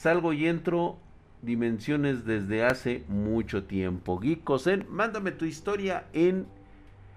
salgo 0.00 0.32
y 0.32 0.46
entro 0.46 0.96
dimensiones 1.42 2.24
desde 2.24 2.64
hace 2.64 3.04
mucho 3.08 3.64
tiempo. 3.64 4.18
Geek 4.18 4.48
mándame 4.88 5.32
tu 5.32 5.44
historia 5.44 6.06
en 6.14 6.46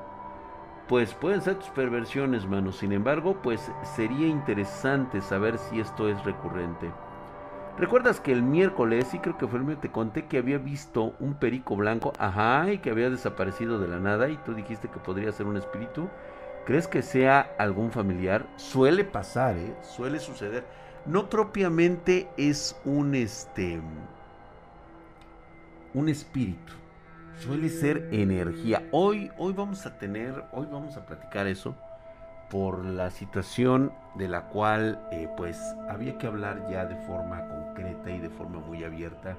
Pues 0.90 1.14
pueden 1.14 1.42
ser 1.42 1.56
tus 1.56 1.70
perversiones, 1.70 2.46
mano. 2.46 2.74
Sin 2.74 2.92
embargo, 2.92 3.38
pues 3.42 3.72
sería 3.96 4.28
interesante 4.28 5.22
saber 5.22 5.58
si 5.58 5.80
esto 5.80 6.10
es 6.10 6.22
recurrente. 6.26 6.92
¿Recuerdas 7.78 8.20
que 8.20 8.34
el 8.34 8.44
miércoles, 8.44 9.08
sí 9.10 9.20
creo 9.20 9.38
que 9.38 9.48
fue 9.48 9.60
el 9.60 9.64
miércoles, 9.64 9.90
te 9.90 9.94
conté 9.94 10.26
que 10.26 10.40
había 10.40 10.58
visto 10.58 11.14
un 11.22 11.36
perico 11.36 11.78
blanco, 11.78 12.12
ajá, 12.20 12.74
y 12.74 12.80
que 12.80 12.90
había 12.90 13.10
desaparecido 13.10 13.80
de 13.80 13.88
la 13.88 14.02
nada 14.02 14.28
y 14.28 14.36
tú 14.36 14.54
dijiste 14.54 14.90
que 14.90 15.00
podría 15.00 15.32
ser 15.32 15.46
un 15.46 15.56
espíritu? 15.56 16.10
¿Crees 16.66 16.90
que 16.90 17.02
sea 17.02 17.56
algún 17.58 17.94
familiar? 17.94 18.46
Suele 18.58 19.06
pasar, 19.06 19.56
¿eh? 19.56 19.74
Suele 19.82 20.20
suceder. 20.20 20.66
No 21.06 21.30
propiamente 21.30 22.30
es 22.38 22.80
un 22.86 23.16
este 23.16 23.82
un 25.96 26.10
espíritu. 26.10 26.74
Suele 27.40 27.70
ser 27.70 28.08
energía. 28.12 28.88
Hoy 28.92 29.32
hoy 29.40 29.52
vamos 29.54 29.88
a 29.88 29.98
tener, 29.98 30.46
hoy 30.52 30.68
vamos 30.72 30.98
a 30.98 31.06
platicar 31.06 31.48
eso 31.48 31.76
por 32.52 32.86
la 32.86 33.10
situación 33.10 33.92
de 34.14 34.28
la 34.28 34.50
cual 34.50 35.02
eh, 35.12 35.28
pues 35.38 35.58
había 35.90 36.20
que 36.20 36.28
hablar 36.28 36.68
ya 36.70 36.86
de 36.86 36.96
forma 37.08 37.48
concreta 37.48 38.12
y 38.12 38.20
de 38.20 38.30
forma 38.30 38.60
muy 38.60 38.84
abierta 38.84 39.38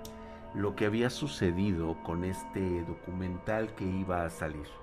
lo 0.55 0.75
que 0.75 0.87
había 0.87 1.11
sucedido 1.11 1.97
con 2.03 2.25
este 2.25 2.83
documental 2.85 3.73
que 3.77 3.85
iba 3.85 4.25
a 4.25 4.31
salir. 4.31 4.82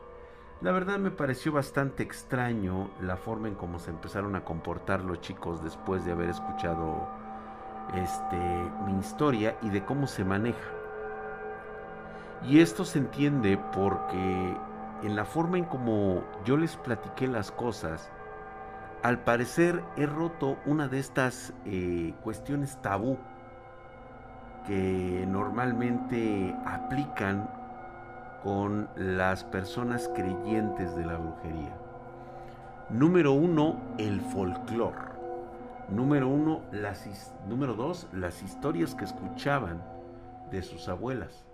La 0.61 0.73
verdad 0.73 0.99
me 0.99 1.09
pareció 1.09 1.53
bastante 1.53 2.03
extraño 2.03 2.89
la 2.99 3.15
forma 3.15 3.47
en 3.47 3.55
cómo 3.55 3.79
se 3.79 3.91
empezaron 3.91 4.35
a 4.35 4.43
comportar 4.43 5.05
los 5.05 5.21
chicos 5.21 5.63
después 5.63 6.03
de 6.03 6.11
haber 6.11 6.29
escuchado 6.29 7.07
este 7.95 8.37
mi 8.85 8.99
historia 8.99 9.57
y 9.61 9.69
de 9.69 9.85
cómo 9.85 10.05
se 10.05 10.25
maneja. 10.25 10.69
Y 12.43 12.59
esto 12.59 12.83
se 12.83 12.99
entiende 12.99 13.57
porque 13.73 14.57
en 15.01 15.15
la 15.15 15.23
forma 15.23 15.57
en 15.57 15.63
como 15.63 16.25
yo 16.43 16.57
les 16.57 16.75
platiqué 16.75 17.29
las 17.29 17.51
cosas, 17.51 18.11
al 19.01 19.19
parecer 19.19 19.81
he 19.95 20.05
roto 20.07 20.57
una 20.65 20.89
de 20.89 20.99
estas 20.99 21.53
eh, 21.63 22.13
cuestiones 22.21 22.81
tabú 22.81 23.17
que 24.67 25.25
normalmente 25.25 26.53
aplican 26.65 27.58
con 28.43 28.89
las 28.95 29.43
personas 29.43 30.09
creyentes 30.15 30.95
de 30.95 31.05
la 31.05 31.17
brujería. 31.17 31.75
Número 32.89 33.33
uno, 33.33 33.77
el 33.97 34.21
folclore. 34.21 35.09
Número 35.89 36.27
uno, 36.27 36.61
las, 36.71 37.33
número 37.47 37.73
dos, 37.73 38.07
las 38.13 38.41
historias 38.43 38.95
que 38.95 39.05
escuchaban 39.05 39.81
de 40.51 40.61
sus 40.61 40.87
abuelas. 40.87 41.45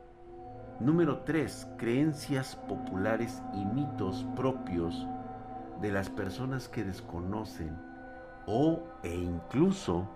Número 0.80 1.19
tres, 1.19 1.67
creencias 1.78 2.56
populares 2.56 3.41
y 3.53 3.66
mitos 3.66 4.25
propios 4.36 5.08
de 5.81 5.91
las 5.91 6.09
personas 6.09 6.67
que 6.67 6.83
desconocen 6.83 7.78
o 8.45 8.81
e 9.03 9.16
incluso 9.16 10.07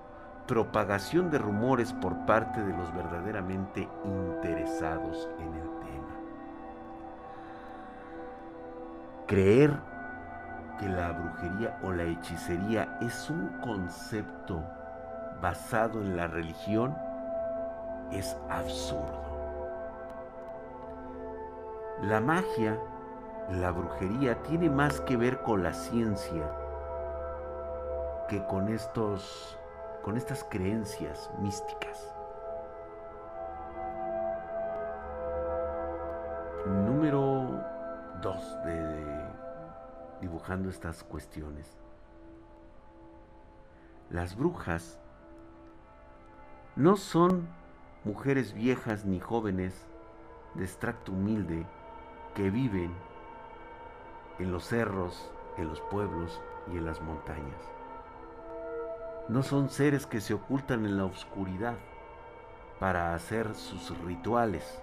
propagación 0.47 1.29
de 1.29 1.37
rumores 1.37 1.93
por 1.93 2.25
parte 2.25 2.63
de 2.63 2.75
los 2.75 2.93
verdaderamente 2.93 3.87
interesados 4.03 5.29
en 5.39 5.53
el 5.53 5.69
tema. 5.79 6.18
Creer 9.29 9.71
que 10.79 10.89
la 10.89 11.11
brujería 11.11 11.77
o 11.83 11.91
la 11.91 12.01
hechicería 12.01 12.97
es 12.99 13.29
un 13.29 13.59
concepto 13.61 14.59
basado 15.39 16.01
en 16.01 16.17
la 16.17 16.25
religión 16.25 16.97
es 18.11 18.35
absurdo. 18.49 19.21
La 22.01 22.19
magia 22.19 22.75
la 23.51 23.69
brujería 23.69 24.41
tiene 24.41 24.67
más 24.67 24.99
que 25.01 25.15
ver 25.15 25.43
con 25.43 25.61
la 25.61 25.73
ciencia 25.75 26.51
que 28.29 28.43
con 28.47 28.67
estos 28.69 29.59
con 30.01 30.17
estas 30.17 30.43
creencias 30.43 31.29
místicas. 31.37 32.18
Dos 38.21 38.43
de 38.65 39.29
dibujando 40.21 40.69
estas 40.69 41.03
cuestiones. 41.03 41.77
Las 44.09 44.35
brujas 44.35 44.99
no 46.75 46.97
son 46.97 47.47
mujeres 48.03 48.53
viejas 48.53 49.05
ni 49.05 49.19
jóvenes 49.19 49.85
de 50.55 50.63
extracto 50.63 51.11
humilde 51.11 51.65
que 52.35 52.49
viven 52.49 52.91
en 54.39 54.51
los 54.51 54.65
cerros, 54.65 55.31
en 55.57 55.67
los 55.67 55.79
pueblos 55.81 56.41
y 56.73 56.77
en 56.77 56.85
las 56.85 57.01
montañas. 57.01 57.61
No 59.27 59.43
son 59.43 59.69
seres 59.69 60.05
que 60.05 60.21
se 60.21 60.33
ocultan 60.33 60.85
en 60.85 60.97
la 60.97 61.05
oscuridad 61.05 61.77
para 62.79 63.13
hacer 63.13 63.53
sus 63.53 63.95
rituales. 63.99 64.81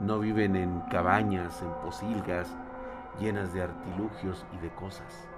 No 0.00 0.18
viven 0.20 0.54
en 0.56 0.80
cabañas, 0.90 1.60
en 1.62 1.70
posilgas 1.84 2.56
llenas 3.20 3.52
de 3.52 3.62
artilugios 3.62 4.46
y 4.56 4.58
de 4.58 4.70
cosas. 4.70 5.28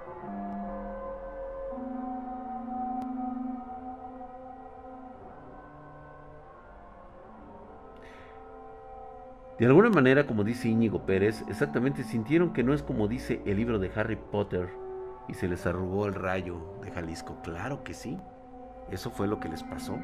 De 9.57 9.67
alguna 9.67 9.89
manera, 9.89 10.25
como 10.25 10.43
dice 10.43 10.69
Íñigo 10.69 11.05
Pérez, 11.05 11.43
exactamente 11.47 12.03
sintieron 12.03 12.51
que 12.51 12.63
no 12.63 12.73
es 12.73 12.81
como 12.81 13.07
dice 13.07 13.43
el 13.45 13.57
libro 13.57 13.77
de 13.77 13.91
Harry 13.95 14.15
Potter 14.15 14.69
y 15.27 15.35
se 15.35 15.47
les 15.47 15.67
arrugó 15.67 16.07
el 16.07 16.15
rayo 16.15 16.57
de 16.81 16.89
Jalisco. 16.89 17.37
Claro 17.43 17.83
que 17.83 17.93
sí, 17.93 18.17
eso 18.89 19.11
fue 19.11 19.27
lo 19.27 19.39
que 19.39 19.49
les 19.49 19.61
pasó. 19.61 19.99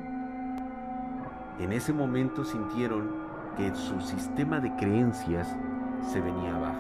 En 1.59 1.73
ese 1.73 1.91
momento 1.91 2.43
sintieron 2.43 3.26
que 3.57 3.73
su 3.75 3.99
sistema 4.01 4.59
de 4.59 4.73
creencias 4.75 5.47
se 6.11 6.21
venía 6.21 6.55
abajo. 6.55 6.79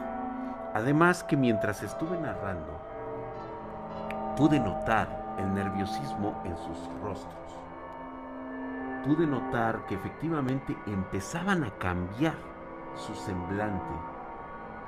Además 0.75 1.23
que 1.23 1.35
mientras 1.35 1.81
estuve 1.81 2.17
narrando, 2.19 2.79
pude 4.37 4.59
notar 4.59 5.35
el 5.39 5.53
nerviosismo 5.55 6.39
en 6.45 6.55
sus 6.55 6.77
rostros. 7.01 7.35
Pude 9.03 9.25
notar 9.25 9.85
que 9.87 9.95
efectivamente 9.95 10.77
empezaban 10.85 11.63
a 11.63 11.71
cambiar 11.71 12.35
su 12.95 13.15
semblante 13.15 13.95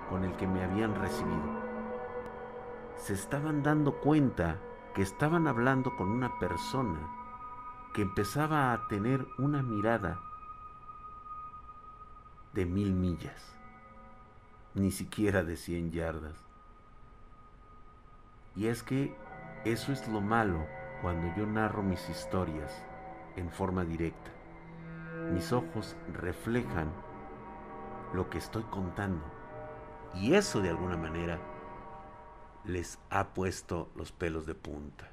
con 0.10 0.24
el 0.24 0.34
que 0.34 0.46
me 0.46 0.64
habían 0.64 0.94
recibido. 0.94 1.70
Se 2.98 3.14
estaban 3.14 3.64
dando 3.64 3.94
cuenta 3.94 4.58
que 4.94 5.02
estaban 5.02 5.48
hablando 5.48 5.96
con 5.96 6.10
una 6.10 6.38
persona 6.38 7.00
que 7.94 8.04
empezaba 8.04 8.74
a 8.74 8.88
tener 8.88 9.26
una 9.40 9.64
mirada 9.64 10.20
de 12.54 12.66
mil 12.66 12.94
millas, 12.94 13.56
ni 14.74 14.92
siquiera 14.92 15.44
de 15.44 15.58
cien 15.58 15.92
yardas. 15.92 16.38
Y 18.56 18.68
es 18.68 18.84
que 18.84 19.16
eso 19.66 19.92
es 19.92 20.08
lo 20.08 20.22
malo 20.22 20.66
cuando 21.02 21.34
yo 21.36 21.46
narro 21.46 21.84
mis 21.84 22.10
historias 22.10 22.72
en 23.36 23.50
forma 23.50 23.86
directa. 23.86 24.32
Mis 25.34 25.52
ojos 25.52 25.96
reflejan 26.14 26.92
lo 28.14 28.30
que 28.30 28.38
estoy 28.38 28.64
contando. 28.64 29.24
Y 30.16 30.34
eso 30.34 30.62
de 30.62 30.70
alguna 30.70 30.98
manera 30.98 31.40
les 32.66 33.00
ha 33.10 33.30
puesto 33.30 33.90
los 33.96 34.12
pelos 34.12 34.46
de 34.46 34.56
punta. 34.56 35.12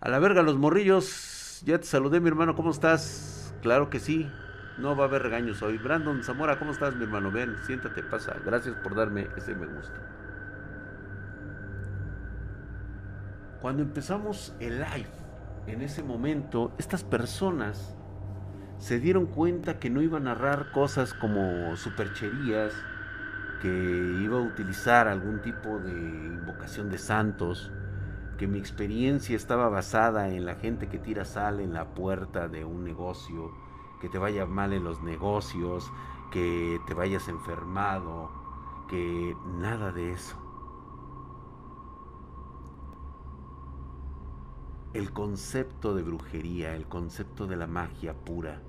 A 0.00 0.08
la 0.08 0.18
verga 0.18 0.42
los 0.42 0.58
morrillos, 0.58 1.62
ya 1.64 1.78
te 1.78 1.86
saludé 1.86 2.20
mi 2.20 2.28
hermano, 2.28 2.54
¿cómo 2.54 2.70
estás? 2.70 3.54
Claro 3.62 3.88
que 3.88 4.00
sí, 4.00 4.30
no 4.82 4.96
va 4.96 5.04
a 5.04 5.06
haber 5.06 5.22
regaños 5.22 5.62
hoy. 5.62 5.78
Brandon 5.78 6.22
Zamora, 6.24 6.58
¿cómo 6.58 6.72
estás 6.72 6.96
mi 6.96 7.04
hermano? 7.04 7.30
Ven, 7.30 7.56
siéntate, 7.64 8.02
pasa. 8.02 8.34
Gracias 8.44 8.74
por 8.76 8.96
darme 8.96 9.28
ese 9.36 9.54
me 9.54 9.66
gusta. 9.66 9.94
Cuando 13.60 13.84
empezamos 13.84 14.52
el 14.58 14.80
live, 14.80 15.08
en 15.68 15.82
ese 15.82 16.02
momento, 16.02 16.72
estas 16.78 17.04
personas 17.04 17.94
se 18.78 18.98
dieron 18.98 19.26
cuenta 19.26 19.78
que 19.78 19.88
no 19.88 20.02
iba 20.02 20.18
a 20.18 20.20
narrar 20.20 20.72
cosas 20.72 21.14
como 21.14 21.76
supercherías, 21.76 22.74
que 23.60 23.68
iba 23.68 24.38
a 24.38 24.42
utilizar 24.42 25.06
algún 25.06 25.40
tipo 25.40 25.78
de 25.78 25.92
invocación 25.92 26.90
de 26.90 26.98
santos, 26.98 27.70
que 28.36 28.48
mi 28.48 28.58
experiencia 28.58 29.36
estaba 29.36 29.68
basada 29.68 30.28
en 30.30 30.44
la 30.44 30.56
gente 30.56 30.88
que 30.88 30.98
tira 30.98 31.24
sal 31.24 31.60
en 31.60 31.72
la 31.72 31.94
puerta 31.94 32.48
de 32.48 32.64
un 32.64 32.82
negocio, 32.82 33.52
que 34.02 34.08
te 34.08 34.18
vaya 34.18 34.46
mal 34.46 34.72
en 34.72 34.82
los 34.82 35.00
negocios, 35.00 35.92
que 36.32 36.80
te 36.88 36.92
vayas 36.92 37.28
enfermado, 37.28 38.30
que 38.88 39.36
nada 39.60 39.92
de 39.92 40.10
eso. 40.10 40.36
El 44.92 45.12
concepto 45.12 45.94
de 45.94 46.02
brujería, 46.02 46.74
el 46.74 46.88
concepto 46.88 47.46
de 47.46 47.54
la 47.54 47.68
magia 47.68 48.12
pura, 48.12 48.60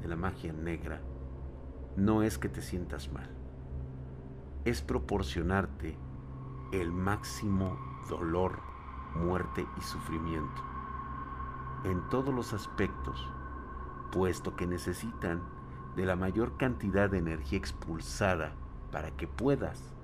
de 0.00 0.08
la 0.08 0.16
magia 0.16 0.54
negra, 0.54 1.02
no 1.96 2.22
es 2.22 2.38
que 2.38 2.48
te 2.48 2.62
sientas 2.62 3.12
mal, 3.12 3.36
es 4.64 4.80
proporcionarte 4.80 5.98
el 6.72 6.90
máximo 6.90 7.78
dolor, 8.08 8.58
muerte 9.14 9.66
y 9.76 9.80
sufrimiento 9.82 10.62
en 11.84 12.00
todos 12.08 12.34
los 12.34 12.54
aspectos, 12.54 13.30
puesto 14.10 14.56
que 14.56 14.66
necesitan 14.66 15.42
de 15.96 16.06
la 16.06 16.16
mayor 16.16 16.56
cantidad 16.56 17.10
de 17.10 17.18
energía 17.18 17.58
expulsada 17.58 18.52
para 18.90 19.10
que 19.16 19.26
puedas 19.26 19.94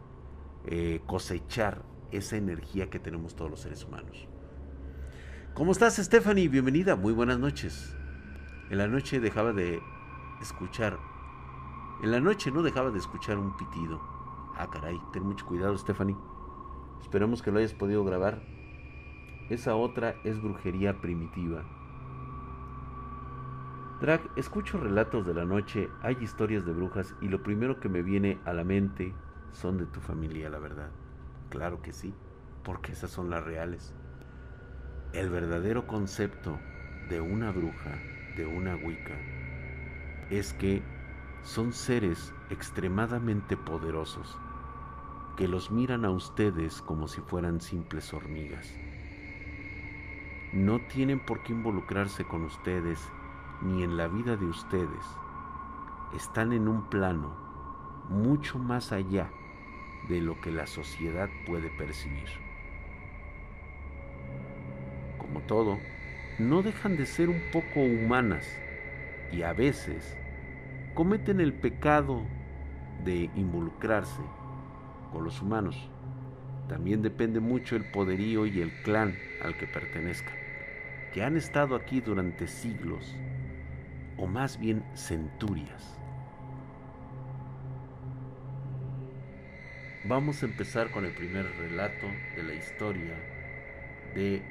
eh, 0.64 1.02
cosechar 1.06 1.84
esa 2.10 2.36
energía 2.36 2.90
que 2.90 2.98
tenemos 2.98 3.34
todos 3.36 3.50
los 3.50 3.60
seres 3.60 3.84
humanos. 3.84 4.28
¿Cómo 5.54 5.72
estás, 5.72 5.96
Stephanie? 5.96 6.48
Bienvenida, 6.48 6.96
muy 6.96 7.12
buenas 7.12 7.38
noches. 7.38 7.94
En 8.70 8.78
la 8.78 8.88
noche 8.88 9.20
dejaba 9.20 9.52
de 9.52 9.80
escuchar. 10.40 10.98
En 12.02 12.10
la 12.10 12.20
noche 12.20 12.50
no 12.50 12.62
dejaba 12.62 12.90
de 12.90 12.98
escuchar 12.98 13.38
un 13.38 13.56
pitido. 13.56 14.00
Ah, 14.56 14.68
caray, 14.70 15.00
ten 15.12 15.22
mucho 15.22 15.46
cuidado, 15.46 15.76
Stephanie. 15.78 16.16
Esperemos 17.00 17.42
que 17.42 17.50
lo 17.50 17.58
hayas 17.58 17.74
podido 17.74 18.04
grabar. 18.04 18.42
Esa 19.48 19.76
otra 19.76 20.16
es 20.24 20.42
brujería 20.42 21.00
primitiva. 21.00 21.64
Drag, 24.00 24.20
escucho 24.36 24.78
relatos 24.78 25.26
de 25.26 25.32
la 25.32 25.46
noche, 25.46 25.88
hay 26.02 26.18
historias 26.20 26.66
de 26.66 26.72
brujas 26.72 27.14
y 27.22 27.28
lo 27.28 27.42
primero 27.42 27.80
que 27.80 27.88
me 27.88 28.02
viene 28.02 28.38
a 28.44 28.52
la 28.52 28.62
mente 28.62 29.14
son 29.52 29.78
de 29.78 29.86
tu 29.86 30.00
familia, 30.00 30.50
la 30.50 30.58
verdad. 30.58 30.90
Claro 31.48 31.80
que 31.80 31.94
sí, 31.94 32.12
porque 32.62 32.92
esas 32.92 33.10
son 33.10 33.30
las 33.30 33.42
reales. 33.42 33.94
El 35.14 35.30
verdadero 35.30 35.86
concepto 35.86 36.58
de 37.08 37.22
una 37.22 37.50
bruja, 37.52 37.98
de 38.36 38.44
una 38.44 38.76
Wicca, 38.76 39.16
es 40.28 40.52
que 40.52 40.82
son 41.42 41.72
seres 41.72 42.34
extremadamente 42.50 43.56
poderosos 43.56 44.36
que 45.38 45.48
los 45.48 45.70
miran 45.70 46.04
a 46.04 46.10
ustedes 46.10 46.82
como 46.82 47.08
si 47.08 47.22
fueran 47.22 47.62
simples 47.62 48.12
hormigas. 48.12 48.74
No 50.52 50.80
tienen 50.80 51.18
por 51.18 51.42
qué 51.42 51.52
involucrarse 51.52 52.24
con 52.24 52.42
ustedes 52.42 53.00
ni 53.62 53.82
en 53.82 53.96
la 53.96 54.08
vida 54.08 54.36
de 54.36 54.46
ustedes. 54.46 55.04
Están 56.14 56.52
en 56.52 56.68
un 56.68 56.88
plano 56.88 57.34
mucho 58.08 58.58
más 58.58 58.92
allá 58.92 59.30
de 60.08 60.20
lo 60.20 60.40
que 60.40 60.50
la 60.50 60.66
sociedad 60.66 61.28
puede 61.46 61.70
percibir. 61.70 62.28
Como 65.18 65.40
todo, 65.40 65.78
no 66.38 66.62
dejan 66.62 66.96
de 66.96 67.06
ser 67.06 67.28
un 67.28 67.40
poco 67.52 67.80
humanas 67.80 68.46
y 69.32 69.42
a 69.42 69.52
veces 69.52 70.16
cometen 70.94 71.40
el 71.40 71.52
pecado 71.52 72.22
de 73.04 73.30
involucrarse 73.34 74.22
con 75.12 75.24
los 75.24 75.40
humanos. 75.42 75.90
También 76.68 77.02
depende 77.02 77.40
mucho 77.40 77.76
el 77.76 77.84
poderío 77.84 78.46
y 78.46 78.60
el 78.60 78.70
clan 78.82 79.16
al 79.42 79.56
que 79.56 79.66
pertenezcan, 79.66 80.34
que 81.12 81.22
han 81.22 81.36
estado 81.36 81.76
aquí 81.76 82.00
durante 82.00 82.48
siglos, 82.48 83.16
o 84.18 84.26
más 84.26 84.58
bien 84.58 84.84
centurias. 84.94 85.98
Vamos 90.04 90.42
a 90.42 90.46
empezar 90.46 90.90
con 90.92 91.04
el 91.04 91.14
primer 91.14 91.46
relato 91.56 92.06
de 92.36 92.42
la 92.44 92.54
historia 92.54 93.14
de 94.14 94.42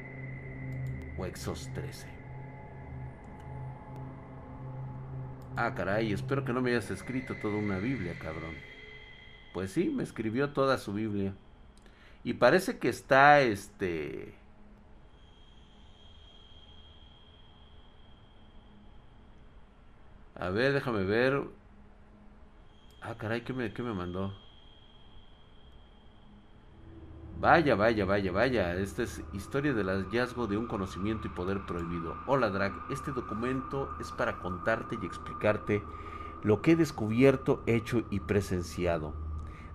Wexos 1.18 1.70
13. 1.74 2.08
Ah, 5.56 5.74
caray, 5.74 6.12
espero 6.12 6.44
que 6.44 6.52
no 6.52 6.62
me 6.62 6.72
hayas 6.72 6.92
escrito 6.92 7.36
toda 7.36 7.56
una 7.56 7.80
Biblia, 7.80 8.20
cabrón. 8.20 8.56
Pues 9.54 9.72
sí, 9.72 9.90
me 9.90 10.04
escribió 10.04 10.50
toda 10.50 10.78
su 10.78 10.92
Biblia. 10.92 11.34
Y 12.26 12.34
parece 12.34 12.78
que 12.78 12.90
está 12.90 13.40
este. 13.42 14.34
A 20.36 20.50
ver, 20.50 20.74
déjame 20.74 21.04
ver. 21.04 21.44
Ah, 23.02 23.16
caray, 23.18 23.44
¿qué 23.44 23.54
me, 23.54 23.74
qué 23.74 23.84
me 23.84 23.94
mandó? 23.94 24.34
Vaya, 27.40 27.76
vaya, 27.76 28.06
vaya, 28.06 28.32
vaya. 28.32 28.76
Esta 28.76 29.04
es 29.04 29.24
historia 29.34 29.74
del 29.74 29.88
hallazgo 29.88 30.48
de 30.48 30.58
un 30.58 30.68
conocimiento 30.68 31.28
y 31.28 31.32
poder 31.32 31.66
prohibido. 31.66 32.16
Hola, 32.28 32.50
Drag. 32.50 32.74
Este 32.90 33.12
documento 33.12 33.96
es 34.00 34.12
para 34.12 34.40
contarte 34.40 34.98
y 35.02 35.06
explicarte 35.06 35.84
lo 36.44 36.62
que 36.62 36.72
he 36.72 36.76
descubierto, 36.76 37.64
hecho 37.66 38.04
y 38.10 38.20
presenciado 38.20 39.26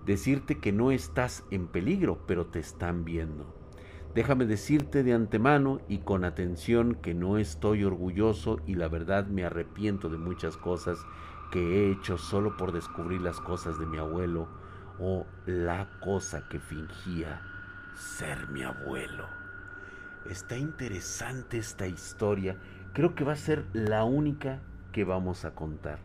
decirte 0.05 0.59
que 0.59 0.71
no 0.71 0.91
estás 0.91 1.43
en 1.51 1.67
peligro, 1.67 2.19
pero 2.25 2.45
te 2.45 2.59
están 2.59 3.05
viendo. 3.05 3.60
Déjame 4.13 4.45
decirte 4.45 5.03
de 5.03 5.13
antemano 5.13 5.79
y 5.87 5.99
con 5.99 6.25
atención 6.25 6.95
que 6.95 7.13
no 7.13 7.37
estoy 7.37 7.85
orgulloso 7.85 8.59
y 8.67 8.75
la 8.75 8.89
verdad 8.89 9.27
me 9.27 9.45
arrepiento 9.45 10.09
de 10.09 10.17
muchas 10.17 10.57
cosas 10.57 10.99
que 11.49 11.59
he 11.59 11.91
hecho 11.91 12.17
solo 12.17 12.57
por 12.57 12.73
descubrir 12.73 13.21
las 13.21 13.39
cosas 13.39 13.79
de 13.79 13.85
mi 13.85 13.97
abuelo 13.97 14.49
o 14.99 15.25
la 15.45 15.87
cosa 16.01 16.43
que 16.49 16.59
fingía 16.59 17.41
ser 17.95 18.49
mi 18.49 18.63
abuelo. 18.63 19.27
Está 20.29 20.57
interesante 20.57 21.57
esta 21.57 21.87
historia, 21.87 22.57
creo 22.93 23.15
que 23.15 23.23
va 23.23 23.33
a 23.33 23.37
ser 23.37 23.65
la 23.71 24.03
única 24.03 24.59
que 24.91 25.05
vamos 25.05 25.45
a 25.45 25.55
contar. 25.55 25.99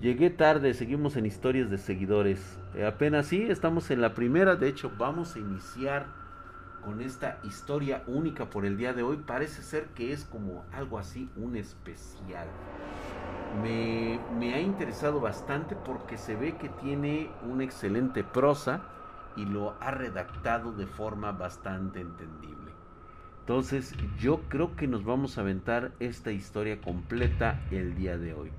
Llegué 0.00 0.28
tarde, 0.28 0.74
seguimos 0.74 1.16
en 1.16 1.24
historias 1.26 1.70
de 1.70 1.78
seguidores. 1.78 2.58
Eh, 2.74 2.86
apenas 2.86 3.26
sí, 3.26 3.46
estamos 3.48 3.90
en 3.90 4.00
la 4.00 4.14
primera. 4.14 4.56
De 4.56 4.68
hecho, 4.68 4.90
vamos 4.96 5.36
a 5.36 5.40
iniciar 5.40 6.19
con 6.84 7.00
esta 7.00 7.38
historia 7.44 8.02
única 8.06 8.50
por 8.50 8.64
el 8.64 8.76
día 8.76 8.92
de 8.92 9.02
hoy. 9.02 9.16
Parece 9.18 9.62
ser 9.62 9.86
que 9.88 10.12
es 10.12 10.24
como 10.24 10.64
algo 10.72 10.98
así, 10.98 11.30
un 11.36 11.56
especial. 11.56 12.48
Me, 13.62 14.20
me 14.38 14.54
ha 14.54 14.60
interesado 14.60 15.20
bastante 15.20 15.76
porque 15.76 16.16
se 16.16 16.36
ve 16.36 16.56
que 16.56 16.68
tiene 16.68 17.30
una 17.48 17.64
excelente 17.64 18.24
prosa 18.24 18.82
y 19.36 19.44
lo 19.44 19.76
ha 19.80 19.90
redactado 19.90 20.72
de 20.72 20.86
forma 20.86 21.32
bastante 21.32 22.00
entendible. 22.00 22.70
Entonces, 23.40 23.94
yo 24.18 24.42
creo 24.48 24.76
que 24.76 24.86
nos 24.86 25.04
vamos 25.04 25.36
a 25.36 25.40
aventar 25.40 25.92
esta 25.98 26.30
historia 26.30 26.80
completa 26.80 27.60
el 27.70 27.96
día 27.96 28.16
de 28.16 28.34
hoy 28.34 28.52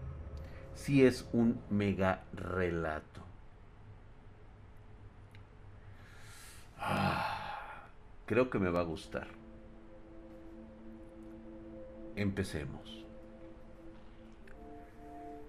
si 0.74 1.06
es 1.06 1.28
un 1.32 1.62
mega 1.70 2.24
relato. 2.34 3.31
Creo 8.32 8.50
que 8.50 8.60
me 8.60 8.70
va 8.70 8.80
a 8.80 8.84
gustar. 8.84 9.28
Empecemos. 12.16 13.06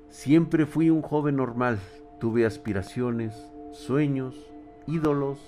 Siempre 0.09 0.67
fui 0.67 0.91
un 0.91 1.01
joven 1.01 1.37
normal. 1.37 1.79
Tuve 2.19 2.45
aspiraciones, 2.45 3.35
sueños, 3.73 4.35
ídolos 4.89 5.39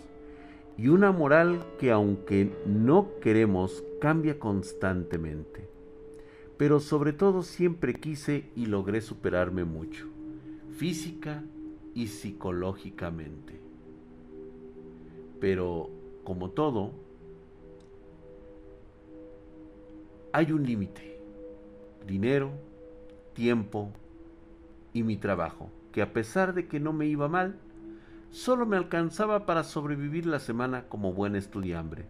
y 0.78 0.86
una 0.86 1.10
moral 1.10 1.66
que 1.80 1.90
aunque 1.90 2.56
no 2.66 3.08
queremos 3.20 3.82
cambia 4.00 4.38
constantemente 4.38 5.74
pero 6.56 6.78
sobre 6.78 7.12
todo 7.12 7.42
siempre 7.42 7.94
quise 7.94 8.44
y 8.54 8.66
logré 8.66 9.00
superarme 9.00 9.64
mucho, 9.64 10.06
física 10.76 11.42
y 11.94 12.06
psicológicamente. 12.06 13.60
Pero, 15.40 15.90
como 16.22 16.50
todo, 16.50 16.92
hay 20.34 20.50
un 20.50 20.66
límite. 20.66 21.20
Dinero, 22.04 22.50
tiempo 23.34 23.92
y 24.92 25.04
mi 25.04 25.16
trabajo, 25.16 25.70
que 25.92 26.02
a 26.02 26.12
pesar 26.12 26.54
de 26.54 26.66
que 26.66 26.80
no 26.80 26.92
me 26.92 27.06
iba 27.06 27.28
mal, 27.28 27.54
solo 28.30 28.66
me 28.66 28.76
alcanzaba 28.76 29.46
para 29.46 29.62
sobrevivir 29.62 30.26
la 30.26 30.40
semana 30.40 30.88
como 30.88 31.12
buen 31.12 31.36
estudiante. 31.36 32.06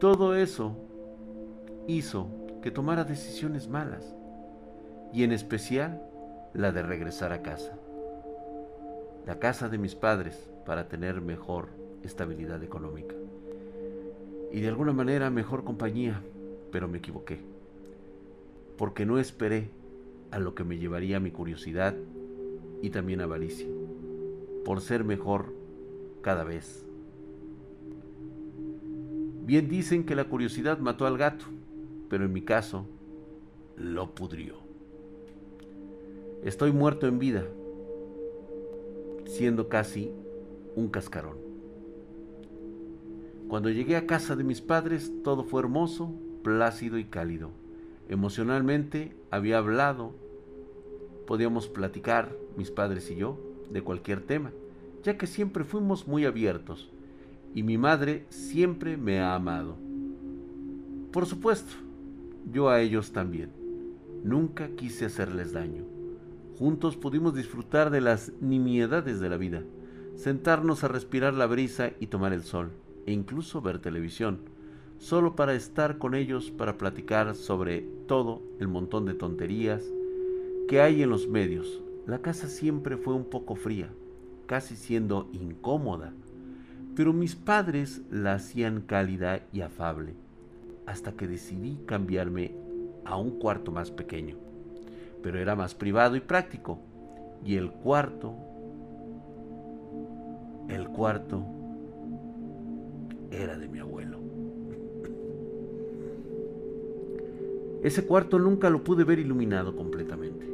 Todo 0.00 0.34
eso 0.34 0.74
hizo 1.86 2.30
que 2.62 2.70
tomara 2.70 3.04
decisiones 3.04 3.68
malas, 3.68 4.14
y 5.12 5.24
en 5.24 5.32
especial 5.32 6.02
la 6.54 6.72
de 6.72 6.82
regresar 6.82 7.34
a 7.34 7.42
casa. 7.42 7.76
La 9.26 9.38
casa 9.38 9.68
de 9.68 9.76
mis 9.76 9.94
padres 9.94 10.50
para 10.64 10.88
tener 10.88 11.20
mejor 11.20 11.68
estabilidad 12.02 12.62
económica. 12.62 13.16
Y 14.50 14.62
de 14.62 14.68
alguna 14.68 14.94
manera 14.94 15.28
mejor 15.28 15.62
compañía, 15.64 16.22
pero 16.72 16.88
me 16.88 16.98
equivoqué. 16.98 17.38
Porque 18.76 19.06
no 19.06 19.18
esperé 19.18 19.70
a 20.32 20.40
lo 20.40 20.54
que 20.54 20.64
me 20.64 20.78
llevaría 20.78 21.20
mi 21.20 21.30
curiosidad 21.30 21.94
y 22.80 22.90
también 22.90 23.20
avaricia, 23.20 23.68
por 24.64 24.80
ser 24.80 25.04
mejor 25.04 25.54
cada 26.22 26.42
vez. 26.42 26.84
Bien 29.44 29.68
dicen 29.68 30.04
que 30.04 30.16
la 30.16 30.24
curiosidad 30.24 30.78
mató 30.78 31.06
al 31.06 31.18
gato, 31.18 31.44
pero 32.08 32.24
en 32.24 32.32
mi 32.32 32.42
caso 32.42 32.86
lo 33.76 34.14
pudrió. 34.14 34.54
Estoy 36.42 36.72
muerto 36.72 37.06
en 37.06 37.18
vida, 37.18 37.44
siendo 39.26 39.68
casi 39.68 40.10
un 40.74 40.88
cascarón. 40.88 41.36
Cuando 43.48 43.68
llegué 43.68 43.96
a 43.96 44.06
casa 44.06 44.34
de 44.34 44.44
mis 44.44 44.60
padres, 44.60 45.12
todo 45.22 45.44
fue 45.44 45.60
hermoso, 45.60 46.12
plácido 46.42 46.98
y 46.98 47.04
cálido. 47.04 47.50
Emocionalmente 48.08 49.14
había 49.30 49.58
hablado, 49.58 50.12
podíamos 51.26 51.68
platicar, 51.68 52.36
mis 52.56 52.70
padres 52.70 53.10
y 53.10 53.16
yo, 53.16 53.38
de 53.70 53.82
cualquier 53.82 54.20
tema, 54.20 54.52
ya 55.02 55.16
que 55.16 55.26
siempre 55.26 55.64
fuimos 55.64 56.06
muy 56.06 56.24
abiertos 56.26 56.90
y 57.54 57.62
mi 57.62 57.78
madre 57.78 58.26
siempre 58.28 58.96
me 58.96 59.20
ha 59.20 59.34
amado. 59.34 59.76
Por 61.12 61.26
supuesto, 61.26 61.72
yo 62.50 62.70
a 62.70 62.80
ellos 62.80 63.12
también. 63.12 63.50
Nunca 64.24 64.68
quise 64.70 65.06
hacerles 65.06 65.52
daño. 65.52 65.84
Juntos 66.58 66.96
pudimos 66.96 67.34
disfrutar 67.34 67.90
de 67.90 68.00
las 68.00 68.32
nimiedades 68.40 69.20
de 69.20 69.28
la 69.28 69.36
vida, 69.36 69.62
sentarnos 70.14 70.84
a 70.84 70.88
respirar 70.88 71.34
la 71.34 71.46
brisa 71.46 71.92
y 71.98 72.06
tomar 72.06 72.32
el 72.32 72.42
sol, 72.42 72.70
e 73.06 73.12
incluso 73.12 73.60
ver 73.60 73.80
televisión, 73.80 74.38
solo 75.02 75.34
para 75.34 75.54
estar 75.54 75.98
con 75.98 76.14
ellos 76.14 76.50
para 76.50 76.78
platicar 76.78 77.34
sobre 77.34 77.82
todo 78.06 78.40
el 78.60 78.68
montón 78.68 79.04
de 79.04 79.14
tonterías 79.14 79.84
que 80.68 80.80
hay 80.80 81.02
en 81.02 81.10
los 81.10 81.26
medios. 81.28 81.82
La 82.06 82.20
casa 82.20 82.48
siempre 82.48 82.96
fue 82.96 83.14
un 83.14 83.24
poco 83.24 83.54
fría, 83.56 83.90
casi 84.46 84.76
siendo 84.76 85.28
incómoda, 85.32 86.12
pero 86.94 87.12
mis 87.12 87.34
padres 87.34 88.00
la 88.10 88.34
hacían 88.34 88.80
cálida 88.80 89.42
y 89.52 89.60
afable, 89.60 90.14
hasta 90.86 91.12
que 91.12 91.26
decidí 91.26 91.78
cambiarme 91.86 92.52
a 93.04 93.16
un 93.16 93.38
cuarto 93.38 93.72
más 93.72 93.90
pequeño 93.90 94.36
pero 95.22 95.38
era 95.38 95.54
más 95.54 95.74
privado 95.74 96.16
y 96.16 96.20
práctico. 96.20 96.78
Y 97.44 97.56
el 97.56 97.70
cuarto, 97.70 98.34
el 100.68 100.88
cuarto 100.88 101.44
era 103.30 103.56
de 103.56 103.68
Ese 107.82 108.06
cuarto 108.06 108.38
nunca 108.38 108.70
lo 108.70 108.84
pude 108.84 109.02
ver 109.02 109.18
iluminado 109.18 109.74
completamente. 109.74 110.48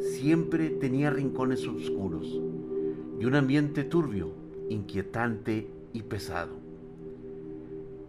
Siempre 0.00 0.68
tenía 0.68 1.10
rincones 1.10 1.66
oscuros 1.66 2.40
y 3.18 3.24
un 3.24 3.34
ambiente 3.34 3.82
turbio, 3.82 4.32
inquietante 4.68 5.70
y 5.94 6.02
pesado. 6.02 6.52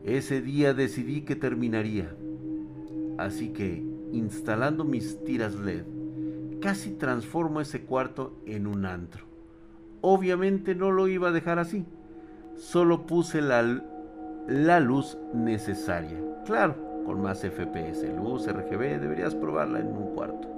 Ese 0.03 0.41
día 0.41 0.73
decidí 0.73 1.21
que 1.21 1.35
terminaría, 1.35 2.13
así 3.17 3.49
que 3.49 3.83
instalando 4.11 4.83
mis 4.83 5.23
tiras 5.23 5.55
LED, 5.55 5.83
casi 6.61 6.91
transformo 6.91 7.61
ese 7.61 7.81
cuarto 7.81 8.33
en 8.45 8.67
un 8.67 8.85
antro. 8.85 9.25
Obviamente 10.01 10.75
no 10.75 10.91
lo 10.91 11.07
iba 11.07 11.29
a 11.29 11.33
dejar 11.33 11.59
así. 11.59 11.85
Solo 12.55 13.05
puse 13.05 13.41
la, 13.41 13.83
la 14.47 14.79
luz 14.79 15.17
necesaria. 15.33 16.17
Claro, 16.45 16.86
con 17.07 17.21
más 17.21 17.39
FPS, 17.39 18.05
luz 18.21 18.45
RGB, 18.45 18.99
deberías 18.99 19.33
probarla 19.33 19.79
en 19.79 19.87
un 19.87 20.13
cuarto. 20.13 20.49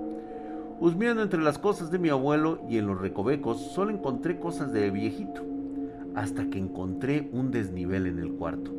Husmeando 0.80 1.22
entre 1.22 1.42
las 1.42 1.60
cosas 1.60 1.92
de 1.92 2.00
mi 2.00 2.10
abuelo 2.10 2.60
y 2.68 2.80
en 2.80 2.88
los 2.88 3.00
recovecos, 3.00 3.62
solo 3.62 3.92
encontré 3.92 4.40
cosas 4.40 4.74
de 4.74 4.90
viejito. 4.90 5.44
Hasta 6.16 6.50
que 6.50 6.58
encontré 6.58 7.30
un 7.34 7.52
desnivel 7.52 8.08
en 8.08 8.18
el 8.18 8.32
cuarto. 8.32 8.72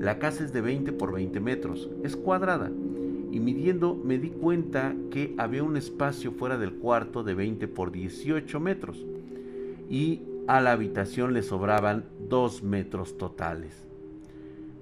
La 0.00 0.18
casa 0.18 0.42
es 0.42 0.52
de 0.52 0.62
20 0.62 0.92
por 0.94 1.12
20 1.12 1.38
metros, 1.38 1.88
es 2.02 2.16
cuadrada 2.16 2.72
y 3.30 3.38
midiendo 3.38 3.94
me 3.94 4.18
di 4.18 4.30
cuenta 4.30 4.96
que 5.12 5.34
había 5.38 5.62
un 5.62 5.76
espacio 5.76 6.32
fuera 6.32 6.58
del 6.58 6.74
cuarto 6.74 7.22
de 7.22 7.34
20 7.34 7.68
por 7.68 7.92
18 7.92 8.58
metros 8.58 9.06
y 9.88 10.22
a 10.48 10.60
la 10.60 10.72
habitación 10.72 11.34
le 11.34 11.44
sobraban 11.44 12.04
2 12.28 12.64
metros 12.64 13.16
totales. 13.16 13.91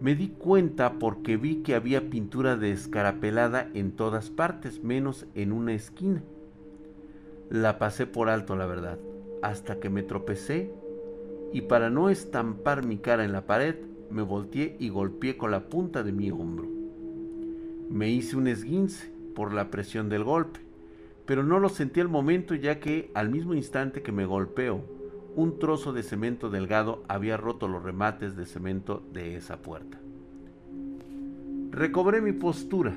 Me 0.00 0.14
di 0.14 0.28
cuenta 0.28 0.99
porque 0.99 1.37
vi 1.37 1.57
que 1.57 1.75
había 1.75 2.09
pintura 2.09 2.57
descarapelada 2.57 3.69
en 3.75 3.92
todas 3.92 4.30
partes, 4.30 4.83
menos 4.83 5.26
en 5.35 5.52
una 5.52 5.75
esquina. 5.75 6.23
La 7.50 7.78
pasé 7.78 8.07
por 8.07 8.30
alto, 8.30 8.57
la 8.57 8.64
verdad, 8.64 8.99
hasta 9.42 9.78
que 9.78 9.90
me 9.90 10.02
tropecé 10.02 10.73
y 11.52 11.62
para 11.62 11.90
no 11.90 12.09
estampar 12.09 12.87
mi 12.87 12.97
cara 12.97 13.25
en 13.25 13.33
la 13.33 13.45
pared, 13.45 13.75
me 14.09 14.23
volteé 14.23 14.75
y 14.78 14.88
golpeé 14.88 15.37
con 15.37 15.50
la 15.50 15.69
punta 15.69 16.02
de 16.02 16.12
mi 16.12 16.30
hombro. 16.30 16.66
Me 17.90 18.09
hice 18.09 18.37
un 18.37 18.47
esguince 18.47 19.12
por 19.35 19.52
la 19.52 19.71
presión 19.71 20.09
del 20.09 20.25
golpe, 20.25 20.61
pero 21.26 21.42
no 21.42 21.61
lo 21.61 21.69
sentí 21.69 22.00
al 22.00 22.09
momento 22.09 22.54
ya 22.54 22.80
que 22.80 23.11
al 23.12 23.28
mismo 23.28 23.52
instante 23.52 24.00
que 24.00 24.12
me 24.12 24.25
golpeó, 24.25 24.80
un 25.37 25.59
trozo 25.59 25.93
de 25.93 26.03
cemento 26.03 26.51
delgado 26.51 27.03
había 27.09 27.37
roto 27.37 27.69
los 27.69 27.83
remates 27.83 28.37
de 28.37 28.47
cemento 28.47 29.03
de 29.13 29.37
esa 29.37 29.63
puerta. 29.63 30.01
Recobré 31.71 32.21
mi 32.21 32.33
postura. 32.33 32.97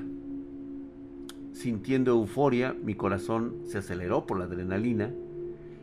Sintiendo 1.52 2.10
euforia, 2.10 2.74
mi 2.82 2.94
corazón 2.96 3.60
se 3.64 3.78
aceleró 3.78 4.26
por 4.26 4.38
la 4.38 4.46
adrenalina 4.46 5.12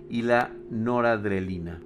y 0.10 0.24
la 0.24 0.52
noradrenalina, 0.70 1.80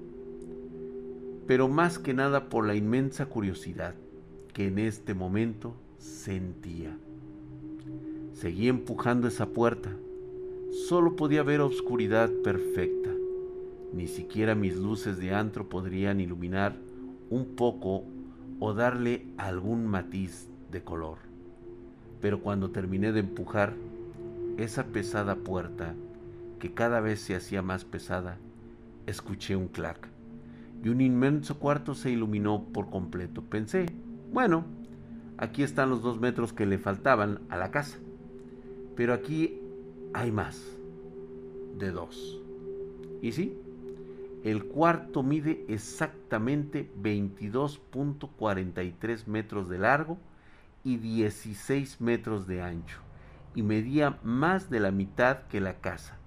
pero 1.45 1.67
más 1.67 1.99
que 1.99 2.15
nada 2.15 2.49
por 2.49 2.65
la 2.65 2.73
inmensa 2.73 3.27
curiosidad 3.27 3.93
que 4.53 4.67
en 4.67 4.79
este 4.79 5.13
momento 5.13 5.75
sentía. 5.99 6.97
Seguí 8.33 8.67
empujando 8.67 9.27
esa 9.27 9.47
puerta. 9.49 9.95
Solo 10.87 11.15
podía 11.15 11.43
ver 11.43 11.61
oscuridad 11.61 12.31
perfecta. 12.43 13.14
Ni 13.95 14.07
siquiera 14.07 14.55
mis 14.55 14.75
luces 14.75 15.17
de 15.17 15.33
antro 15.33 15.69
podrían 15.69 16.19
iluminar 16.19 16.75
un 17.29 17.55
poco 17.55 18.03
o 18.59 18.73
darle 18.73 19.25
algún 19.37 19.87
matiz 19.87 20.49
de 20.69 20.83
color. 20.83 21.19
Pero 22.19 22.41
cuando 22.41 22.71
terminé 22.71 23.13
de 23.13 23.21
empujar 23.21 23.73
esa 24.57 24.87
pesada 24.87 25.37
puerta, 25.37 25.95
que 26.59 26.73
cada 26.73 26.99
vez 26.99 27.21
se 27.21 27.35
hacía 27.35 27.61
más 27.61 27.85
pesada, 27.85 28.37
escuché 29.05 29.55
un 29.55 29.69
clac 29.69 30.09
y 30.83 30.89
un 30.89 30.99
inmenso 30.99 31.57
cuarto 31.57 31.95
se 31.95 32.11
iluminó 32.11 32.65
por 32.73 32.89
completo. 32.89 33.43
Pensé, 33.43 33.85
bueno, 34.33 34.65
aquí 35.37 35.63
están 35.63 35.89
los 35.89 36.01
dos 36.01 36.19
metros 36.19 36.51
que 36.51 36.65
le 36.65 36.79
faltaban 36.79 37.39
a 37.47 37.55
la 37.55 37.71
casa. 37.71 37.97
Pero 38.97 39.13
aquí 39.13 39.57
hay 40.13 40.33
más 40.33 40.61
de 41.79 41.91
dos. 41.91 42.41
¿Y 43.21 43.31
sí? 43.31 43.57
El 44.45 44.63
cuarto 44.65 45.23
mide 45.23 45.65
exactamente 45.69 46.91
22.43 47.01 49.25
metros 49.25 49.69
de 49.69 49.79
largo 49.79 50.19
y 50.83 50.97
16 50.97 51.99
metros 51.99 52.45
de 52.45 52.61
ancho 52.61 52.99
y 53.55 53.63
medía 53.63 54.19
más 54.21 54.69
de 54.69 54.79
la 54.79 54.91
mitad 54.91 55.47
que 55.47 55.59
la 55.59 55.79
casa. 55.79 56.19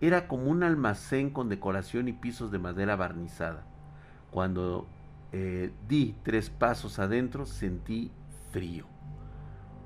Era 0.00 0.28
como 0.28 0.44
un 0.44 0.62
almacén 0.62 1.30
con 1.30 1.48
decoración 1.48 2.06
y 2.06 2.12
pisos 2.12 2.52
de 2.52 2.60
madera 2.60 2.94
barnizada. 2.94 3.66
Cuando 4.30 4.86
eh, 5.32 5.72
di 5.88 6.14
tres 6.22 6.50
pasos 6.50 7.00
adentro 7.00 7.44
sentí 7.44 8.12
frío, 8.52 8.86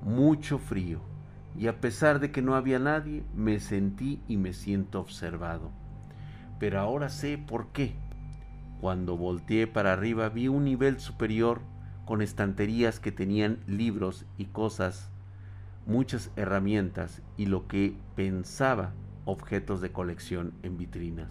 mucho 0.03 0.59
frío 0.59 1.01
y 1.57 1.65
a 1.65 1.81
pesar 1.81 2.19
de 2.19 2.31
que 2.31 2.43
no 2.43 2.53
había 2.53 2.77
nadie, 2.77 3.23
me 3.35 3.59
sentí 3.59 4.21
y 4.27 4.37
me 4.37 4.53
siento 4.53 4.99
observado. 4.99 5.71
Pero 6.63 6.79
ahora 6.79 7.09
sé 7.09 7.37
por 7.37 7.73
qué. 7.73 7.93
Cuando 8.79 9.17
volteé 9.17 9.67
para 9.67 9.91
arriba 9.91 10.29
vi 10.29 10.47
un 10.47 10.63
nivel 10.63 10.97
superior 11.01 11.59
con 12.05 12.21
estanterías 12.21 13.01
que 13.01 13.11
tenían 13.11 13.59
libros 13.67 14.25
y 14.37 14.45
cosas, 14.45 15.09
muchas 15.85 16.31
herramientas 16.37 17.21
y 17.35 17.47
lo 17.47 17.67
que 17.67 17.97
pensaba 18.15 18.93
objetos 19.25 19.81
de 19.81 19.91
colección 19.91 20.53
en 20.63 20.77
vitrinas. 20.77 21.27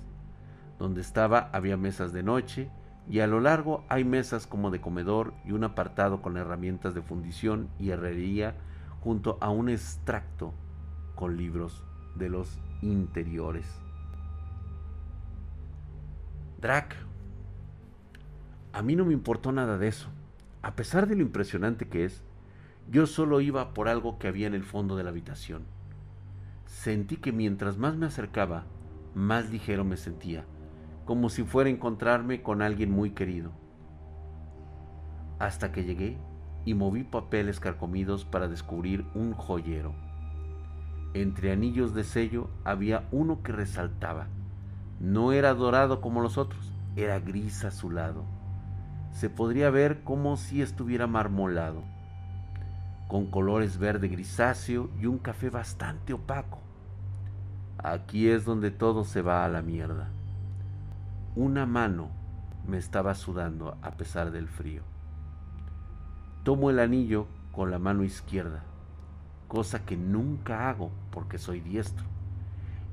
Donde 0.79 1.01
estaba 1.01 1.49
había 1.55 1.79
mesas 1.79 2.13
de 2.13 2.23
noche 2.23 2.71
y 3.09 3.21
a 3.21 3.27
lo 3.27 3.41
largo 3.41 3.87
hay 3.89 4.05
mesas 4.05 4.47
como 4.47 4.71
de 4.71 4.83
comedor 4.83 5.33
y 5.47 5.53
un 5.53 5.65
apartado 5.65 6.21
con 6.21 6.37
herramientas 6.37 6.93
de 6.93 7.01
fundición 7.01 7.71
y 7.79 7.89
herrería 7.89 8.55
junto 9.01 9.39
a 9.41 9.49
un 9.49 9.71
extracto 9.71 10.53
con 11.15 11.39
libros 11.39 11.87
de 12.17 12.29
los 12.29 12.59
interiores. 12.83 13.82
Drac, 16.63 16.95
a 18.73 18.83
mí 18.83 18.95
no 18.95 19.05
me 19.05 19.13
importó 19.13 19.51
nada 19.51 19.79
de 19.79 19.89
eso. 19.89 20.11
A 20.63 20.77
pesar 20.77 21.09
de 21.09 21.17
lo 21.17 21.23
impresionante 21.23 21.89
que 21.89 22.05
es, 22.05 22.23
yo 22.89 23.09
solo 23.09 23.41
iba 23.41 23.75
por 23.75 23.89
algo 23.89 24.21
que 24.21 24.29
había 24.29 24.47
en 24.47 24.55
el 24.55 24.63
fondo 24.63 24.95
de 24.95 25.03
la 25.03 25.11
habitación. 25.11 25.65
Sentí 26.67 27.17
que 27.17 27.33
mientras 27.33 27.79
más 27.79 27.97
me 27.97 28.07
acercaba, 28.07 28.65
más 29.13 29.51
ligero 29.51 29.85
me 29.85 29.97
sentía, 29.97 30.45
como 31.05 31.31
si 31.31 31.43
fuera 31.43 31.69
a 31.69 31.73
encontrarme 31.73 32.43
con 32.43 32.63
alguien 32.63 32.93
muy 32.93 33.11
querido. 33.11 33.51
Hasta 35.41 35.73
que 35.73 35.83
llegué 35.83 36.17
y 36.65 36.75
moví 36.75 37.03
papeles 37.03 37.59
carcomidos 37.59 38.25
para 38.25 38.47
descubrir 38.47 39.05
un 39.17 39.33
joyero. 39.33 39.95
Entre 41.13 41.51
anillos 41.51 41.93
de 41.93 42.05
sello 42.05 42.51
había 42.63 43.09
uno 43.11 43.43
que 43.43 43.51
resaltaba. 43.51 44.29
No 45.03 45.33
era 45.33 45.53
dorado 45.53 46.01
como 46.01 46.21
los 46.21 46.39
otros, 46.39 46.71
era 46.95 47.19
gris 47.19 47.65
azulado. 47.65 48.23
Se 49.11 49.29
podría 49.29 49.69
ver 49.69 50.05
como 50.05 50.37
si 50.37 50.63
estuviera 50.63 51.09
marmolado, 51.09 51.83
con 53.09 53.27
colores 53.27 53.79
verde 53.79 54.07
grisáceo 54.07 54.91
y 55.01 55.07
un 55.07 55.19
café 55.19 55.51
bastante 55.51 56.13
opaco. 56.13 56.61
Aquí 57.79 58.29
es 58.29 58.45
donde 58.45 58.71
todo 58.71 59.03
se 59.03 59.23
va 59.23 59.45
a 59.45 59.49
la 59.49 59.61
mierda. 59.61 60.09
Una 61.35 61.67
mano 61.67 62.11
me 62.65 62.79
estaba 62.79 63.17
sudando 63.17 63.77
a 63.83 63.91
pesar 63.91 64.31
del 64.31 64.47
frío. 64.47 64.83
Tomo 66.45 66.71
el 66.71 66.79
anillo 66.79 67.27
con 67.51 67.73
la 67.73 67.81
mano 67.81 68.05
izquierda, 68.05 68.63
cosa 69.49 69.85
que 69.85 69.97
nunca 69.97 70.71
hago 70.71 70.93
porque 71.11 71.39
soy 71.39 71.59
diestro, 71.59 72.07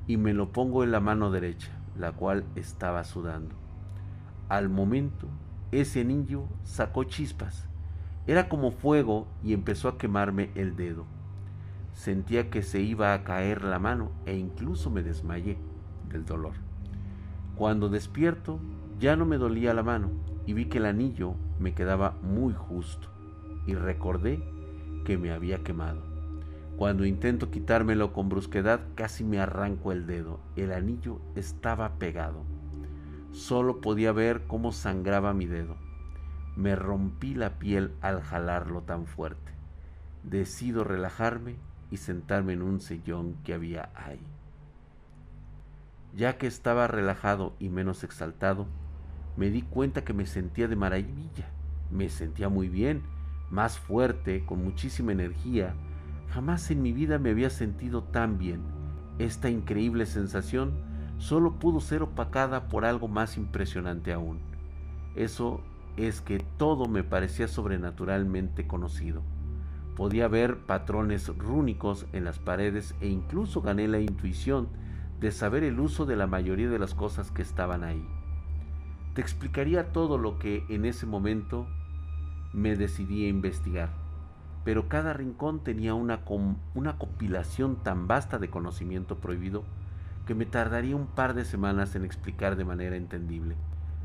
y 0.08 0.16
me 0.16 0.34
lo 0.34 0.50
pongo 0.50 0.82
en 0.82 0.90
la 0.90 0.98
mano 0.98 1.30
derecha, 1.30 1.70
la 1.96 2.12
cual 2.12 2.44
estaba 2.54 3.04
sudando. 3.04 3.54
Al 4.48 4.68
momento, 4.68 5.28
ese 5.72 6.00
anillo 6.00 6.44
sacó 6.64 7.04
chispas. 7.04 7.68
Era 8.26 8.48
como 8.48 8.72
fuego 8.72 9.28
y 9.42 9.52
empezó 9.52 9.88
a 9.88 9.98
quemarme 9.98 10.50
el 10.54 10.76
dedo. 10.76 11.04
Sentía 11.92 12.50
que 12.50 12.62
se 12.62 12.80
iba 12.80 13.14
a 13.14 13.24
caer 13.24 13.64
la 13.64 13.78
mano 13.78 14.10
e 14.26 14.36
incluso 14.36 14.90
me 14.90 15.02
desmayé 15.02 15.58
del 16.08 16.24
dolor. 16.24 16.54
Cuando 17.54 17.88
despierto 17.88 18.58
ya 18.98 19.16
no 19.16 19.26
me 19.26 19.38
dolía 19.38 19.74
la 19.74 19.82
mano 19.82 20.10
y 20.46 20.52
vi 20.52 20.66
que 20.66 20.78
el 20.78 20.86
anillo 20.86 21.34
me 21.58 21.74
quedaba 21.74 22.16
muy 22.22 22.52
justo 22.52 23.08
y 23.66 23.74
recordé 23.74 24.42
que 25.04 25.18
me 25.18 25.30
había 25.30 25.62
quemado. 25.62 26.09
Cuando 26.80 27.04
intento 27.04 27.50
quitármelo 27.50 28.14
con 28.14 28.30
brusquedad 28.30 28.80
casi 28.94 29.22
me 29.22 29.38
arranco 29.38 29.92
el 29.92 30.06
dedo. 30.06 30.40
El 30.56 30.72
anillo 30.72 31.20
estaba 31.34 31.98
pegado. 31.98 32.42
Solo 33.32 33.82
podía 33.82 34.12
ver 34.12 34.46
cómo 34.46 34.72
sangraba 34.72 35.34
mi 35.34 35.44
dedo. 35.44 35.76
Me 36.56 36.76
rompí 36.76 37.34
la 37.34 37.58
piel 37.58 37.92
al 38.00 38.22
jalarlo 38.22 38.80
tan 38.80 39.04
fuerte. 39.04 39.52
Decido 40.22 40.82
relajarme 40.82 41.56
y 41.90 41.98
sentarme 41.98 42.54
en 42.54 42.62
un 42.62 42.80
sillón 42.80 43.34
que 43.44 43.52
había 43.52 43.90
ahí. 43.94 44.26
Ya 46.16 46.38
que 46.38 46.46
estaba 46.46 46.86
relajado 46.86 47.56
y 47.58 47.68
menos 47.68 48.04
exaltado, 48.04 48.66
me 49.36 49.50
di 49.50 49.60
cuenta 49.60 50.02
que 50.02 50.14
me 50.14 50.24
sentía 50.24 50.66
de 50.66 50.76
maravilla. 50.76 51.50
Me 51.90 52.08
sentía 52.08 52.48
muy 52.48 52.70
bien, 52.70 53.02
más 53.50 53.78
fuerte, 53.78 54.46
con 54.46 54.64
muchísima 54.64 55.12
energía. 55.12 55.74
Jamás 56.32 56.70
en 56.70 56.80
mi 56.80 56.92
vida 56.92 57.18
me 57.18 57.30
había 57.30 57.50
sentido 57.50 58.04
tan 58.04 58.38
bien. 58.38 58.62
Esta 59.18 59.50
increíble 59.50 60.06
sensación 60.06 60.72
solo 61.18 61.58
pudo 61.58 61.80
ser 61.80 62.02
opacada 62.02 62.68
por 62.68 62.84
algo 62.84 63.08
más 63.08 63.36
impresionante 63.36 64.12
aún. 64.12 64.38
Eso 65.16 65.60
es 65.96 66.20
que 66.20 66.38
todo 66.56 66.86
me 66.86 67.02
parecía 67.02 67.48
sobrenaturalmente 67.48 68.66
conocido. 68.66 69.22
Podía 69.96 70.28
ver 70.28 70.58
patrones 70.66 71.28
rúnicos 71.36 72.06
en 72.12 72.24
las 72.24 72.38
paredes 72.38 72.94
e 73.00 73.08
incluso 73.08 73.60
gané 73.60 73.88
la 73.88 73.98
intuición 73.98 74.68
de 75.20 75.32
saber 75.32 75.64
el 75.64 75.80
uso 75.80 76.06
de 76.06 76.16
la 76.16 76.26
mayoría 76.26 76.70
de 76.70 76.78
las 76.78 76.94
cosas 76.94 77.30
que 77.30 77.42
estaban 77.42 77.84
ahí. 77.84 78.06
Te 79.14 79.20
explicaría 79.20 79.92
todo 79.92 80.16
lo 80.16 80.38
que 80.38 80.64
en 80.68 80.84
ese 80.84 81.04
momento 81.04 81.66
me 82.52 82.76
decidí 82.76 83.26
a 83.26 83.28
investigar, 83.28 83.90
pero 84.64 84.88
cada 84.88 85.12
rincón 85.12 85.60
tenía 85.60 85.94
una, 85.94 86.20
una 86.74 86.98
compilación 86.98 87.76
tan 87.76 88.06
vasta 88.06 88.38
de 88.38 88.50
conocimiento 88.50 89.18
prohibido 89.18 89.64
que 90.26 90.34
me 90.34 90.46
tardaría 90.46 90.96
un 90.96 91.06
par 91.06 91.34
de 91.34 91.44
semanas 91.44 91.94
en 91.94 92.04
explicar 92.04 92.56
de 92.56 92.64
manera 92.64 92.96
entendible. 92.96 93.56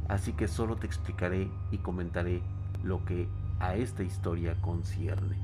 Así 0.08 0.34
que 0.34 0.48
solo 0.48 0.76
te 0.76 0.88
explicaré 0.88 1.50
y 1.72 1.80
comentaré 1.80 2.42
lo 2.84 3.04
que 3.06 3.28
a 3.60 3.76
esta 3.76 4.04
historia 4.04 4.56
concierne. 4.62 5.38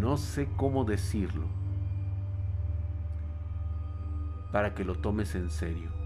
No 0.00 0.16
sé 0.16 0.48
cómo 0.56 0.84
decirlo 0.84 1.46
para 4.50 4.74
que 4.74 4.84
lo 4.84 4.96
tomes 4.96 5.34
en 5.34 5.48
serio. 5.50 6.01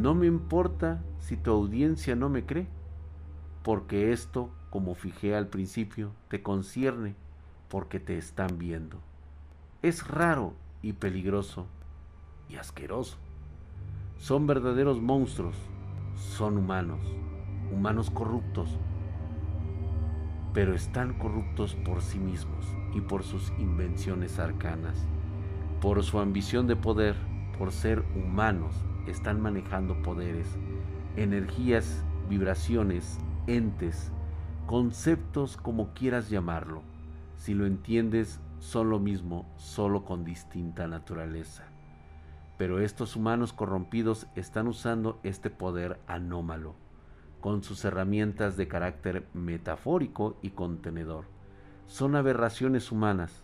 No 0.00 0.14
me 0.14 0.26
importa 0.26 1.02
si 1.18 1.36
tu 1.36 1.50
audiencia 1.50 2.16
no 2.16 2.30
me 2.30 2.46
cree, 2.46 2.66
porque 3.62 4.10
esto, 4.10 4.48
como 4.70 4.94
fijé 4.94 5.36
al 5.36 5.48
principio, 5.48 6.12
te 6.28 6.42
concierne 6.42 7.14
porque 7.68 8.00
te 8.00 8.16
están 8.16 8.56
viendo. 8.58 8.96
Es 9.82 10.08
raro 10.08 10.54
y 10.80 10.94
peligroso 10.94 11.66
y 12.48 12.56
asqueroso. 12.56 13.18
Son 14.16 14.46
verdaderos 14.46 15.02
monstruos, 15.02 15.56
son 16.16 16.56
humanos, 16.56 17.00
humanos 17.70 18.08
corruptos, 18.08 18.70
pero 20.54 20.74
están 20.74 21.18
corruptos 21.18 21.74
por 21.74 22.00
sí 22.00 22.18
mismos 22.18 22.64
y 22.94 23.02
por 23.02 23.24
sus 23.24 23.50
invenciones 23.58 24.38
arcanas, 24.38 24.96
por 25.82 26.02
su 26.02 26.18
ambición 26.18 26.66
de 26.66 26.76
poder, 26.76 27.14
por 27.58 27.72
ser 27.72 28.02
humanos, 28.16 28.74
están 29.06 29.40
manejando 29.40 30.00
poderes, 30.02 30.46
energías, 31.16 32.04
vibraciones, 32.28 33.18
entes, 33.46 34.12
conceptos 34.66 35.56
como 35.56 35.92
quieras 35.94 36.30
llamarlo 36.30 36.82
si 37.42 37.54
lo 37.54 37.66
entiendes, 37.66 38.38
son 38.60 38.90
lo 38.90 39.00
mismo, 39.00 39.52
solo 39.56 40.04
con 40.04 40.22
distinta 40.24 40.86
naturaleza. 40.86 41.64
Pero 42.56 42.78
estos 42.78 43.16
humanos 43.16 43.52
corrompidos 43.52 44.28
están 44.36 44.68
usando 44.68 45.18
este 45.24 45.50
poder 45.50 45.98
anómalo, 46.06 46.76
con 47.40 47.64
sus 47.64 47.84
herramientas 47.84 48.56
de 48.56 48.68
carácter 48.68 49.26
metafórico 49.34 50.36
y 50.40 50.50
contenedor. 50.50 51.24
Son 51.88 52.14
aberraciones 52.14 52.92
humanas, 52.92 53.42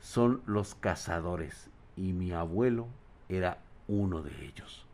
son 0.00 0.42
los 0.44 0.74
cazadores, 0.74 1.70
y 1.94 2.12
mi 2.12 2.32
abuelo 2.32 2.88
era 3.28 3.58
uno 3.86 4.22
de 4.22 4.46
ellos. 4.46 4.87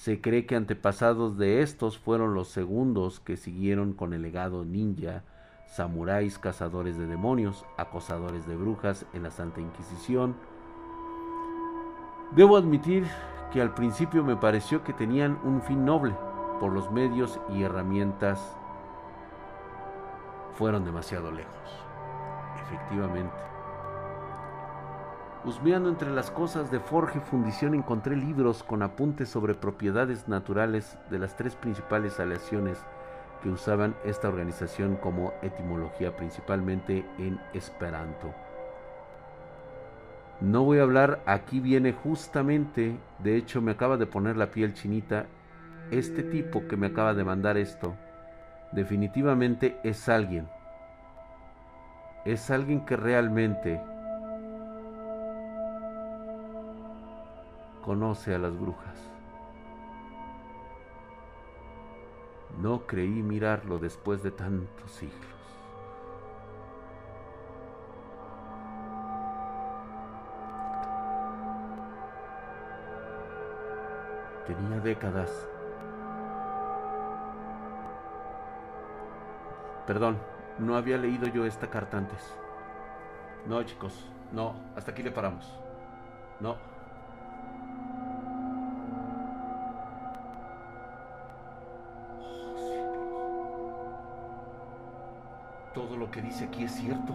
Se 0.00 0.22
cree 0.22 0.46
que 0.46 0.56
antepasados 0.56 1.36
de 1.36 1.60
estos 1.60 1.98
fueron 1.98 2.32
los 2.32 2.48
segundos 2.48 3.20
que 3.20 3.36
siguieron 3.36 3.92
con 3.92 4.14
el 4.14 4.22
legado 4.22 4.64
ninja 4.64 5.24
samuráis 5.66 6.38
cazadores 6.38 6.96
de 6.96 7.06
demonios, 7.06 7.66
acosadores 7.76 8.46
de 8.46 8.56
brujas 8.56 9.04
en 9.12 9.24
la 9.24 9.30
Santa 9.30 9.60
Inquisición. 9.60 10.36
Debo 12.30 12.56
admitir 12.56 13.06
que 13.52 13.60
al 13.60 13.74
principio 13.74 14.24
me 14.24 14.36
pareció 14.36 14.82
que 14.84 14.94
tenían 14.94 15.38
un 15.44 15.60
fin 15.60 15.84
noble, 15.84 16.14
por 16.60 16.72
los 16.72 16.90
medios 16.90 17.38
y 17.50 17.62
herramientas 17.62 18.56
fueron 20.54 20.86
demasiado 20.86 21.30
lejos. 21.30 21.84
Efectivamente. 22.62 23.49
Husmeando 25.42 25.88
entre 25.88 26.10
las 26.10 26.30
cosas 26.30 26.70
de 26.70 26.80
Forge 26.80 27.18
Fundición 27.18 27.74
encontré 27.74 28.14
libros 28.14 28.62
con 28.62 28.82
apuntes 28.82 29.30
sobre 29.30 29.54
propiedades 29.54 30.28
naturales 30.28 30.98
de 31.08 31.18
las 31.18 31.34
tres 31.34 31.54
principales 31.54 32.20
aleaciones 32.20 32.76
que 33.42 33.48
usaban 33.48 33.94
esta 34.04 34.28
organización 34.28 34.96
como 34.96 35.32
etimología 35.40 36.14
principalmente 36.14 37.06
en 37.16 37.40
esperanto. 37.54 38.34
No 40.42 40.64
voy 40.64 40.78
a 40.78 40.82
hablar, 40.82 41.22
aquí 41.24 41.58
viene 41.58 41.94
justamente, 41.94 42.98
de 43.18 43.36
hecho 43.36 43.62
me 43.62 43.72
acaba 43.72 43.96
de 43.96 44.06
poner 44.06 44.36
la 44.36 44.50
piel 44.50 44.74
chinita, 44.74 45.24
este 45.90 46.22
tipo 46.22 46.68
que 46.68 46.76
me 46.76 46.88
acaba 46.88 47.14
de 47.14 47.24
mandar 47.24 47.56
esto, 47.56 47.94
definitivamente 48.72 49.80
es 49.84 50.06
alguien, 50.10 50.46
es 52.26 52.50
alguien 52.50 52.84
que 52.84 52.96
realmente 52.96 53.80
conoce 57.84 58.34
a 58.34 58.38
las 58.38 58.58
brujas. 58.58 59.10
No 62.60 62.86
creí 62.86 63.08
mirarlo 63.08 63.78
después 63.78 64.22
de 64.22 64.30
tantos 64.30 64.90
siglos. 64.90 65.26
Tenía 74.46 74.80
décadas. 74.80 75.48
Perdón, 79.86 80.18
no 80.58 80.76
había 80.76 80.98
leído 80.98 81.26
yo 81.28 81.46
esta 81.46 81.70
carta 81.70 81.98
antes. 81.98 82.34
No, 83.46 83.62
chicos, 83.62 84.04
no, 84.32 84.54
hasta 84.76 84.90
aquí 84.90 85.02
le 85.02 85.10
paramos. 85.10 85.50
No. 86.40 86.69
Que 96.10 96.20
dice 96.22 96.44
aquí 96.44 96.64
es 96.64 96.72
cierto. 96.72 97.12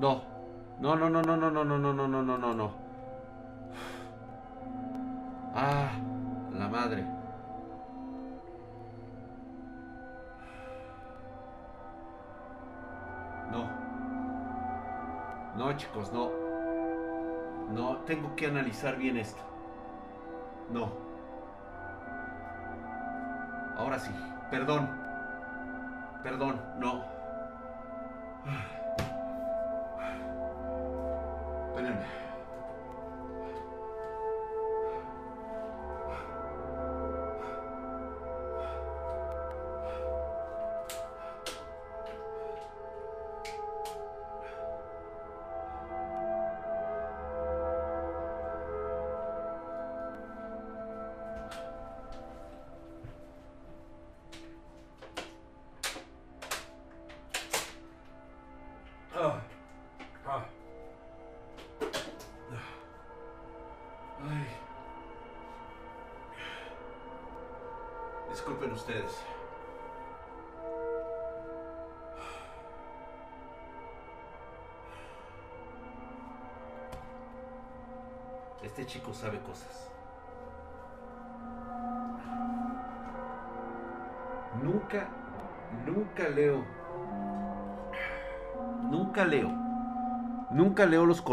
No. 0.00 0.22
No, 0.80 0.94
no, 0.94 1.10
no, 1.10 1.22
no, 1.22 1.36
no, 1.36 1.50
no, 1.50 1.64
no, 1.64 1.78
no, 1.78 1.92
no, 1.92 2.08
no, 2.08 2.22
no, 2.22 2.38
no, 2.38 2.54
no. 2.54 2.70
Ah, 5.54 5.90
la 6.56 6.68
madre. 6.68 7.04
No. 13.50 13.68
No, 15.56 15.76
chicos, 15.76 16.12
no. 16.12 16.30
No, 17.72 17.96
tengo 18.06 18.36
que 18.36 18.46
analizar 18.46 18.96
bien 18.96 19.16
esto. 19.16 19.42
No. 20.70 21.07
Perdón. 24.50 24.88
Perdón, 26.22 26.60
no. 26.78 27.17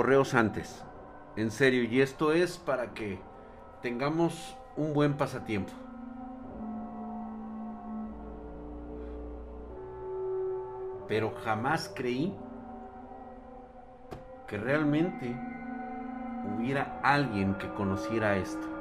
Correos 0.06 0.36
antes. 0.36 0.84
En 1.36 1.50
serio, 1.50 1.82
y 1.82 2.00
esto 2.00 2.32
es 2.32 2.60
para 2.60 2.94
que 2.94 3.18
tengamos 3.82 4.56
un 4.78 4.94
buen 4.94 5.18
pasatiempo. 5.18 5.72
Pero 11.08 11.34
jamás 11.44 11.92
creí 11.96 12.36
que 14.48 14.60
realmente 14.60 15.36
hubiera 16.56 17.00
alguien 17.02 17.56
que 17.56 17.68
conociera 17.70 18.38
esto. 18.38 18.75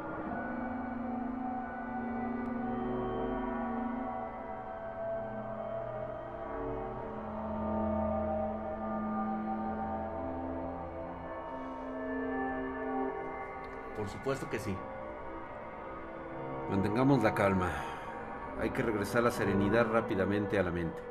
Supuesto 14.14 14.48
que 14.48 14.58
sí. 14.58 14.74
Mantengamos 16.70 17.22
la 17.22 17.34
calma. 17.34 17.70
Hay 18.60 18.70
que 18.70 18.82
regresar 18.82 19.22
la 19.24 19.30
serenidad 19.30 19.90
rápidamente 19.90 20.58
a 20.58 20.62
la 20.62 20.70
mente. 20.70 21.02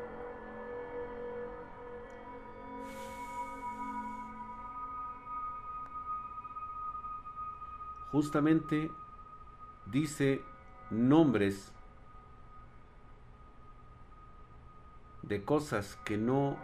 Justamente 8.11 8.91
dice 9.87 10.43
nombres 10.89 11.73
de 15.23 15.43
cosas 15.43 15.97
que 16.05 16.17
no, 16.17 16.57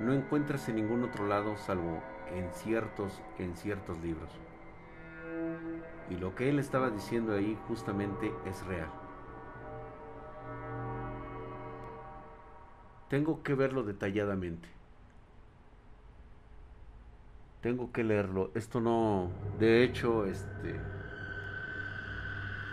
no 0.00 0.12
encuentras 0.12 0.68
en 0.68 0.76
ningún 0.76 1.02
otro 1.04 1.26
lado 1.26 1.56
salvo 1.56 2.02
en 2.30 2.50
ciertos, 2.52 3.20
en 3.38 3.56
ciertos 3.56 3.98
libros. 3.98 4.30
Y 6.10 6.16
lo 6.16 6.34
que 6.34 6.48
él 6.48 6.58
estaba 6.58 6.90
diciendo 6.90 7.32
ahí 7.34 7.58
justamente 7.68 8.32
es 8.46 8.64
real. 8.66 8.90
Tengo 13.08 13.42
que 13.42 13.54
verlo 13.54 13.82
detalladamente. 13.84 14.68
Tengo 17.62 17.92
que 17.92 18.04
leerlo. 18.04 18.50
Esto 18.54 18.80
no, 18.80 19.30
de 19.58 19.82
hecho, 19.84 20.26
este 20.26 20.74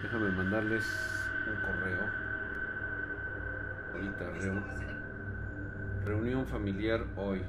déjame 0.04 0.32
mandarles 0.32 0.86
un 1.48 1.56
correo. 1.62 2.12
Ahorita 3.94 4.32
reu- 4.34 4.64
reunión 6.06 6.46
familiar 6.48 7.06
hoy. 7.16 7.42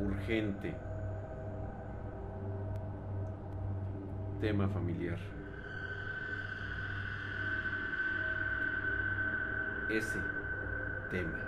Urgente. 0.00 0.74
Tema 4.40 4.68
familiar. 4.68 5.18
Ese 9.90 10.18
tema. 11.10 11.38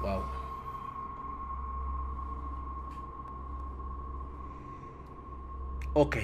Wow. 0.00 0.22
Ok, 5.94 6.16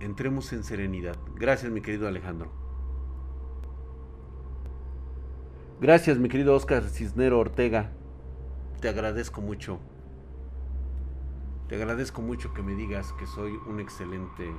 entremos 0.00 0.52
en 0.54 0.64
serenidad. 0.64 1.16
Gracias, 1.34 1.70
mi 1.70 1.82
querido 1.82 2.08
Alejandro. 2.08 2.63
Gracias, 5.84 6.16
mi 6.16 6.30
querido 6.30 6.54
Oscar 6.54 6.82
Cisnero 6.84 7.38
Ortega. 7.38 7.90
Te 8.80 8.88
agradezco 8.88 9.42
mucho. 9.42 9.80
Te 11.68 11.76
agradezco 11.76 12.22
mucho 12.22 12.54
que 12.54 12.62
me 12.62 12.74
digas 12.74 13.12
que 13.18 13.26
soy 13.26 13.52
un 13.66 13.80
excelente 13.80 14.50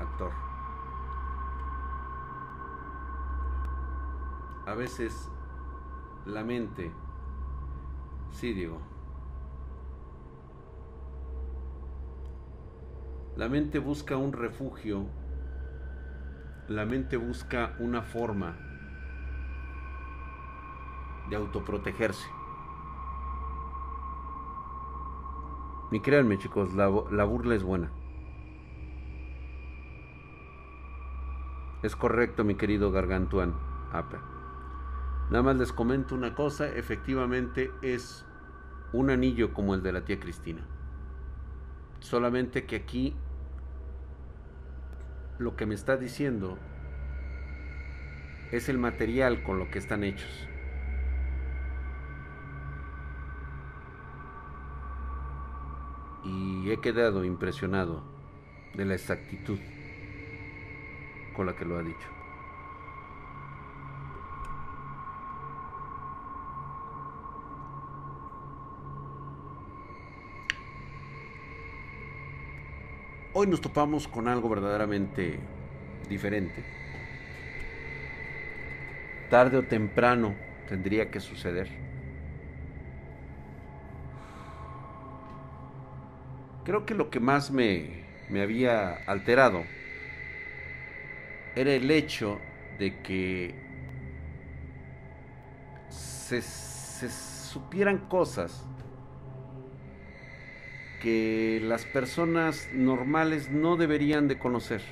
actor. 0.00 0.30
A 4.66 4.74
veces 4.74 5.28
la 6.24 6.42
mente, 6.42 6.90
sí 8.30 8.54
digo, 8.54 8.80
la 13.36 13.50
mente 13.50 13.78
busca 13.78 14.16
un 14.16 14.32
refugio, 14.32 15.04
la 16.68 16.86
mente 16.86 17.18
busca 17.18 17.76
una 17.78 18.00
forma 18.00 18.65
de 21.28 21.36
autoprotegerse. 21.36 22.28
Ni 25.90 26.00
créanme 26.00 26.38
chicos, 26.38 26.74
la, 26.74 26.90
la, 27.10 27.24
burla 27.24 27.54
es 27.54 27.62
buena. 27.62 27.92
Es 31.82 31.94
correcto, 31.94 32.42
mi 32.42 32.56
querido 32.56 32.90
Gargantuan 32.90 33.54
Ape. 33.92 34.16
Nada 35.30 35.42
más 35.42 35.56
les 35.56 35.72
comento 35.72 36.14
una 36.14 36.34
cosa, 36.34 36.68
efectivamente 36.68 37.70
es 37.82 38.26
un 38.92 39.10
anillo 39.10 39.52
como 39.52 39.74
el 39.74 39.82
de 39.82 39.92
la 39.92 40.04
tía 40.04 40.18
Cristina. 40.18 40.66
Solamente 42.00 42.66
que 42.66 42.76
aquí 42.76 43.14
lo 45.38 45.56
que 45.56 45.66
me 45.66 45.74
está 45.74 45.96
diciendo 45.96 46.58
es 48.52 48.68
el 48.68 48.78
material 48.78 49.42
con 49.42 49.58
lo 49.58 49.70
que 49.70 49.78
están 49.78 50.04
hechos. 50.04 50.48
Y 56.66 56.72
he 56.72 56.78
quedado 56.78 57.24
impresionado 57.24 58.02
de 58.74 58.84
la 58.84 58.94
exactitud 58.94 59.56
con 61.32 61.46
la 61.46 61.54
que 61.54 61.64
lo 61.64 61.78
ha 61.78 61.82
dicho. 61.84 62.08
Hoy 73.32 73.46
nos 73.46 73.60
topamos 73.60 74.08
con 74.08 74.26
algo 74.26 74.48
verdaderamente 74.48 75.38
diferente. 76.08 76.64
Tarde 79.30 79.58
o 79.58 79.62
temprano 79.62 80.34
tendría 80.68 81.12
que 81.12 81.20
suceder. 81.20 81.85
Creo 86.66 86.84
que 86.84 86.94
lo 86.94 87.10
que 87.10 87.20
más 87.20 87.52
me, 87.52 88.02
me 88.28 88.42
había 88.42 88.94
alterado 89.06 89.62
era 91.54 91.72
el 91.72 91.88
hecho 91.92 92.40
de 92.80 93.02
que 93.02 93.54
se, 95.88 96.42
se 96.42 97.08
supieran 97.08 97.98
cosas 98.08 98.66
que 101.00 101.60
las 101.62 101.84
personas 101.84 102.68
normales 102.74 103.48
no 103.48 103.76
deberían 103.76 104.26
de 104.26 104.36
conocer. 104.36 104.82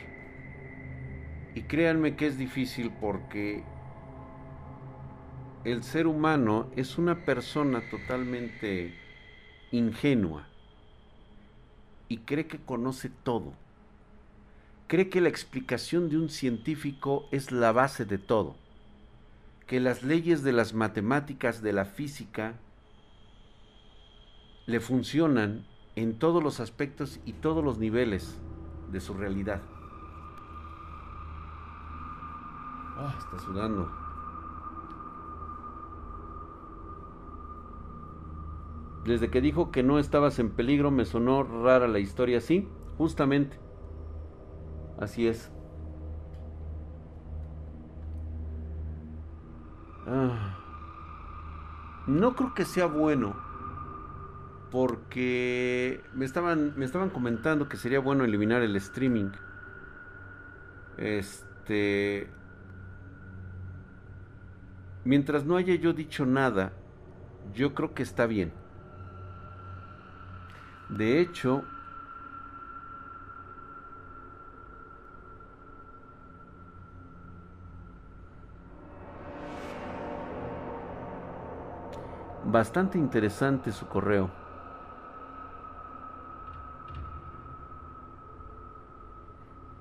Y 1.57 1.63
créanme 1.63 2.15
que 2.15 2.29
es 2.29 2.39
difícil 2.39 2.93
porque 3.01 3.65
el 5.65 5.83
ser 5.83 6.07
humano 6.07 6.71
es 6.77 6.99
una 6.99 7.25
persona 7.25 7.81
totalmente 7.91 8.95
ingenua 9.73 10.54
y 12.15 12.19
cree 12.19 12.47
que 12.47 12.61
conoce 12.61 13.11
todo. 13.25 13.55
Cree 14.87 15.09
que 15.09 15.21
la 15.21 15.29
explicación 15.29 16.09
de 16.09 16.17
un 16.17 16.29
científico 16.29 17.27
es 17.33 17.51
la 17.51 17.73
base 17.73 18.05
de 18.05 18.19
todo, 18.19 18.55
que 19.67 19.81
las 19.81 20.05
leyes 20.05 20.45
de 20.45 20.53
las 20.53 20.75
matemáticas, 20.75 21.61
de 21.61 21.73
la 21.73 21.85
física, 21.85 22.55
le 24.67 24.79
funcionan 24.79 25.67
en 25.97 26.17
todos 26.21 26.41
los 26.41 26.61
aspectos 26.61 27.19
y 27.27 27.33
todos 27.33 27.65
los 27.65 27.79
niveles 27.79 28.39
de 28.93 29.01
su 29.01 29.15
realidad. 29.15 29.61
Ah, 32.97 33.13
está 33.19 33.45
sudando. 33.45 34.04
Desde 39.05 39.31
que 39.31 39.41
dijo 39.41 39.71
que 39.71 39.83
no 39.83 39.99
estabas 39.99 40.39
en 40.39 40.51
peligro 40.51 40.91
me 40.91 41.05
sonó 41.05 41.43
rara 41.43 41.87
la 41.89 41.99
historia, 41.99 42.41
sí, 42.41 42.69
justamente. 42.97 43.59
Así 44.99 45.27
es. 45.29 45.51
Ah. 50.07 50.59
No 52.07 52.35
creo 52.35 52.55
que 52.55 52.65
sea 52.65 52.87
bueno 52.87 53.35
porque 54.71 56.03
me 56.15 56.25
estaban, 56.25 56.75
me 56.77 56.85
estaban 56.85 57.11
comentando 57.11 57.69
que 57.69 57.77
sería 57.77 58.01
bueno 58.01 58.25
eliminar 58.25 58.63
el 58.63 58.75
streaming. 58.77 59.31
Este. 60.99 62.29
Mientras 65.05 65.45
no 65.45 65.57
haya 65.57 65.75
yo 65.75 65.93
dicho 65.93 66.27
nada, 66.27 66.73
yo 67.55 67.75
creo 67.75 67.95
que 67.95 68.03
está 68.03 68.27
bien. 68.27 68.53
De 70.89 71.21
hecho, 71.21 71.65
bastante 82.45 82.99
interesante 82.99 83.73
su 83.73 83.87
correo. 83.89 84.45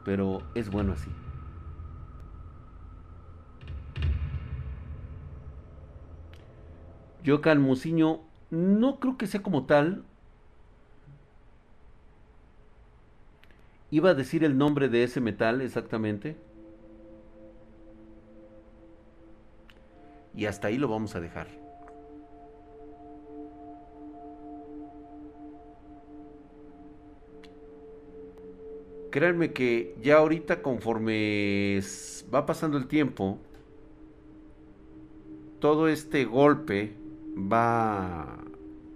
pero 0.04 0.42
es 0.54 0.70
bueno 0.70 0.94
así. 0.94 1.10
Yo 7.24 7.42
Calmuciño 7.42 8.20
no 8.52 9.00
creo 9.00 9.18
que 9.18 9.28
sea 9.28 9.42
como 9.42 9.66
tal. 9.66 10.04
Iba 13.94 14.10
a 14.10 14.14
decir 14.16 14.44
el 14.44 14.58
nombre 14.58 14.90
de 14.90 15.04
ese 15.04 15.22
metal 15.22 15.62
exactamente. 15.62 16.36
Y 20.36 20.48
hasta 20.48 20.70
ahí 20.70 20.80
lo 20.80 20.88
vamos 20.88 21.16
a 21.16 21.22
dejar. 21.22 21.48
créanme 29.12 29.54
que 29.54 29.96
ya 30.02 30.18
ahorita 30.18 30.64
conforme 30.64 31.80
va 32.34 32.48
pasando 32.48 32.80
el 32.80 32.88
tiempo, 32.88 33.38
todo 35.60 35.88
este 35.88 36.26
golpe 36.26 36.96
va 37.38 38.40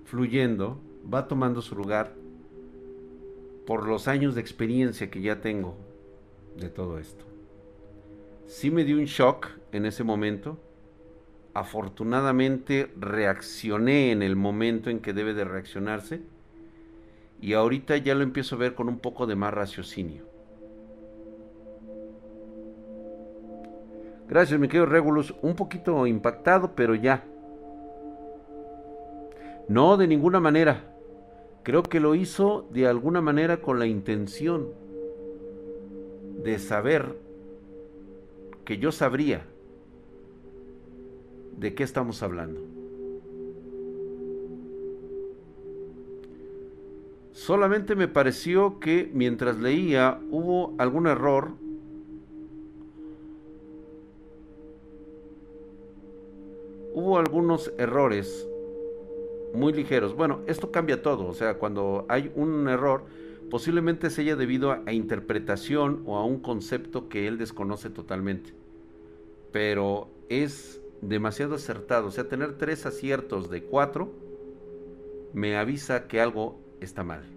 fluyendo, 0.05 0.81
va 1.13 1.27
tomando 1.27 1.61
su 1.61 1.75
lugar 1.75 2.16
por 3.67 3.85
los 3.85 4.07
años 4.07 4.33
de 4.33 4.39
experiencia 4.41 5.11
que 5.11 5.21
ya 5.21 5.41
tengo 5.41 5.75
de 6.55 6.69
todo 6.69 6.99
esto. 6.99 7.25
Sí 8.47 8.71
me 8.71 8.85
dio 8.85 8.95
un 8.95 9.05
shock 9.05 9.49
en 9.73 9.85
ese 9.85 10.05
momento. 10.05 10.57
Afortunadamente 11.53 12.89
reaccioné 12.97 14.11
en 14.11 14.23
el 14.23 14.37
momento 14.37 14.89
en 14.89 15.01
que 15.01 15.11
debe 15.11 15.33
de 15.33 15.43
reaccionarse 15.43 16.21
y 17.41 17.53
ahorita 17.53 17.97
ya 17.97 18.15
lo 18.15 18.23
empiezo 18.23 18.55
a 18.55 18.59
ver 18.59 18.73
con 18.73 18.87
un 18.87 18.99
poco 18.99 19.27
de 19.27 19.35
más 19.35 19.53
raciocinio. 19.53 20.23
Gracias, 24.29 24.57
mi 24.59 24.67
querido 24.69 24.85
Regulus. 24.85 25.33
Un 25.41 25.55
poquito 25.55 26.07
impactado, 26.07 26.73
pero 26.73 26.95
ya. 26.95 27.25
No, 29.67 29.97
de 29.97 30.07
ninguna 30.07 30.39
manera. 30.39 30.96
Creo 31.67 31.83
que 31.83 31.99
lo 31.99 32.15
hizo 32.15 32.65
de 32.71 32.87
alguna 32.87 33.19
manera 33.19 33.59
con 33.61 33.77
la 33.77 33.87
intención 33.87 34.69
de 36.41 36.59
saber 36.59 37.17
que 38.63 38.77
yo 38.77 38.93
sabría 38.93 39.45
de 41.57 41.75
qué 41.75 41.83
estamos 41.83 42.23
hablando. 42.23 42.61
Solamente 47.33 47.97
me 47.97 48.07
pareció 48.07 48.79
que 48.79 49.11
mientras 49.13 49.59
leía 49.59 50.21
hubo 50.31 50.73
algún 50.77 51.05
error. 51.05 51.49
Hubo 56.93 57.17
algunos 57.17 57.73
errores 57.77 58.47
muy 59.53 59.73
ligeros. 59.73 60.15
Bueno, 60.15 60.41
esto 60.47 60.71
cambia 60.71 61.01
todo. 61.01 61.27
O 61.27 61.33
sea, 61.33 61.55
cuando 61.55 62.05
hay 62.09 62.31
un 62.35 62.67
error, 62.67 63.05
posiblemente 63.49 64.09
se 64.09 64.21
haya 64.21 64.35
debido 64.35 64.71
a, 64.71 64.91
interpretación 64.91 66.03
o 66.05 66.17
a 66.17 66.25
un 66.25 66.39
concepto 66.39 67.09
que 67.09 67.27
él 67.27 67.37
desconoce 67.37 67.89
totalmente. 67.89 68.53
Pero 69.51 70.09
es 70.29 70.81
demasiado 71.01 71.55
acertado. 71.55 72.07
O 72.07 72.11
sea, 72.11 72.27
tener 72.27 72.57
tres 72.57 72.85
aciertos 72.85 73.49
de 73.49 73.63
cuatro 73.63 74.11
me 75.33 75.57
avisa 75.57 76.07
que 76.07 76.19
algo 76.21 76.59
está 76.81 77.03
mal. 77.03 77.36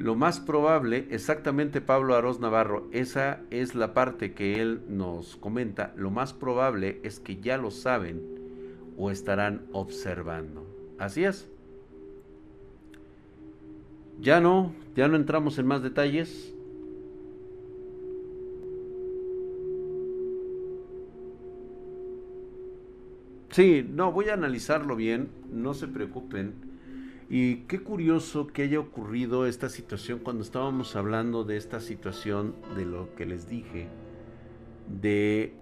Lo 0.00 0.14
más 0.14 0.40
probable, 0.40 1.06
exactamente 1.10 1.82
Pablo 1.82 2.14
Aroz 2.14 2.40
Navarro, 2.40 2.88
esa 2.90 3.42
es 3.50 3.74
la 3.74 3.92
parte 3.92 4.32
que 4.32 4.58
él 4.62 4.80
nos 4.88 5.36
comenta, 5.36 5.92
lo 5.94 6.10
más 6.10 6.32
probable 6.32 7.00
es 7.02 7.20
que 7.20 7.38
ya 7.38 7.58
lo 7.58 7.70
saben 7.70 8.22
o 8.96 9.10
estarán 9.10 9.66
observando. 9.72 10.64
Así 10.98 11.24
es. 11.24 11.50
Ya 14.22 14.40
no, 14.40 14.72
ya 14.96 15.06
no 15.06 15.16
entramos 15.16 15.58
en 15.58 15.66
más 15.66 15.82
detalles. 15.82 16.54
Sí, 23.50 23.86
no, 23.86 24.12
voy 24.12 24.30
a 24.30 24.32
analizarlo 24.32 24.96
bien, 24.96 25.28
no 25.52 25.74
se 25.74 25.88
preocupen. 25.88 26.69
Y 27.32 27.58
qué 27.68 27.78
curioso 27.78 28.48
que 28.48 28.62
haya 28.62 28.80
ocurrido 28.80 29.46
esta 29.46 29.68
situación 29.68 30.18
cuando 30.18 30.42
estábamos 30.42 30.96
hablando 30.96 31.44
de 31.44 31.56
esta 31.56 31.78
situación 31.78 32.56
de 32.76 32.84
lo 32.84 33.14
que 33.14 33.24
les 33.24 33.48
dije, 33.48 33.86
de, 35.00 35.54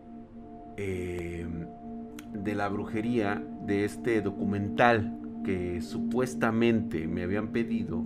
eh, 0.79 1.47
de 2.33 2.55
la 2.55 2.71
brujería, 2.71 3.47
de 3.67 3.85
este 3.85 4.23
documental 4.23 5.21
que 5.45 5.83
supuestamente 5.83 7.07
me 7.07 7.23
habían 7.23 7.49
pedido 7.49 8.03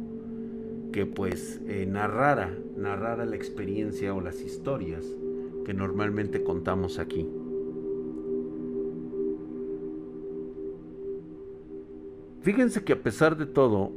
que 0.92 1.06
pues 1.06 1.60
eh, 1.68 1.86
narrara, 1.86 2.52
narrara 2.76 3.24
la 3.26 3.36
experiencia 3.36 4.12
o 4.12 4.20
las 4.20 4.40
historias 4.40 5.06
que 5.64 5.72
normalmente 5.72 6.42
contamos 6.42 6.98
aquí. 6.98 7.28
Fíjense 12.42 12.82
que 12.82 12.94
a 12.94 13.00
pesar 13.00 13.36
de 13.36 13.46
todo, 13.46 13.92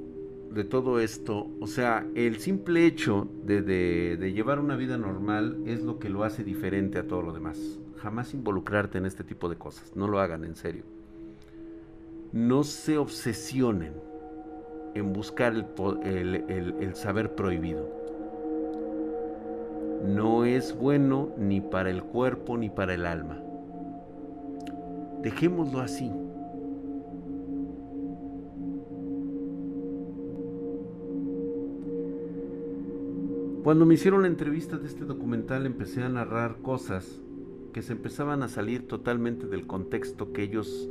de 0.52 0.64
todo 0.64 1.00
esto, 1.00 1.48
o 1.60 1.66
sea, 1.66 2.06
el 2.14 2.38
simple 2.40 2.86
hecho 2.86 3.28
de, 3.44 4.32
llevar 4.36 4.60
una 4.60 4.76
vida 4.76 5.00
normal 5.00 5.64
es 5.66 5.82
lo 5.82 5.98
que 5.98 6.10
lo 6.10 6.24
hace 6.24 6.44
diferente 6.44 7.00
a 7.00 7.08
todo 7.08 7.24
lo 7.24 7.34
demás. 7.34 7.80
Jamás 7.98 8.36
involucrarte 8.36 9.00
en 9.00 9.08
este 9.08 9.24
tipo 9.24 9.50
de 9.50 9.56
cosas, 9.56 9.96
no 9.96 10.08
lo 10.08 10.20
hagan 10.20 10.44
en 10.44 10.56
serio. 10.56 10.84
No 12.34 12.64
se 12.64 13.00
obsesionen 13.00 13.94
en 14.94 15.12
buscar 15.12 15.56
el 15.56 16.92
saber 16.94 17.34
prohibido. 17.34 17.90
No 20.06 20.46
es 20.46 20.78
bueno 20.78 21.32
ni 21.36 21.62
para 21.62 21.90
el 21.90 22.04
cuerpo 22.04 22.58
ni 22.58 22.70
para 22.70 22.94
el 22.94 23.08
alma. 23.08 23.42
Dejémoslo 25.24 25.80
así. 25.80 26.12
Cuando 33.66 33.88
me 33.88 33.96
hicieron 33.96 34.22
la 34.22 34.28
entrevista 34.28 34.78
de 34.78 34.86
este 34.86 35.06
documental 35.06 35.66
empecé 35.66 36.04
a 36.04 36.08
narrar 36.08 36.58
cosas 36.62 37.20
que 37.74 37.82
se 37.82 37.94
empezaban 37.94 38.44
a 38.44 38.48
salir 38.48 38.88
totalmente 38.88 39.48
del 39.48 39.66
contexto 39.66 40.32
que 40.34 40.44
ellos 40.44 40.88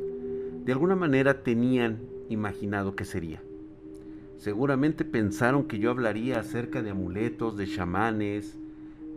de 0.64 0.72
alguna 0.72 0.96
manera 0.96 1.44
tenían 1.44 2.00
imaginado 2.30 2.96
que 2.96 3.04
sería. 3.04 3.40
Seguramente 4.38 5.04
pensaron 5.04 5.68
que 5.68 5.78
yo 5.78 5.88
hablaría 5.88 6.40
acerca 6.40 6.82
de 6.82 6.90
amuletos, 6.90 7.56
de 7.56 7.68
chamanes, 7.68 8.58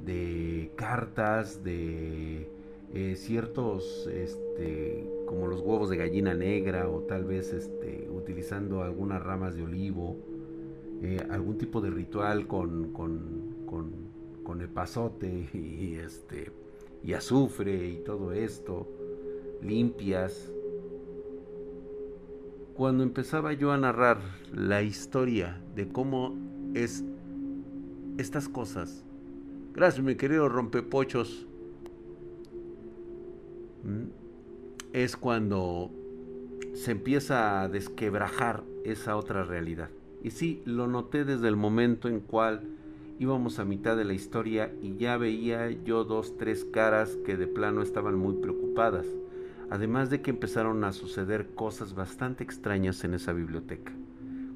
de 0.05 0.71
cartas, 0.75 1.63
de 1.63 2.51
eh, 2.93 3.15
ciertos, 3.15 4.07
este, 4.13 5.09
como 5.25 5.47
los 5.47 5.61
huevos 5.61 5.89
de 5.89 5.97
gallina 5.97 6.35
negra 6.35 6.87
o 6.87 6.99
tal 6.99 7.23
vez 7.25 7.53
este, 7.53 8.07
utilizando 8.11 8.83
algunas 8.83 9.23
ramas 9.23 9.55
de 9.55 9.63
olivo, 9.63 10.15
eh, 11.01 11.19
algún 11.29 11.59
tipo 11.59 11.79
de 11.79 11.91
ritual 11.91 12.47
con, 12.47 12.91
con, 12.91 13.46
el 14.61 14.69
pasote 14.69 15.49
y, 15.53 15.95
este, 15.95 16.51
y 17.03 17.13
azufre 17.13 17.87
y 17.87 17.97
todo 17.97 18.31
esto, 18.31 18.87
limpias. 19.61 20.51
Cuando 22.73 23.03
empezaba 23.03 23.53
yo 23.53 23.71
a 23.71 23.77
narrar 23.77 24.19
la 24.53 24.81
historia 24.83 25.61
de 25.75 25.87
cómo 25.87 26.35
es 26.73 27.03
estas 28.17 28.49
cosas, 28.49 29.03
gracias 29.73 30.03
mi 30.03 30.15
querido 30.15 30.47
rompepochos, 30.49 31.47
es 34.93 35.15
cuando 35.15 35.91
se 36.73 36.91
empieza 36.91 37.61
a 37.61 37.69
desquebrajar 37.69 38.63
esa 38.83 39.15
otra 39.15 39.43
realidad. 39.43 39.89
Y 40.23 40.31
sí, 40.31 40.61
lo 40.65 40.87
noté 40.87 41.25
desde 41.25 41.47
el 41.47 41.55
momento 41.55 42.07
en 42.09 42.19
cual 42.19 42.76
íbamos 43.19 43.59
a 43.59 43.65
mitad 43.65 43.97
de 43.97 44.05
la 44.05 44.13
historia 44.13 44.73
y 44.81 44.95
ya 44.97 45.17
veía 45.17 45.71
yo 45.71 46.03
dos, 46.03 46.37
tres 46.37 46.65
caras 46.65 47.17
que 47.25 47.37
de 47.37 47.47
plano 47.47 47.81
estaban 47.81 48.15
muy 48.15 48.35
preocupadas. 48.35 49.05
Además 49.69 50.09
de 50.09 50.21
que 50.21 50.31
empezaron 50.31 50.83
a 50.83 50.93
suceder 50.93 51.49
cosas 51.55 51.93
bastante 51.93 52.43
extrañas 52.43 53.03
en 53.03 53.13
esa 53.13 53.33
biblioteca. 53.33 53.91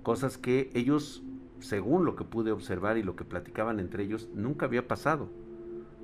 Cosas 0.03 0.37
que 0.37 0.69
ellos, 0.73 1.23
según 1.59 2.05
lo 2.05 2.15
que 2.15 2.23
pude 2.23 2.51
observar 2.51 2.97
y 2.97 3.03
lo 3.03 3.15
que 3.15 3.25
platicaban 3.25 3.79
entre 3.79 4.03
ellos, 4.03 4.29
nunca 4.33 4.67
había 4.67 4.87
pasado. 4.87 5.29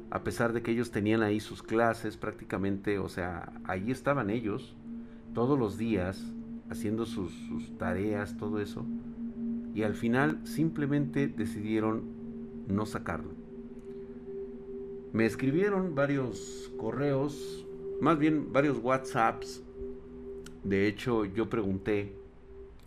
A 0.10 0.24
pesar 0.24 0.54
de 0.54 0.62
que 0.62 0.72
ellos 0.72 0.92
tenían 0.92 1.22
ahí 1.22 1.40
sus 1.40 1.64
clases 1.64 2.18
prácticamente, 2.18 3.00
o 3.00 3.10
sea, 3.10 3.54
ahí 3.66 3.92
estaban 3.92 4.30
ellos 4.30 4.76
todos 5.34 5.58
los 5.58 5.78
días 5.78 6.22
haciendo 6.70 7.06
sus, 7.06 7.32
sus 7.48 7.78
tareas, 7.78 8.38
todo 8.38 8.60
eso 8.60 8.86
y 9.78 9.84
al 9.84 9.94
final 9.94 10.40
simplemente 10.44 11.28
decidieron 11.28 12.02
no 12.68 12.86
sacarlo. 12.86 13.32
Me 15.14 15.26
escribieron 15.26 15.96
varios 15.96 16.72
correos, 16.78 17.66
más 18.02 18.20
bien 18.20 18.52
varios 18.54 18.78
WhatsApps. 18.80 19.64
De 20.64 20.88
hecho, 20.88 21.26
yo 21.26 21.50
pregunté 21.50 22.14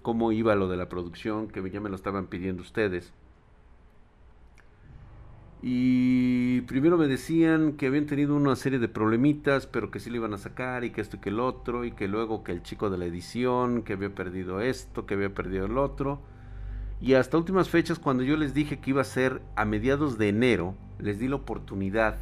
cómo 0.02 0.32
iba 0.32 0.54
lo 0.54 0.68
de 0.68 0.76
la 0.76 0.88
producción, 0.88 1.48
que 1.48 1.68
ya 1.70 1.80
me 1.80 1.88
lo 1.88 1.96
estaban 1.96 2.26
pidiendo 2.26 2.62
ustedes. 2.62 3.12
Y 5.62 6.62
primero 6.62 6.96
me 6.96 7.06
decían 7.06 7.74
que 7.74 7.86
habían 7.86 8.06
tenido 8.06 8.34
una 8.34 8.56
serie 8.56 8.78
de 8.78 8.88
problemitas, 8.88 9.66
pero 9.66 9.90
que 9.90 10.00
sí 10.00 10.08
lo 10.08 10.16
iban 10.16 10.32
a 10.32 10.38
sacar 10.38 10.84
y 10.84 10.90
que 10.90 11.02
esto 11.02 11.16
y 11.16 11.20
que 11.20 11.28
el 11.28 11.40
otro, 11.40 11.84
y 11.84 11.92
que 11.92 12.08
luego 12.08 12.44
que 12.44 12.52
el 12.52 12.62
chico 12.62 12.88
de 12.88 12.96
la 12.96 13.04
edición, 13.04 13.82
que 13.82 13.92
había 13.92 14.14
perdido 14.14 14.60
esto, 14.60 15.04
que 15.04 15.14
había 15.14 15.34
perdido 15.34 15.66
el 15.66 15.76
otro. 15.76 16.20
Y 17.00 17.14
hasta 17.14 17.38
últimas 17.38 17.70
fechas, 17.70 17.98
cuando 17.98 18.22
yo 18.22 18.36
les 18.36 18.52
dije 18.52 18.78
que 18.78 18.90
iba 18.90 19.00
a 19.00 19.04
ser 19.04 19.40
a 19.56 19.64
mediados 19.64 20.18
de 20.18 20.28
enero, 20.28 20.74
les 20.98 21.18
di 21.18 21.28
la 21.28 21.36
oportunidad 21.36 22.18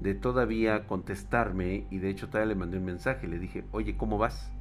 de 0.00 0.14
todavía 0.14 0.86
contestarme 0.86 1.86
y 1.90 1.98
de 1.98 2.10
hecho 2.10 2.28
todavía 2.28 2.54
le 2.54 2.58
mandé 2.58 2.78
un 2.78 2.84
mensaje, 2.84 3.28
le 3.28 3.38
dije, 3.38 3.64
oye, 3.70 3.96
¿cómo 3.96 4.18
vas? 4.18 4.52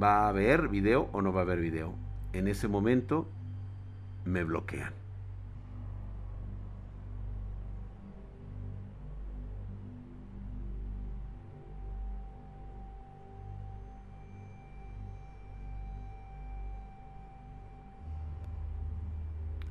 ¿Va 0.00 0.24
a 0.24 0.28
haber 0.28 0.68
video 0.68 1.08
o 1.12 1.22
no 1.22 1.32
va 1.32 1.40
a 1.40 1.44
haber 1.44 1.60
video? 1.60 1.94
En 2.32 2.46
ese 2.46 2.68
momento 2.68 3.28
me 4.24 4.44
bloquean. 4.44 5.05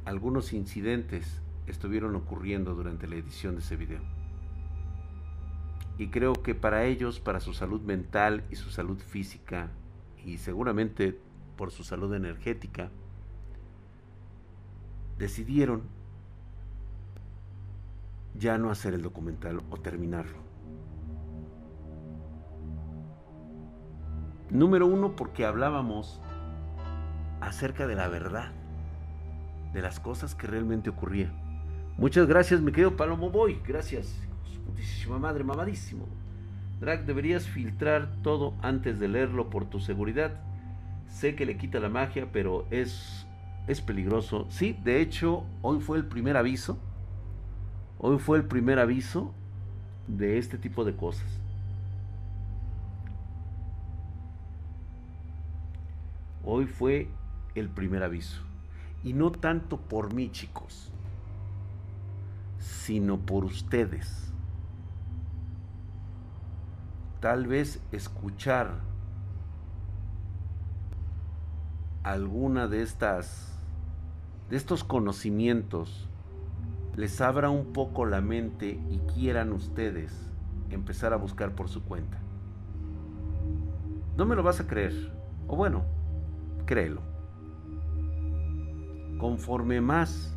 Algunos 0.05 0.53
incidentes 0.53 1.41
estuvieron 1.65 2.15
ocurriendo 2.15 2.75
durante 2.75 3.07
la 3.07 3.15
edición 3.15 3.55
de 3.55 3.61
ese 3.61 3.75
video. 3.75 4.01
Y 5.97 6.09
creo 6.09 6.33
que 6.33 6.53
para 6.53 6.85
ellos, 6.85 7.19
para 7.19 7.39
su 7.39 7.53
salud 7.53 7.81
mental 7.81 8.43
y 8.51 8.55
su 8.55 8.69
salud 8.69 8.99
física, 8.99 9.71
y 10.23 10.37
seguramente 10.37 11.19
por 11.57 11.71
su 11.71 11.83
salud 11.83 12.13
energética, 12.13 12.89
decidieron 15.17 15.83
ya 18.37 18.57
no 18.57 18.69
hacer 18.69 18.93
el 18.93 19.01
documental 19.01 19.61
o 19.69 19.77
terminarlo. 19.77 20.37
Número 24.51 24.85
uno, 24.85 25.15
porque 25.15 25.45
hablábamos 25.45 26.21
acerca 27.41 27.87
de 27.87 27.95
la 27.95 28.07
verdad 28.07 28.64
de 29.75 29.81
las 29.81 29.99
cosas 29.99 30.33
que 30.33 30.47
realmente 30.47 30.89
ocurrían. 30.89 31.33
Muchas 31.97 32.27
gracias, 32.27 32.61
mi 32.61 32.71
querido 32.71 32.95
Palomo 32.95 33.29
Boy. 33.29 33.59
Gracias. 33.67 34.15
Putísima 34.65 35.19
madre, 35.19 35.43
mamadísimo. 35.43 36.07
Drag, 36.79 37.05
deberías 37.05 37.45
filtrar 37.45 38.09
todo 38.23 38.53
antes 38.61 38.99
de 38.99 39.09
leerlo 39.09 39.49
por 39.49 39.65
tu 39.65 39.81
seguridad. 39.81 40.39
Sé 41.09 41.35
que 41.35 41.45
le 41.45 41.57
quita 41.57 41.79
la 41.79 41.89
magia, 41.89 42.29
pero 42.31 42.65
es, 42.71 43.27
es 43.67 43.81
peligroso. 43.81 44.47
Sí, 44.49 44.79
de 44.83 45.01
hecho, 45.01 45.43
hoy 45.61 45.81
fue 45.81 45.97
el 45.97 46.05
primer 46.05 46.37
aviso. 46.37 46.79
Hoy 47.99 48.17
fue 48.17 48.37
el 48.37 48.45
primer 48.45 48.79
aviso 48.79 49.33
de 50.07 50.37
este 50.37 50.57
tipo 50.57 50.85
de 50.85 50.95
cosas. 50.95 51.27
Hoy 56.45 56.65
fue 56.65 57.09
el 57.55 57.67
primer 57.69 58.03
aviso. 58.03 58.45
Y 59.05 59.13
no 59.13 59.31
tanto 59.31 59.77
por 59.77 60.13
mí, 60.13 60.29
chicos, 60.31 60.91
sino 62.57 63.19
por 63.19 63.45
ustedes. 63.45 64.33
Tal 67.21 67.47
vez 67.47 67.81
escuchar 67.93 68.81
alguna 72.03 72.67
de 72.67 72.81
estas 72.81 73.57
de 74.49 74.57
estos 74.57 74.83
conocimientos 74.83 76.07
les 76.95 77.19
abra 77.21 77.49
un 77.49 77.73
poco 77.73 78.05
la 78.05 78.21
mente 78.21 78.79
y 78.89 78.99
quieran 79.13 79.53
ustedes 79.53 80.29
empezar 80.69 81.13
a 81.13 81.17
buscar 81.17 81.55
por 81.55 81.69
su 81.69 81.83
cuenta. 81.83 82.17
No 84.17 84.25
me 84.25 84.35
lo 84.35 84.43
vas 84.43 84.59
a 84.59 84.67
creer. 84.67 85.11
O 85.47 85.55
bueno, 85.55 85.83
créelo. 86.65 87.14
Conforme 89.17 89.81
más 89.81 90.35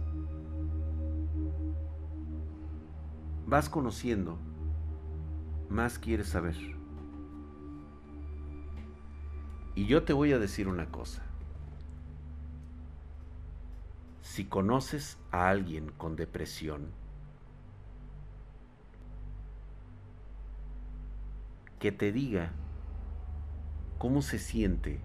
vas 3.46 3.70
conociendo, 3.70 4.38
más 5.70 5.98
quieres 5.98 6.28
saber. 6.28 6.56
Y 9.74 9.86
yo 9.86 10.02
te 10.02 10.12
voy 10.12 10.32
a 10.32 10.38
decir 10.38 10.68
una 10.68 10.90
cosa. 10.90 11.22
Si 14.20 14.44
conoces 14.44 15.18
a 15.30 15.48
alguien 15.48 15.90
con 15.96 16.16
depresión, 16.16 16.88
que 21.78 21.92
te 21.92 22.12
diga 22.12 22.50
cómo 23.98 24.20
se 24.20 24.38
siente 24.38 25.00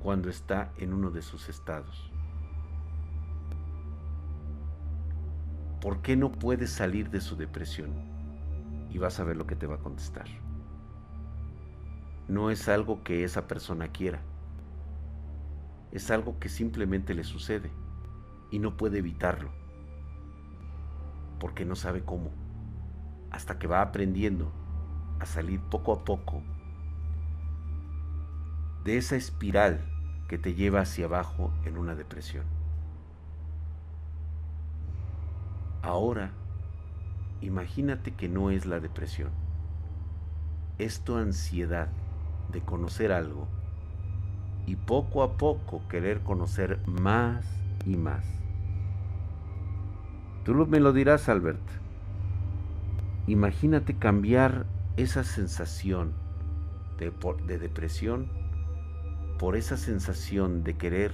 cuando 0.00 0.28
está 0.28 0.72
en 0.76 0.92
uno 0.92 1.10
de 1.10 1.22
sus 1.22 1.48
estados. 1.48 2.11
¿Por 5.82 6.00
qué 6.00 6.14
no 6.14 6.30
puedes 6.30 6.70
salir 6.70 7.10
de 7.10 7.20
su 7.20 7.34
depresión? 7.34 7.90
Y 8.88 8.98
vas 8.98 9.18
a 9.18 9.24
ver 9.24 9.36
lo 9.36 9.48
que 9.48 9.56
te 9.56 9.66
va 9.66 9.74
a 9.74 9.80
contestar. 9.80 10.26
No 12.28 12.52
es 12.52 12.68
algo 12.68 13.02
que 13.02 13.24
esa 13.24 13.48
persona 13.48 13.88
quiera. 13.88 14.20
Es 15.90 16.12
algo 16.12 16.38
que 16.38 16.48
simplemente 16.48 17.14
le 17.14 17.24
sucede 17.24 17.72
y 18.52 18.60
no 18.60 18.76
puede 18.76 18.98
evitarlo. 18.98 19.50
Porque 21.40 21.64
no 21.64 21.74
sabe 21.74 22.04
cómo. 22.04 22.30
Hasta 23.32 23.58
que 23.58 23.66
va 23.66 23.82
aprendiendo 23.82 24.52
a 25.18 25.26
salir 25.26 25.58
poco 25.62 25.94
a 25.94 26.04
poco 26.04 26.44
de 28.84 28.98
esa 28.98 29.16
espiral 29.16 29.84
que 30.28 30.38
te 30.38 30.54
lleva 30.54 30.82
hacia 30.82 31.06
abajo 31.06 31.52
en 31.64 31.76
una 31.76 31.96
depresión. 31.96 32.61
Ahora, 35.82 36.30
imagínate 37.40 38.12
que 38.12 38.28
no 38.28 38.50
es 38.50 38.66
la 38.66 38.78
depresión, 38.78 39.30
es 40.78 41.00
tu 41.00 41.16
ansiedad 41.16 41.88
de 42.52 42.60
conocer 42.60 43.10
algo 43.10 43.48
y 44.66 44.76
poco 44.76 45.24
a 45.24 45.36
poco 45.36 45.82
querer 45.88 46.20
conocer 46.20 46.78
más 46.86 47.44
y 47.84 47.96
más. 47.96 48.24
Tú 50.44 50.54
me 50.54 50.80
lo 50.80 50.92
dirás, 50.92 51.28
Albert. 51.28 51.60
Imagínate 53.26 53.96
cambiar 53.96 54.66
esa 54.96 55.24
sensación 55.24 56.12
de, 56.98 57.12
de 57.46 57.58
depresión 57.58 58.28
por 59.38 59.56
esa 59.56 59.76
sensación 59.76 60.62
de 60.62 60.76
querer 60.76 61.12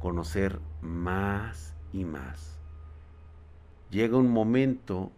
conocer 0.00 0.60
más 0.82 1.74
y 1.92 2.04
más. 2.04 2.53
Llega 3.94 4.16
un 4.16 4.28
momento 4.28 5.12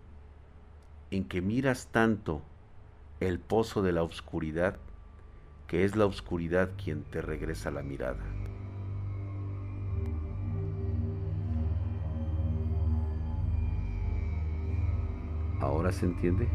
en 1.11 1.25
que 1.25 1.41
miras 1.41 1.87
tanto 1.87 2.43
el 3.21 3.39
pozo 3.39 3.81
de 3.81 3.91
la 3.93 4.03
oscuridad 4.03 4.77
que 5.67 5.85
es 5.85 5.97
la 5.97 6.05
oscuridad 6.05 6.69
quien 6.77 7.03
te 7.05 7.23
regresa 7.23 7.71
la 7.71 7.83
mirada. 7.83 8.23
¿Ahora 15.59 15.91
se 15.91 16.05
entiende? 16.05 16.47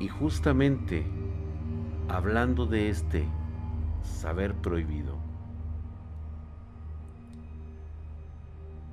Y 0.00 0.08
justamente 0.08 1.02
hablando 2.10 2.66
de 2.66 2.90
este 2.90 3.24
saber 4.02 4.54
prohibido, 4.54 5.15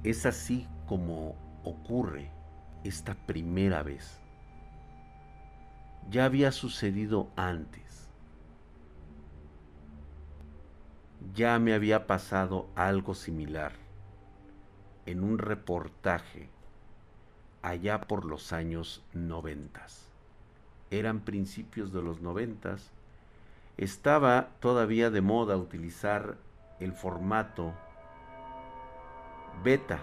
es 0.04 0.26
así 0.26 0.68
como 0.88 1.36
ocurre 1.64 2.30
esta 2.84 3.14
primera 3.14 3.84
vez. 3.84 4.20
Ya 6.10 6.26
había 6.26 6.52
sucedido 6.52 7.30
antes. 7.36 8.10
Ya 11.34 11.58
me 11.60 11.74
había 11.74 12.06
pasado 12.06 12.68
algo 12.76 13.16
similar 13.16 13.72
en 15.06 15.24
un 15.24 15.38
reportaje 15.38 16.50
allá 17.62 18.02
por 18.02 18.26
los 18.26 18.52
años 18.52 19.04
noventas 19.14 20.14
eran 21.00 21.22
principios 21.22 21.92
de 21.92 22.02
los 22.02 22.22
noventas, 22.22 22.92
estaba 23.78 24.50
todavía 24.60 25.10
de 25.10 25.22
moda 25.22 25.58
utilizar 25.58 26.38
el 26.80 26.94
formato 26.94 27.74
beta, 29.64 30.00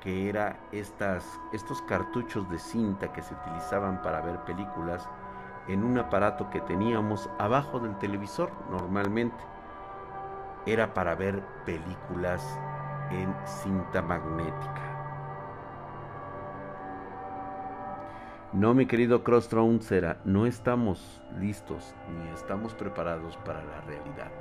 que 0.00 0.28
era 0.28 0.58
estas, 0.72 1.24
estos 1.52 1.82
cartuchos 1.82 2.48
de 2.50 2.58
cinta 2.58 3.12
que 3.12 3.22
se 3.22 3.34
utilizaban 3.34 4.02
para 4.02 4.20
ver 4.20 4.38
películas 4.40 5.08
en 5.68 5.84
un 5.84 5.98
aparato 5.98 6.50
que 6.50 6.60
teníamos 6.60 7.28
abajo 7.38 7.78
del 7.78 7.96
televisor 7.98 8.50
normalmente. 8.70 9.44
Era 10.66 10.92
para 10.94 11.14
ver 11.14 11.42
películas 11.64 12.44
en 13.10 13.34
cinta 13.46 14.02
magnética. 14.02 14.90
No, 18.52 18.74
mi 18.74 18.86
querido 18.86 19.22
Crosstone 19.22 19.80
será, 19.80 20.18
no 20.24 20.44
estamos 20.44 21.22
listos 21.38 21.94
ni 22.08 22.28
estamos 22.30 22.74
preparados 22.74 23.36
para 23.38 23.62
la 23.62 23.80
realidad. 23.82 24.39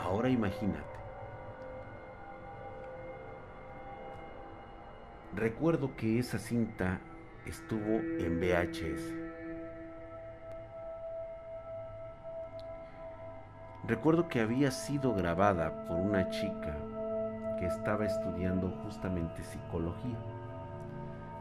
Ahora 0.00 0.28
imagínate. 0.28 0.98
Recuerdo 5.34 5.94
que 5.96 6.18
esa 6.18 6.38
cinta 6.38 7.00
estuvo 7.46 8.00
en 8.18 8.40
VHS. 8.40 9.14
Recuerdo 13.86 14.28
que 14.28 14.40
había 14.40 14.70
sido 14.70 15.14
grabada 15.14 15.86
por 15.86 15.96
una 15.96 16.28
chica 16.30 16.76
que 17.58 17.66
estaba 17.66 18.04
estudiando 18.04 18.70
justamente 18.82 19.42
psicología. 19.42 20.18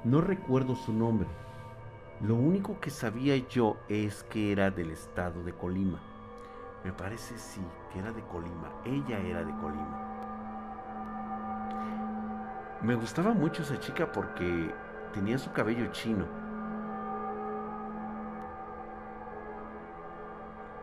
No 0.04 0.22
recuerdo 0.22 0.76
su 0.76 0.94
nombre. 0.94 1.28
Lo 2.22 2.36
único 2.36 2.80
que 2.80 2.90
sabía 2.90 3.36
yo 3.50 3.78
es 3.90 4.24
que 4.24 4.52
era 4.52 4.72
del 4.72 4.92
estado 4.92 5.44
de 5.44 5.54
Colima. 5.54 6.02
Me 6.84 6.92
parece 6.94 7.38
sí, 7.38 7.62
que 7.92 8.00
era 8.00 8.12
de 8.12 8.22
Colima. 8.24 8.72
Ella 8.86 9.20
era 9.20 9.44
de 9.44 9.54
Colima. 9.56 10.04
Me 12.82 12.96
gustaba 12.96 13.34
mucho 13.34 13.64
esa 13.64 13.80
chica 13.80 14.12
porque 14.12 14.74
tenía 15.14 15.38
su 15.38 15.52
cabello 15.52 15.88
chino. 15.92 16.26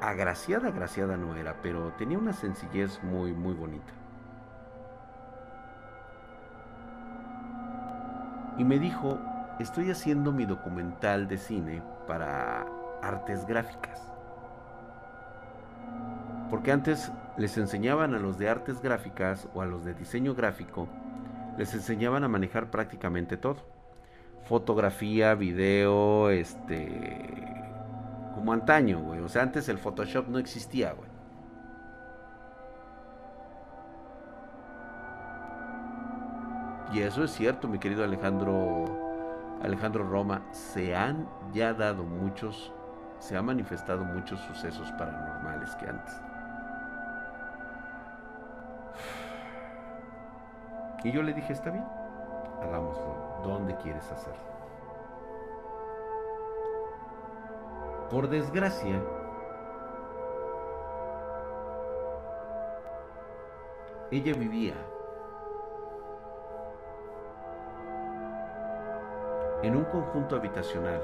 Agraciada, 0.01 0.69
agraciada 0.69 1.17
no 1.17 1.35
era, 1.35 1.63
pero 1.63 1.93
tenía 1.93 2.19
una 2.19 2.33
sencillez 2.33 3.03
muy, 3.03 3.33
muy 3.33 3.55
bonita. 3.55 3.93
y 8.57 8.65
me 8.65 8.79
dijo, 8.79 9.19
estoy 9.59 9.91
haciendo 9.91 10.33
mi 10.33 10.47
documental 10.47 11.27
de 11.27 11.39
cine 11.39 11.83
para 12.07 12.67
artes 13.03 13.47
gráficas. 13.47 14.14
Porque 16.51 16.73
antes 16.73 17.11
les 17.37 17.57
enseñaban 17.59 18.15
a 18.15 18.19
los 18.19 18.39
de 18.39 18.49
artes 18.49 18.81
gráficas 18.81 19.49
o 19.55 19.63
a 19.63 19.67
los 19.67 19.85
de 19.85 19.95
diseño 19.95 20.35
gráfico, 20.35 20.89
les 21.57 21.75
enseñaban 21.75 22.25
a 22.25 22.29
manejar 22.29 22.71
prácticamente 22.71 23.37
todo. 23.37 23.57
Fotografía, 24.45 25.35
video, 25.35 26.31
este... 26.31 27.51
Como 28.35 28.53
antaño, 28.53 29.01
güey. 29.01 29.21
O 29.21 29.29
sea, 29.29 29.43
antes 29.43 29.69
el 29.69 29.79
Photoshop 29.79 30.29
no 30.29 30.39
existía, 30.39 30.93
güey. 30.93 31.09
Y 36.93 37.01
eso 37.01 37.25
es 37.25 37.33
cierto, 37.33 37.67
mi 37.67 37.81
querido 37.81 38.05
Alejandro, 38.05 38.85
Alejandro 39.63 40.09
Roma, 40.09 40.43
se 40.53 40.95
han 40.95 41.29
ya 41.53 41.75
dado 41.75 42.05
muchos, 42.05 42.73
se 43.19 43.37
han 43.37 43.47
manifestado 43.47 44.05
muchos 44.05 44.39
sucesos 44.43 44.93
paranormales 44.93 45.75
que 45.75 45.89
antes. 45.89 46.15
Y 51.05 51.13
yo 51.13 51.23
le 51.23 51.35
dije, 51.35 51.53
está 51.53 51.71
bien, 51.71 51.85
hagámoslo. 52.63 53.43
¿Dónde 53.45 53.77
quieres 53.77 54.11
hacerlo? 54.11 54.43
Por 58.11 58.29
desgracia, 58.29 59.03
ella 64.11 64.33
vivía 64.35 64.75
en 69.63 69.77
un 69.77 69.85
conjunto 69.85 70.37
habitacional 70.37 71.03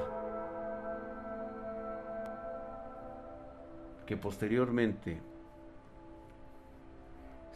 que 4.07 4.17
posteriormente 4.17 5.21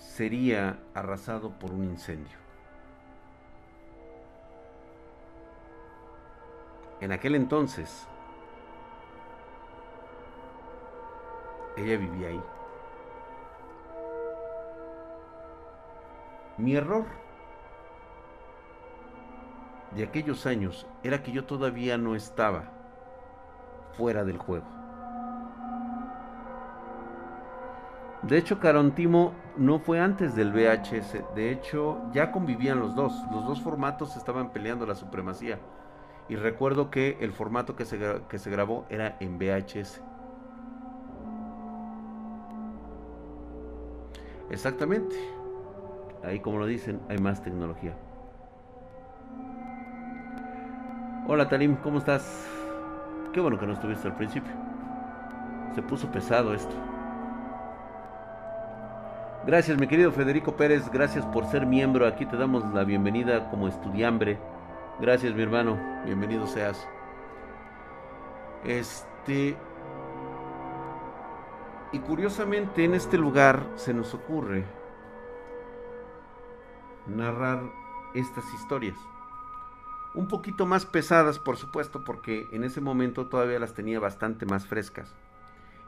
sería 0.05 0.79
arrasado 0.95 1.51
por 1.51 1.73
un 1.73 1.85
incendio. 1.85 2.39
En 7.01 7.11
aquel 7.11 7.35
entonces, 7.35 8.07
ella 11.77 11.99
vivía 11.99 12.29
ahí. 12.29 12.43
Mi 16.59 16.77
error 16.77 17.07
de 19.91 20.05
aquellos 20.05 20.47
años 20.47 20.87
era 21.03 21.23
que 21.23 21.33
yo 21.33 21.45
todavía 21.45 21.99
no 21.99 22.15
estaba 22.15 22.71
fuera 23.97 24.25
del 24.25 24.39
juego. 24.39 24.74
De 28.29 28.39
hecho, 28.39 28.59
Carontimo 28.59 29.35
no 29.59 29.79
fue 29.79 30.01
antes 30.01 30.35
del 30.35 30.51
VHS. 30.51 31.35
De 31.35 31.51
hecho, 31.51 32.01
ya 32.13 32.33
convivían 32.33 32.81
los 32.81 32.95
dos. 32.95 33.13
Los 33.31 33.47
dos 33.47 33.61
formatos 33.61 34.17
estaban 34.17 34.51
peleando 34.51 34.87
la 34.87 34.95
supremacía. 34.95 35.59
Y 36.31 36.37
recuerdo 36.37 36.91
que 36.91 37.19
el 37.21 37.33
formato 37.33 37.77
que 37.77 37.85
se, 37.85 37.99
que 38.29 38.39
se 38.39 38.51
grabó 38.51 38.87
era 38.89 39.19
en 39.21 39.39
VHS. 39.39 40.01
Exactamente. 44.51 45.15
Ahí 46.23 46.41
como 46.41 46.59
lo 46.59 46.67
dicen, 46.67 47.01
hay 47.11 47.19
más 47.19 47.43
tecnología. 47.43 47.95
Hola 51.27 51.49
Talim, 51.49 51.77
¿cómo 51.77 51.99
estás? 51.99 52.47
Qué 53.35 53.41
bueno 53.41 53.59
que 53.59 53.67
no 53.67 53.75
estuviste 53.75 54.09
al 54.09 54.17
principio. 54.17 54.53
Se 55.75 55.83
puso 55.83 56.11
pesado 56.11 56.55
esto. 56.55 56.94
Gracias 59.47 59.79
mi 59.79 59.87
querido 59.87 60.11
Federico 60.11 60.57
Pérez, 60.57 60.91
gracias 60.91 61.27
por 61.27 61.45
ser 61.51 61.67
miembro. 61.67 62.07
Aquí 62.07 62.25
te 62.25 62.39
damos 62.39 62.65
la 62.73 62.83
bienvenida 62.83 63.51
como 63.51 63.69
estudiambre. 63.69 64.39
Gracias 64.99 65.35
mi 65.35 65.43
hermano, 65.43 65.79
bienvenido 66.07 66.47
seas. 66.47 66.89
Este... 68.65 69.55
Y 71.93 71.99
curiosamente 71.99 72.85
en 72.85 72.95
este 72.95 73.19
lugar 73.19 73.67
se 73.75 73.93
nos 73.93 74.15
ocurre 74.15 74.65
narrar 77.07 77.61
estas 78.15 78.47
historias. 78.55 78.97
Un 80.15 80.27
poquito 80.27 80.65
más 80.65 80.87
pesadas, 80.87 81.39
por 81.39 81.59
supuesto, 81.59 82.03
porque 82.03 82.47
en 82.53 82.65
ese 82.65 82.81
momento 82.81 83.27
todavía 83.27 83.59
las 83.59 83.75
tenía 83.75 84.01
bastante 84.01 84.47
más 84.47 84.67
frescas. 84.67 85.15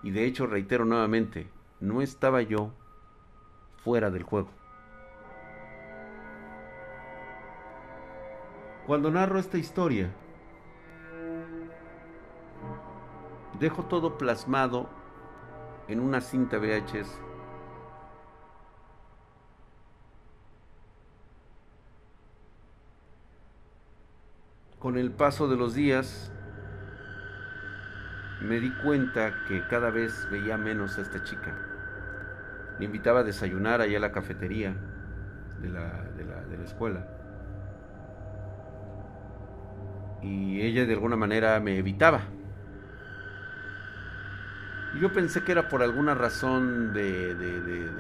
Y 0.02 0.10
de 0.10 0.26
hecho, 0.26 0.46
reitero 0.46 0.84
nuevamente, 0.84 1.48
no 1.80 2.02
estaba 2.02 2.42
yo 2.42 2.70
fuera 3.86 4.10
del 4.10 4.24
juego. 4.24 4.48
Cuando 8.84 9.12
narro 9.12 9.38
esta 9.38 9.58
historia, 9.58 10.10
dejo 13.60 13.84
todo 13.84 14.18
plasmado 14.18 14.88
en 15.86 16.00
una 16.00 16.20
cinta 16.20 16.58
VHS. 16.58 17.16
Con 24.80 24.98
el 24.98 25.12
paso 25.12 25.46
de 25.46 25.56
los 25.56 25.74
días, 25.74 26.32
me 28.40 28.58
di 28.58 28.72
cuenta 28.82 29.44
que 29.46 29.64
cada 29.68 29.90
vez 29.90 30.28
veía 30.28 30.58
menos 30.58 30.98
a 30.98 31.02
esta 31.02 31.22
chica. 31.22 31.75
Le 32.78 32.84
invitaba 32.84 33.20
a 33.20 33.24
desayunar 33.24 33.80
allá 33.80 33.98
a 33.98 34.00
la 34.00 34.12
cafetería 34.12 34.74
de 35.60 35.68
la, 35.68 36.02
de 36.16 36.24
la, 36.24 36.44
de 36.44 36.58
la 36.58 36.64
escuela. 36.64 37.06
Y 40.22 40.60
ella 40.60 40.86
de 40.86 40.92
alguna 40.92 41.16
manera 41.16 41.58
me 41.60 41.78
evitaba. 41.78 42.20
Y 44.94 45.00
yo 45.00 45.12
pensé 45.12 45.42
que 45.44 45.52
era 45.52 45.68
por 45.68 45.82
alguna 45.82 46.14
razón 46.14 46.92
de, 46.92 47.34
de, 47.34 47.60
de, 47.60 47.90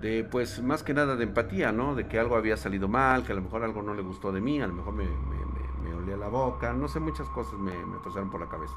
de, 0.00 0.24
pues 0.24 0.62
más 0.62 0.82
que 0.82 0.94
nada 0.94 1.16
de 1.16 1.24
empatía, 1.24 1.72
¿no? 1.72 1.94
De 1.94 2.08
que 2.08 2.18
algo 2.18 2.36
había 2.36 2.56
salido 2.56 2.88
mal, 2.88 3.24
que 3.24 3.32
a 3.32 3.34
lo 3.36 3.42
mejor 3.42 3.62
algo 3.62 3.82
no 3.82 3.94
le 3.94 4.02
gustó 4.02 4.32
de 4.32 4.40
mí, 4.40 4.60
a 4.60 4.66
lo 4.66 4.74
mejor 4.74 4.94
me, 4.94 5.04
me, 5.04 5.88
me 5.88 5.94
olía 5.94 6.16
la 6.16 6.28
boca, 6.28 6.72
no 6.72 6.88
sé, 6.88 6.98
muchas 7.00 7.28
cosas 7.28 7.54
me, 7.58 7.86
me 7.86 7.98
pasaron 7.98 8.30
por 8.30 8.40
la 8.40 8.48
cabeza. 8.48 8.74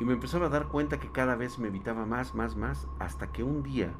Y 0.00 0.04
me 0.04 0.14
empezaba 0.14 0.46
a 0.46 0.48
dar 0.48 0.68
cuenta 0.68 0.98
que 0.98 1.12
cada 1.12 1.36
vez 1.36 1.58
me 1.58 1.68
evitaba 1.68 2.06
más, 2.06 2.34
más, 2.34 2.56
más, 2.56 2.88
hasta 2.98 3.30
que 3.30 3.42
un 3.42 3.62
día 3.62 3.92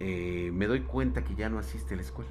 eh, 0.00 0.50
me 0.52 0.66
doy 0.66 0.82
cuenta 0.82 1.22
que 1.22 1.34
ya 1.34 1.48
no 1.48 1.58
asiste 1.58 1.94
a 1.94 1.96
la 1.96 2.02
escuela. 2.02 2.30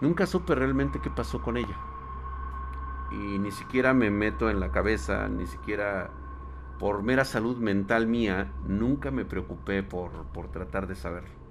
Nunca 0.00 0.26
supe 0.26 0.54
realmente 0.54 1.00
qué 1.00 1.10
pasó 1.10 1.42
con 1.42 1.56
ella. 1.56 1.76
Y 3.10 3.38
ni 3.38 3.50
siquiera 3.50 3.94
me 3.94 4.10
meto 4.10 4.50
en 4.50 4.60
la 4.60 4.70
cabeza, 4.70 5.28
ni 5.28 5.46
siquiera 5.46 6.10
por 6.78 7.02
mera 7.02 7.24
salud 7.24 7.56
mental 7.56 8.06
mía, 8.06 8.52
nunca 8.66 9.10
me 9.10 9.24
preocupé 9.24 9.82
por, 9.82 10.10
por 10.32 10.48
tratar 10.48 10.86
de 10.86 10.94
saberlo 10.94 11.45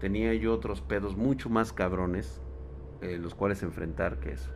tenía 0.00 0.34
yo 0.34 0.52
otros 0.54 0.80
pedos 0.80 1.16
mucho 1.16 1.48
más 1.48 1.72
cabrones, 1.72 2.40
eh, 3.00 3.18
los 3.18 3.34
cuales 3.34 3.62
enfrentar 3.62 4.20
que 4.20 4.32
eso. 4.32 4.50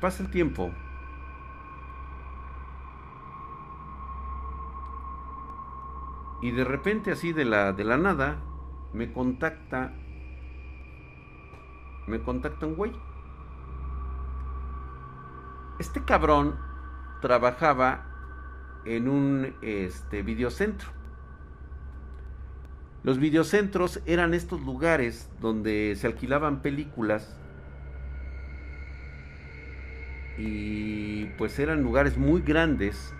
Pasa 0.00 0.22
el 0.22 0.30
tiempo. 0.30 0.72
Y 6.42 6.50
de 6.50 6.64
repente 6.64 7.12
así 7.12 7.32
de 7.32 7.44
la, 7.44 7.72
de 7.72 7.84
la 7.84 7.96
nada 7.96 8.42
me 8.92 9.12
contacta 9.12 9.92
me 12.06 12.20
contacta 12.20 12.66
un 12.66 12.74
güey. 12.74 12.92
Este 15.78 16.04
cabrón 16.04 16.58
trabajaba 17.20 18.06
en 18.84 19.08
un 19.08 19.54
este 19.62 20.22
videocentro. 20.22 21.01
Los 23.04 23.18
videocentros 23.18 24.00
eran 24.06 24.32
estos 24.32 24.60
lugares 24.60 25.28
donde 25.40 25.94
se 25.96 26.06
alquilaban 26.06 26.62
películas 26.62 27.36
y 30.38 31.26
pues 31.36 31.58
eran 31.58 31.82
lugares 31.82 32.16
muy 32.16 32.42
grandes 32.42 33.12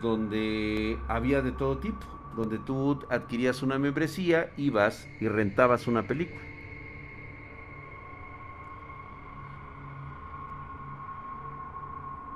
donde 0.00 0.98
había 1.06 1.42
de 1.42 1.52
todo 1.52 1.78
tipo, 1.78 2.04
donde 2.36 2.58
tú 2.58 2.98
adquirías 3.08 3.62
una 3.62 3.78
membresía, 3.78 4.50
ibas 4.56 5.08
y 5.20 5.28
rentabas 5.28 5.86
una 5.86 6.02
película. 6.08 6.51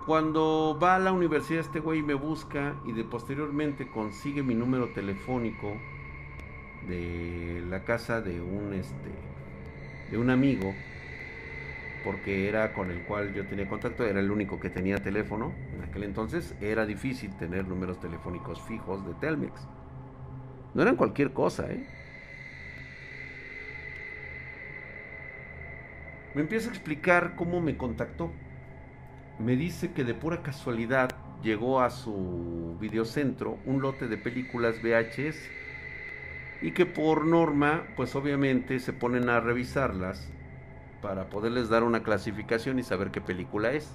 Cuando 0.07 0.79
va 0.81 0.95
a 0.95 0.99
la 1.01 1.11
universidad 1.11 1.59
este 1.59 1.81
güey 1.81 2.01
me 2.01 2.15
busca 2.15 2.77
y 2.87 2.93
de 2.93 3.03
posteriormente 3.03 3.89
consigue 3.89 4.45
mi 4.45 4.55
número 4.55 4.91
telefónico 4.91 5.77
de 6.87 7.65
la 7.69 7.83
casa 7.83 8.21
de 8.21 8.41
un 8.41 8.73
este 8.73 9.11
de 10.13 10.17
un 10.17 10.31
amigo 10.31 10.73
porque 12.05 12.49
era 12.49 12.73
con 12.73 12.93
el 12.93 13.01
cual 13.01 13.35
yo 13.35 13.45
tenía 13.47 13.69
contacto, 13.69 14.05
era 14.05 14.21
el 14.21 14.31
único 14.31 14.61
que 14.61 14.71
tenía 14.71 14.99
teléfono 14.99 15.53
en 15.75 15.83
aquel 15.83 16.05
entonces, 16.05 16.55
era 16.61 16.87
difícil 16.87 17.37
tener 17.37 17.67
números 17.67 17.99
telefónicos 17.99 18.63
fijos 18.63 19.05
de 19.05 19.13
Telmex. 19.15 19.67
No 20.73 20.83
eran 20.83 20.95
cualquier 20.95 21.33
cosa, 21.33 21.69
¿eh? 21.69 21.85
Me 26.37 26.43
empieza 26.43 26.69
a 26.69 26.73
explicar 26.73 27.35
cómo 27.35 27.61
me 27.61 27.77
contactó 27.77 28.31
me 29.39 29.57
dice 29.57 29.93
que 29.93 30.05
de 30.05 30.15
pura 30.15 30.43
casualidad 30.43 31.11
llegó 31.43 31.81
a 31.81 31.91
su 31.91 32.77
videocentro 32.81 33.59
un 33.67 33.83
lote 33.83 34.09
de 34.09 34.17
películas 34.17 34.77
VHS 34.83 35.37
y 36.63 36.73
que 36.73 36.87
por 36.87 37.27
norma, 37.27 37.85
pues 37.97 38.15
obviamente 38.17 38.79
se 38.81 38.93
ponen 38.93 39.29
a 39.29 39.41
revisarlas 39.41 40.31
para 41.03 41.29
poderles 41.29 41.69
dar 41.69 41.83
una 41.83 42.03
clasificación 42.03 42.79
y 42.79 42.83
saber 42.83 43.11
qué 43.11 43.21
película 43.21 43.73
es. 43.73 43.91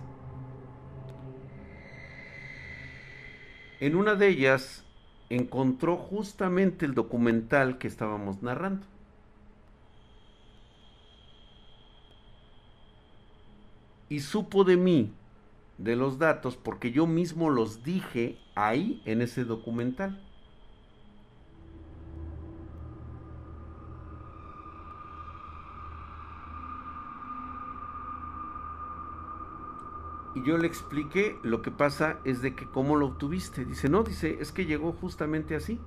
En 3.80 3.96
una 3.96 4.14
de 4.14 4.28
ellas 4.28 4.86
encontró 5.30 5.98
justamente 5.98 6.86
el 6.86 6.94
documental 6.94 7.80
que 7.80 7.88
estábamos 7.88 8.44
narrando. 8.44 8.86
y 14.12 14.20
supo 14.20 14.66
de 14.66 14.76
mí, 14.76 15.10
de 15.84 15.96
los 15.96 16.20
datos, 16.20 16.58
porque 16.58 16.92
yo 16.92 17.08
mismo 17.08 17.50
los 17.50 17.84
dije 17.84 18.38
ahí 18.56 19.02
en 19.06 19.22
ese 19.22 19.46
documental. 19.46 20.22
Y 30.36 30.44
yo 30.44 30.58
le 30.58 30.68
expliqué, 30.68 31.38
lo 31.44 31.62
que 31.62 31.72
pasa 31.72 32.20
es 32.24 32.42
de 32.42 32.56
que 32.56 32.66
cómo 32.66 32.96
lo 32.96 33.08
obtuviste. 33.08 33.66
Dice, 33.66 33.90
no, 33.90 34.04
dice, 34.04 34.38
es 34.40 34.52
que 34.52 34.66
llegó 34.66 34.94
justamente 34.94 35.56
así. 35.56 35.80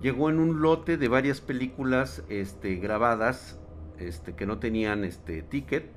Llegó 0.00 0.30
en 0.30 0.38
un 0.38 0.60
lote 0.60 0.98
de 0.98 1.08
varias 1.08 1.40
películas 1.40 2.22
este, 2.28 2.76
grabadas 2.76 3.58
este, 3.98 4.36
que 4.36 4.46
no 4.46 4.58
tenían 4.58 5.04
este, 5.04 5.42
ticket 5.42 5.90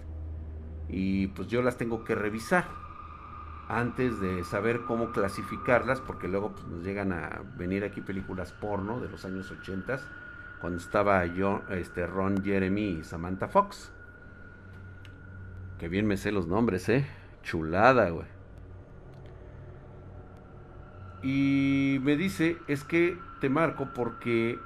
y 0.87 1.27
pues 1.27 1.49
yo 1.49 1.61
las 1.61 1.77
tengo 1.77 2.03
que 2.05 2.15
revisar 2.15 2.88
antes 3.69 4.19
de 4.19 4.43
saber 4.43 4.81
cómo 4.81 5.11
clasificarlas 5.11 6.01
porque 6.01 6.27
luego 6.27 6.53
pues, 6.53 6.67
nos 6.67 6.83
llegan 6.83 7.13
a 7.13 7.43
venir 7.55 7.83
aquí 7.83 8.01
películas 8.01 8.51
porno 8.51 8.99
de 8.99 9.07
los 9.07 9.23
años 9.25 9.49
80 9.51 9.99
cuando 10.59 10.79
estaba 10.79 11.25
yo, 11.27 11.61
este, 11.69 12.05
Ron 12.05 12.43
Jeremy 12.43 12.99
y 12.99 13.03
Samantha 13.03 13.47
Fox. 13.47 13.91
Que 15.77 15.87
bien 15.87 16.05
me 16.05 16.17
sé 16.17 16.31
los 16.31 16.47
nombres, 16.47 16.89
eh. 16.89 17.07
Chulada, 17.43 18.09
güey. 18.09 18.27
Y 21.21 21.99
me 22.01 22.17
dice, 22.17 22.57
es 22.67 22.83
que 22.83 23.17
te 23.39 23.49
marco 23.49 23.89
porque, 23.93 24.59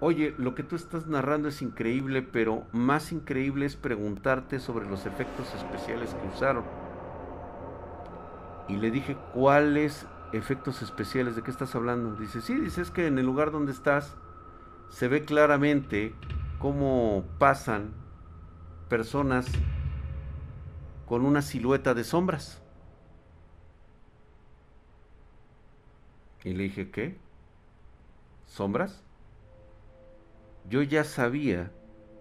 oye, 0.00 0.34
lo 0.38 0.54
que 0.54 0.62
tú 0.64 0.76
estás 0.76 1.06
narrando 1.06 1.48
es 1.48 1.62
increíble, 1.62 2.20
pero 2.20 2.64
más 2.72 3.12
increíble 3.12 3.64
es 3.64 3.76
preguntarte 3.76 4.58
sobre 4.58 4.88
los 4.88 5.06
efectos 5.06 5.54
especiales 5.54 6.14
que 6.14 6.28
usaron. 6.36 6.87
Y 8.68 8.76
le 8.76 8.90
dije, 8.90 9.16
¿cuáles 9.32 10.06
efectos 10.32 10.82
especiales? 10.82 11.36
¿De 11.36 11.42
qué 11.42 11.50
estás 11.50 11.74
hablando? 11.74 12.16
Dice, 12.16 12.40
sí, 12.42 12.54
dice, 12.54 12.82
es 12.82 12.90
que 12.90 13.06
en 13.06 13.18
el 13.18 13.26
lugar 13.26 13.50
donde 13.50 13.72
estás 13.72 14.14
se 14.90 15.08
ve 15.08 15.24
claramente 15.24 16.14
cómo 16.58 17.24
pasan 17.38 17.92
personas 18.88 19.46
con 21.06 21.24
una 21.24 21.40
silueta 21.42 21.94
de 21.94 22.04
sombras. 22.04 22.60
Y 26.44 26.52
le 26.52 26.64
dije, 26.64 26.90
¿qué? 26.90 27.16
¿Sombras? 28.46 29.02
Yo 30.68 30.82
ya 30.82 31.04
sabía 31.04 31.70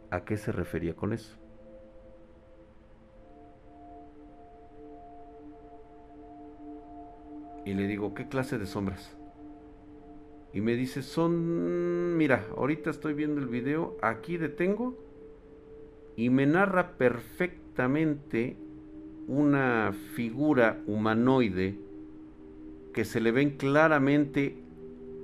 a 0.10 0.22
qué 0.22 0.38
se 0.38 0.52
refería 0.52 0.96
con 0.96 1.14
eso. 1.14 1.38
Y 7.68 7.74
le 7.74 7.86
digo, 7.86 8.14
¿qué 8.14 8.30
clase 8.30 8.58
de 8.58 8.66
sombras? 8.66 9.14
Y 10.54 10.62
me 10.62 10.78
dice, 10.78 11.04
son, 11.04 12.16
mira, 12.16 12.46
ahorita 12.56 12.90
estoy 12.90 13.14
viendo 13.14 13.42
el 13.42 13.48
video, 13.48 13.98
aquí 14.02 14.38
detengo 14.38 14.98
y 16.16 16.30
me 16.30 16.46
narra 16.46 16.94
perfectamente 16.94 18.56
una 19.28 19.94
figura 20.16 20.82
humanoide 20.88 21.78
que 22.94 23.04
se 23.04 23.20
le 23.20 23.34
ven 23.34 23.58
claramente 23.58 24.56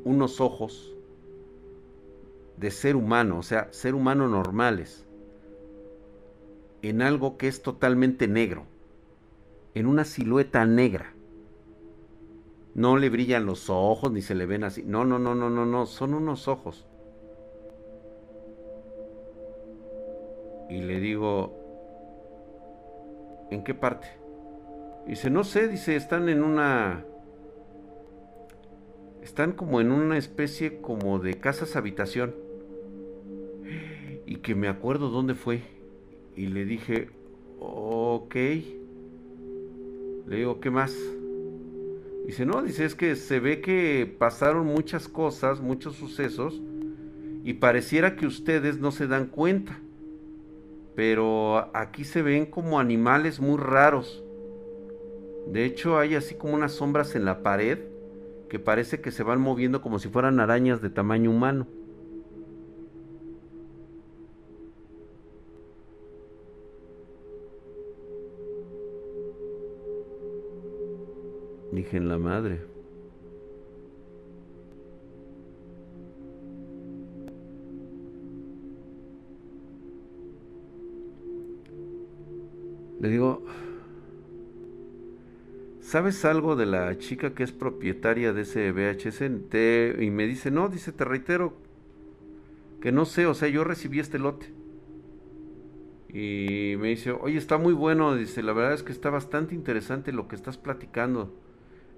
unos 0.04 0.42
ojos 0.42 0.94
de 2.58 2.72
ser 2.72 2.98
humano, 2.98 3.40
o 3.40 3.44
sea, 3.44 3.72
ser 3.72 3.96
humano 3.96 4.28
normales, 4.28 5.06
en 6.82 7.02
algo 7.02 7.38
que 7.38 7.48
es 7.48 7.62
totalmente 7.62 8.28
negro, 8.28 8.66
en 9.76 9.86
una 9.86 10.04
silueta 10.04 10.66
negra. 10.66 11.13
No 12.76 12.98
le 12.98 13.10
brillan 13.10 13.46
los 13.46 13.70
ojos 13.70 14.12
ni 14.12 14.22
se 14.22 14.36
le 14.36 14.46
ven 14.46 14.64
así. 14.64 14.84
No, 14.84 15.06
no, 15.06 15.20
no, 15.20 15.36
no, 15.36 15.50
no, 15.50 15.66
no, 15.66 15.86
son 15.86 16.14
unos 16.14 16.48
ojos. 16.48 16.88
Y 20.70 20.82
le 20.82 21.00
digo, 21.00 21.64
¿En 23.54 23.64
qué 23.64 23.76
parte? 23.76 24.08
Dice, 25.06 25.30
no 25.30 25.44
sé, 25.44 25.68
dice, 25.68 25.96
están 25.96 26.28
en 26.28 26.42
una... 26.42 27.06
Están 29.22 29.52
como 29.52 29.80
en 29.80 29.92
una 29.92 30.18
especie 30.18 30.82
como 30.82 31.20
de 31.20 31.36
casas 31.36 31.76
habitación. 31.76 32.34
Y 34.26 34.38
que 34.38 34.56
me 34.56 34.68
acuerdo 34.68 35.10
dónde 35.10 35.36
fue. 35.36 35.62
Y 36.36 36.48
le 36.48 36.66
dije, 36.66 37.10
ok. 37.60 38.36
Le 40.26 40.36
digo, 40.36 40.60
¿qué 40.60 40.72
más? 40.72 40.98
Dice, 42.26 42.46
no, 42.46 42.62
dice, 42.62 42.86
es 42.86 42.96
que 42.96 43.16
se 43.16 43.40
ve 43.40 43.62
que 43.62 44.16
pasaron 44.18 44.66
muchas 44.66 45.08
cosas, 45.08 45.60
muchos 45.60 45.96
sucesos, 45.96 46.62
y 47.44 47.56
pareciera 47.56 48.16
que 48.16 48.26
ustedes 48.26 48.80
no 48.80 48.92
se 48.92 49.08
dan 49.08 49.28
cuenta 49.28 49.80
pero 50.96 51.72
aquí 51.74 52.04
se 52.04 52.22
ven 52.22 52.46
como 52.46 52.80
animales 52.80 53.40
muy 53.40 53.58
raros. 53.58 54.24
De 55.48 55.66
hecho, 55.66 55.98
hay 55.98 56.16
así 56.16 56.36
como 56.36 56.54
unas 56.54 56.74
sombras 56.74 57.16
en 57.16 57.26
la 57.26 57.42
pared 57.42 57.80
que 58.50 58.60
parece 58.60 59.02
que 59.02 59.12
se 59.12 59.24
van 59.24 59.42
moviendo 59.42 59.82
como 59.82 59.98
si 59.98 60.10
fueran 60.10 60.40
arañas 60.40 60.82
de 60.82 60.90
tamaño 60.90 61.32
humano. 61.32 61.68
Dije 71.74 71.98
en 71.98 72.08
la 72.08 72.20
madre. 72.20 72.60
Le 83.00 83.10
digo, 83.10 83.44
¿sabes 85.82 86.24
algo 86.26 86.56
de 86.56 86.68
la 86.68 86.98
chica 87.00 87.34
que 87.34 87.44
es 87.44 87.52
propietaria 87.52 88.34
de 88.34 88.44
ese 88.44 88.72
VHS? 88.72 89.22
y 90.00 90.10
me 90.12 90.28
dice, 90.28 90.52
no, 90.52 90.70
dice, 90.70 90.92
te 90.92 91.04
reitero 91.04 91.54
que 92.82 92.92
no 92.92 93.06
sé, 93.06 93.26
o 93.26 93.34
sea, 93.34 93.50
yo 93.50 93.64
recibí 93.64 94.00
este 94.00 94.20
lote. 94.20 94.54
Y 96.10 96.76
me 96.78 96.90
dice, 96.90 97.12
oye, 97.12 97.38
está 97.38 97.58
muy 97.58 97.74
bueno, 97.74 98.16
dice, 98.16 98.44
la 98.44 98.54
verdad 98.54 98.74
es 98.74 98.84
que 98.84 98.92
está 98.92 99.10
bastante 99.10 99.56
interesante 99.56 100.12
lo 100.12 100.28
que 100.28 100.36
estás 100.36 100.58
platicando. 100.58 101.34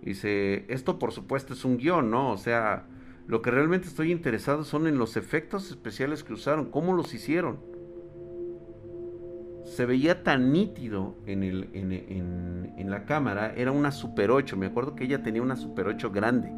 Dice, 0.01 0.65
esto 0.67 0.99
por 0.99 1.11
supuesto 1.11 1.53
es 1.53 1.65
un 1.65 1.77
guion, 1.77 2.11
¿no? 2.11 2.31
O 2.31 2.37
sea, 2.37 2.85
lo 3.27 3.41
que 3.41 3.51
realmente 3.51 3.87
estoy 3.87 4.11
interesado 4.11 4.63
son 4.63 4.87
en 4.87 4.97
los 4.97 5.17
efectos 5.17 5.69
especiales 5.71 6.23
que 6.23 6.33
usaron, 6.33 6.69
cómo 6.69 6.93
los 6.93 7.13
hicieron 7.13 7.57
se 9.65 9.85
veía 9.85 10.23
tan 10.23 10.53
nítido 10.53 11.15
en, 11.25 11.43
el, 11.43 11.69
en, 11.73 12.89
la 12.89 13.03
cámara, 13.05 13.53
era 13.57 13.71
una 13.71 13.91
Super 13.91 14.31
8, 14.31 14.55
me 14.55 14.67
acuerdo 14.67 14.95
que 14.95 15.03
ella 15.03 15.23
tenía 15.23 15.41
una 15.41 15.55
Super 15.55 15.87
8 15.87 16.11
grande, 16.11 16.49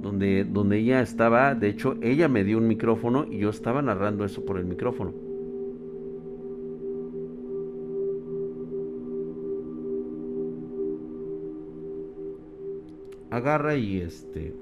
donde, 0.00 0.44
donde 0.44 0.78
ella 0.78 1.02
estaba, 1.02 1.54
de 1.54 1.68
hecho 1.68 1.96
ella 2.02 2.28
me 2.28 2.44
dio 2.44 2.58
un 2.58 2.66
micrófono 2.66 3.26
y 3.30 3.38
yo 3.38 3.50
estaba 3.50 3.82
narrando 3.82 4.24
eso 4.24 4.44
por 4.44 4.58
el 4.58 4.64
micrófono. 4.64 5.25
Agarra 13.36 13.76
y 13.76 14.00
este 14.00 14.54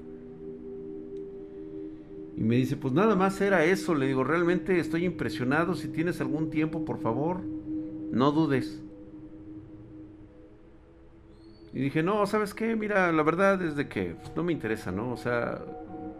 y 2.37 2.43
me 2.43 2.55
dice, 2.55 2.75
pues 2.75 2.93
nada 2.93 3.15
más 3.15 3.39
era 3.39 3.63
eso. 3.63 3.95
Le 3.95 4.07
digo, 4.07 4.23
realmente 4.23 4.77
estoy 4.79 5.05
impresionado. 5.05 5.73
Si 5.75 5.87
tienes 5.87 6.19
algún 6.19 6.49
tiempo, 6.49 6.83
por 6.83 6.99
favor, 6.99 7.41
no 8.11 8.31
dudes. 8.31 8.81
Y 11.73 11.79
dije, 11.79 12.03
no, 12.03 12.25
¿sabes 12.25 12.53
qué? 12.53 12.75
Mira, 12.75 13.11
la 13.11 13.23
verdad 13.23 13.61
es 13.61 13.75
de 13.75 13.87
que 13.87 14.15
no 14.35 14.43
me 14.43 14.51
interesa, 14.51 14.91
¿no? 14.91 15.11
O 15.11 15.17
sea, 15.17 15.61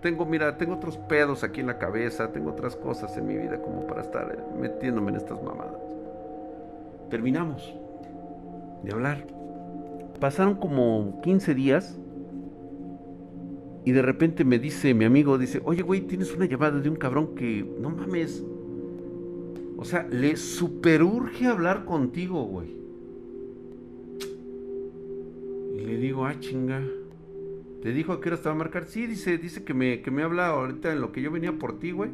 tengo, 0.01 0.25
mira, 0.25 0.57
tengo 0.57 0.75
otros 0.75 0.97
pedos 0.97 1.43
aquí 1.43 1.61
en 1.61 1.67
la 1.67 1.77
cabeza, 1.77 2.31
tengo 2.31 2.51
otras 2.51 2.75
cosas 2.75 3.15
en 3.17 3.27
mi 3.27 3.37
vida 3.37 3.61
como 3.61 3.85
para 3.87 4.01
estar 4.01 4.37
metiéndome 4.59 5.11
en 5.11 5.17
estas 5.17 5.41
mamadas. 5.41 5.81
Terminamos 7.09 7.73
de 8.83 8.91
hablar. 8.91 9.25
Pasaron 10.19 10.55
como 10.55 11.19
15 11.23 11.53
días 11.55 11.97
y 13.85 13.91
de 13.91 14.01
repente 14.01 14.43
me 14.43 14.57
dice 14.57 14.95
mi 14.95 15.05
amigo, 15.05 15.37
dice, 15.37 15.61
oye, 15.63 15.83
güey, 15.83 16.01
tienes 16.01 16.33
una 16.33 16.45
llamada 16.45 16.79
de 16.79 16.89
un 16.89 16.95
cabrón 16.95 17.35
que, 17.35 17.63
no 17.79 17.91
mames. 17.91 18.43
O 19.77 19.85
sea, 19.85 20.07
le 20.09 20.35
superurge 20.37 21.45
hablar 21.45 21.85
contigo, 21.85 22.43
güey. 22.45 22.75
Y 25.75 25.85
le 25.85 25.97
digo, 25.97 26.25
ah, 26.25 26.39
chinga. 26.39 26.81
¿Te 27.83 27.91
dijo 27.91 28.13
a 28.13 28.19
qué 28.19 28.29
hora 28.29 28.37
estaba 28.37 28.55
a 28.55 28.57
marcar? 28.57 28.85
Sí, 28.85 29.05
dice, 29.05 29.37
dice 29.37 29.63
que 29.63 29.75
me, 29.75 30.01
que 30.01 30.09
me 30.09 30.23
habla 30.23 30.47
ahorita 30.47 30.91
en 30.91 30.99
lo 30.99 31.11
que 31.11 31.21
yo 31.21 31.29
venía 31.29 31.53
por 31.53 31.77
ti, 31.77 31.91
güey. 31.91 32.09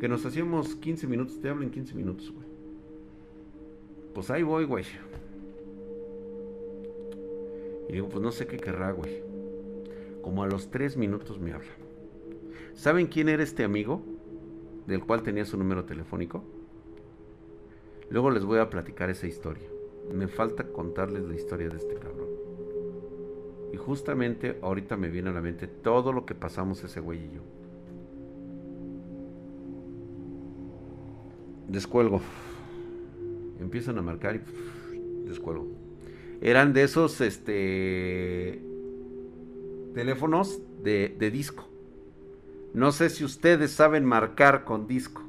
Que 0.00 0.08
nos 0.08 0.24
hacíamos 0.24 0.76
15 0.76 1.06
minutos. 1.06 1.38
Te 1.42 1.50
hablo 1.50 1.62
en 1.62 1.70
15 1.70 1.94
minutos, 1.94 2.32
güey. 2.32 2.46
Pues 4.14 4.30
ahí 4.30 4.42
voy, 4.42 4.64
güey. 4.64 4.86
Y 7.90 7.92
digo, 7.92 8.08
pues 8.08 8.22
no 8.22 8.32
sé 8.32 8.46
qué 8.46 8.56
querrá, 8.56 8.92
güey. 8.92 9.31
Como 10.22 10.42
a 10.42 10.46
los 10.46 10.70
tres 10.70 10.96
minutos 10.96 11.40
me 11.40 11.52
habla. 11.52 11.70
¿Saben 12.74 13.06
quién 13.06 13.28
era 13.28 13.42
este 13.42 13.64
amigo? 13.64 14.02
Del 14.86 15.04
cual 15.04 15.22
tenía 15.22 15.44
su 15.44 15.56
número 15.56 15.84
telefónico. 15.84 16.42
Luego 18.08 18.30
les 18.30 18.44
voy 18.44 18.58
a 18.58 18.70
platicar 18.70 19.10
esa 19.10 19.26
historia. 19.26 19.68
Me 20.12 20.28
falta 20.28 20.64
contarles 20.64 21.24
la 21.24 21.34
historia 21.34 21.68
de 21.68 21.76
este 21.76 21.94
cabrón. 21.94 22.28
Y 23.72 23.76
justamente 23.76 24.58
ahorita 24.62 24.96
me 24.96 25.08
viene 25.08 25.30
a 25.30 25.32
la 25.32 25.40
mente 25.40 25.66
todo 25.66 26.12
lo 26.12 26.26
que 26.26 26.34
pasamos 26.34 26.84
ese 26.84 27.00
güey 27.00 27.20
y 27.20 27.30
yo. 27.34 27.40
Descuelgo. 31.68 32.20
Empiezan 33.60 33.98
a 33.98 34.02
marcar 34.02 34.36
y 34.36 35.26
descuelgo. 35.26 35.68
Eran 36.40 36.72
de 36.72 36.82
esos 36.82 37.20
este 37.20 38.60
teléfonos 39.92 40.60
de, 40.82 41.30
disco. 41.32 41.68
No 42.74 42.92
sé 42.92 43.10
si 43.10 43.24
ustedes 43.24 43.72
saben 43.72 44.04
marcar 44.04 44.64
con 44.64 44.86
disco. 44.86 45.22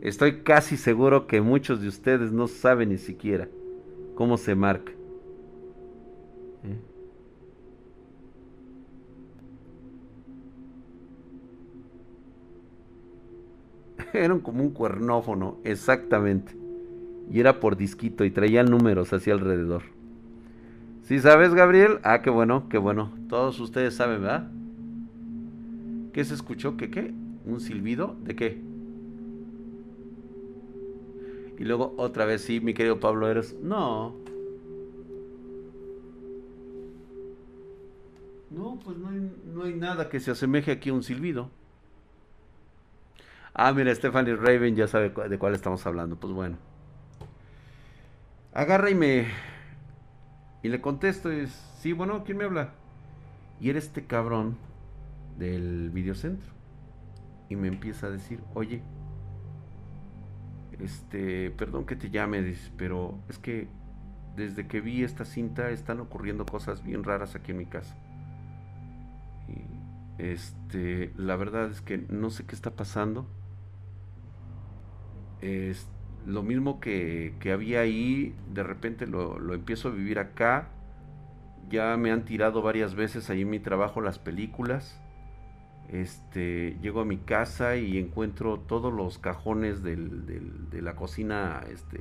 Estoy 0.00 0.42
casi 0.42 0.76
seguro 0.76 1.26
que 1.26 1.40
muchos 1.40 1.80
de 1.80 1.88
ustedes 1.88 2.32
no 2.32 2.46
saben 2.48 2.90
ni 2.90 2.98
siquiera 2.98 3.48
cómo 4.14 4.36
se 4.36 4.54
marca. 4.54 4.92
¿Eh? 6.64 6.78
Era 14.12 14.38
como 14.38 14.62
un 14.62 14.70
cuernófono, 14.70 15.58
exactamente. 15.64 16.56
Y 17.30 17.40
era 17.40 17.60
por 17.60 17.76
disquito 17.76 18.24
y 18.24 18.30
traía 18.30 18.62
números 18.62 19.12
hacia 19.12 19.34
alrededor. 19.34 19.97
¿Sí 21.08 21.20
sabes, 21.20 21.54
Gabriel? 21.54 22.00
Ah, 22.02 22.20
qué 22.20 22.28
bueno, 22.28 22.68
qué 22.68 22.76
bueno. 22.76 23.10
Todos 23.30 23.58
ustedes 23.60 23.94
saben, 23.94 24.20
¿verdad? 24.20 24.50
¿Qué 26.12 26.22
se 26.22 26.34
escuchó? 26.34 26.76
¿Qué 26.76 26.90
qué? 26.90 27.14
¿Un 27.46 27.60
silbido? 27.62 28.14
¿De 28.24 28.36
qué? 28.36 28.60
Y 31.58 31.64
luego 31.64 31.94
otra 31.96 32.26
vez, 32.26 32.42
sí, 32.42 32.60
mi 32.60 32.74
querido 32.74 33.00
Pablo, 33.00 33.26
eres... 33.26 33.56
No. 33.62 34.16
No, 38.50 38.78
pues 38.84 38.98
no 38.98 39.08
hay, 39.08 39.32
no 39.46 39.62
hay 39.62 39.72
nada 39.72 40.10
que 40.10 40.20
se 40.20 40.32
asemeje 40.32 40.72
aquí 40.72 40.90
a 40.90 40.92
un 40.92 41.02
silbido. 41.02 41.48
Ah, 43.54 43.72
mira, 43.72 43.94
Stephanie 43.94 44.36
Raven 44.36 44.76
ya 44.76 44.86
sabe 44.86 45.08
de 45.08 45.38
cuál 45.38 45.54
estamos 45.54 45.86
hablando. 45.86 46.16
Pues 46.16 46.34
bueno. 46.34 46.58
Agarra 48.52 48.90
y 48.90 48.94
me... 48.94 49.57
Y 50.62 50.68
le 50.68 50.80
contesto, 50.80 51.30
es... 51.30 51.50
Sí, 51.80 51.92
bueno, 51.92 52.24
¿quién 52.24 52.38
me 52.38 52.44
habla? 52.44 52.74
Y 53.60 53.70
era 53.70 53.78
este 53.78 54.04
cabrón 54.04 54.56
del 55.38 55.90
videocentro. 55.90 56.52
Y 57.48 57.56
me 57.56 57.68
empieza 57.68 58.08
a 58.08 58.10
decir, 58.10 58.40
oye, 58.54 58.82
este, 60.80 61.50
perdón 61.52 61.86
que 61.86 61.96
te 61.96 62.10
llame, 62.10 62.54
pero 62.76 63.18
es 63.28 63.38
que 63.38 63.68
desde 64.36 64.66
que 64.68 64.80
vi 64.80 65.02
esta 65.02 65.24
cinta 65.24 65.70
están 65.70 66.00
ocurriendo 66.00 66.46
cosas 66.46 66.84
bien 66.84 67.02
raras 67.04 67.34
aquí 67.34 67.52
en 67.52 67.58
mi 67.58 67.66
casa. 67.66 67.96
Y 69.48 70.22
este, 70.22 71.12
la 71.16 71.36
verdad 71.36 71.70
es 71.70 71.80
que 71.80 71.98
no 71.98 72.30
sé 72.30 72.44
qué 72.44 72.54
está 72.54 72.70
pasando. 72.70 73.26
Es 75.40 75.88
lo 76.26 76.42
mismo 76.42 76.80
que, 76.80 77.34
que 77.40 77.52
había 77.52 77.80
ahí, 77.80 78.34
de 78.52 78.62
repente 78.62 79.06
lo, 79.06 79.38
lo, 79.38 79.54
empiezo 79.54 79.88
a 79.88 79.92
vivir 79.92 80.18
acá. 80.18 80.68
Ya 81.70 81.96
me 81.96 82.10
han 82.10 82.24
tirado 82.24 82.62
varias 82.62 82.94
veces 82.94 83.30
ahí 83.30 83.42
en 83.42 83.50
mi 83.50 83.60
trabajo 83.60 84.00
las 84.00 84.18
películas. 84.18 85.00
Este, 85.88 86.76
llego 86.82 87.00
a 87.00 87.04
mi 87.04 87.16
casa 87.16 87.76
y 87.76 87.98
encuentro 87.98 88.58
todos 88.58 88.92
los 88.92 89.18
cajones 89.18 89.82
del, 89.82 90.26
de 90.70 90.82
la 90.82 90.96
cocina 90.96 91.64
este, 91.70 92.00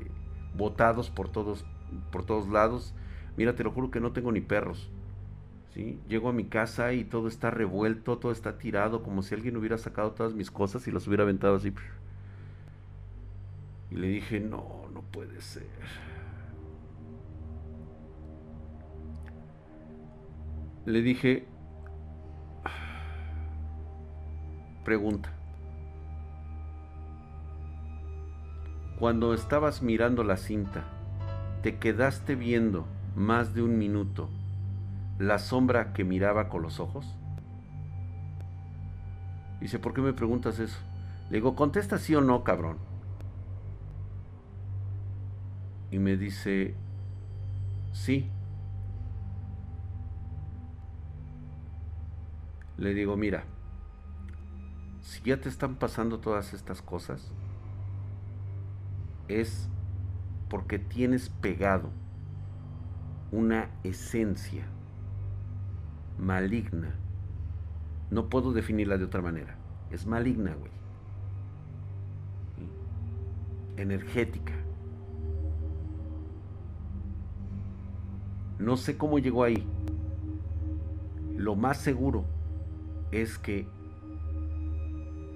botados 0.57 1.09
por 1.09 1.29
todos, 1.29 1.65
por 2.11 2.25
todos 2.25 2.49
lados. 2.49 2.93
Mira, 3.37 3.55
te 3.55 3.63
lo 3.63 3.71
juro 3.71 3.91
que 3.91 3.99
no 3.99 4.11
tengo 4.11 4.31
ni 4.31 4.41
perros. 4.41 4.89
¿sí? 5.73 5.99
Llego 6.09 6.29
a 6.29 6.33
mi 6.33 6.45
casa 6.45 6.93
y 6.93 7.03
todo 7.05 7.27
está 7.27 7.51
revuelto, 7.51 8.17
todo 8.17 8.31
está 8.31 8.57
tirado, 8.57 9.03
como 9.03 9.21
si 9.21 9.35
alguien 9.35 9.55
hubiera 9.57 9.77
sacado 9.77 10.11
todas 10.11 10.33
mis 10.33 10.51
cosas 10.51 10.87
y 10.87 10.91
las 10.91 11.07
hubiera 11.07 11.23
aventado 11.23 11.55
así. 11.55 11.73
Y 13.91 13.95
le 13.95 14.07
dije, 14.07 14.39
no, 14.39 14.87
no 14.93 15.01
puede 15.01 15.41
ser. 15.41 15.67
Le 20.85 21.01
dije, 21.01 21.47
Pregunta. 24.87 25.33
Cuando 28.97 29.33
estabas 29.33 29.81
mirando 29.81 30.23
la 30.23 30.37
cinta, 30.37 30.85
¿te 31.61 31.77
quedaste 31.77 32.35
viendo 32.35 32.87
más 33.13 33.53
de 33.53 33.63
un 33.63 33.77
minuto 33.77 34.29
la 35.19 35.39
sombra 35.39 35.91
que 35.91 36.05
miraba 36.05 36.47
con 36.47 36.61
los 36.61 36.79
ojos? 36.79 37.05
Dice, 39.59 39.77
¿por 39.77 39.93
qué 39.93 39.99
me 39.99 40.13
preguntas 40.13 40.57
eso? 40.59 40.79
Le 41.29 41.39
digo, 41.39 41.53
contesta 41.57 41.97
sí 41.97 42.15
o 42.15 42.21
no, 42.21 42.45
cabrón. 42.45 42.77
Y 45.91 45.99
me 45.99 46.17
dice, 46.17 46.75
sí. 47.93 48.29
Le 52.77 52.93
digo, 52.93 53.17
mira, 53.17 53.45
si 55.01 55.21
ya 55.23 55.39
te 55.39 55.49
están 55.49 55.75
pasando 55.75 56.19
todas 56.19 56.53
estas 56.53 56.81
cosas, 56.81 57.31
es 59.27 59.69
porque 60.49 60.79
tienes 60.79 61.29
pegado 61.29 61.89
una 63.31 63.69
esencia 63.83 64.65
maligna. 66.17 66.95
No 68.09 68.29
puedo 68.29 68.53
definirla 68.53 68.97
de 68.97 69.05
otra 69.05 69.21
manera. 69.21 69.55
Es 69.91 70.05
maligna, 70.05 70.53
güey. 70.53 70.71
Energética. 73.77 74.53
No 78.59 78.77
sé 78.77 78.97
cómo 78.97 79.19
llegó 79.19 79.43
ahí. 79.43 79.63
Lo 81.35 81.55
más 81.55 81.77
seguro 81.77 82.25
es 83.11 83.37
que 83.37 83.67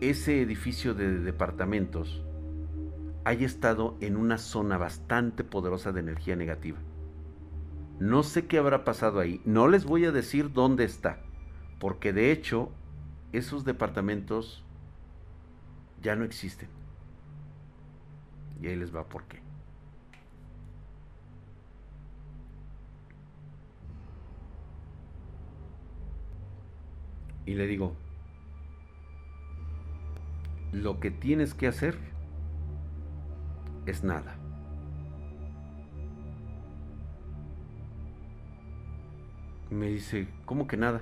ese 0.02 0.42
edificio 0.42 0.96
de 0.96 1.20
departamentos 1.20 2.24
haya 3.24 3.46
estado 3.46 3.96
en 4.02 4.18
una 4.18 4.40
zona 4.40 4.78
bastante 4.78 5.44
poderosa 5.44 5.92
de 5.92 6.00
energía 6.00 6.36
negativa. 6.36 6.80
No 8.00 8.24
sé 8.24 8.48
qué 8.48 8.58
habrá 8.58 8.84
pasado 8.84 9.20
ahí, 9.20 9.42
no 9.46 9.68
les 9.68 9.86
voy 9.86 10.06
a 10.06 10.12
decir 10.12 10.52
dónde 10.54 10.86
está, 10.86 11.20
porque 11.80 12.14
de 12.14 12.32
hecho 12.32 12.72
esos 13.32 13.64
departamentos 13.64 14.64
ya 16.02 16.16
no 16.16 16.24
existen. 16.24 16.68
Y 18.60 18.68
ahí 18.68 18.76
les 18.76 18.96
va 18.96 19.08
por 19.08 19.26
qué. 19.26 19.51
Y 27.46 27.56
le 27.56 27.68
digo, 27.68 27.96
lo 30.72 31.00
que 31.00 31.12
tienes 31.12 31.54
que 31.54 31.68
hacer 31.68 31.98
es 33.86 34.04
nada. 34.04 34.36
Me 39.70 39.88
dice, 39.88 40.28
¿cómo 40.46 40.68
que 40.68 40.78
nada? 40.78 41.02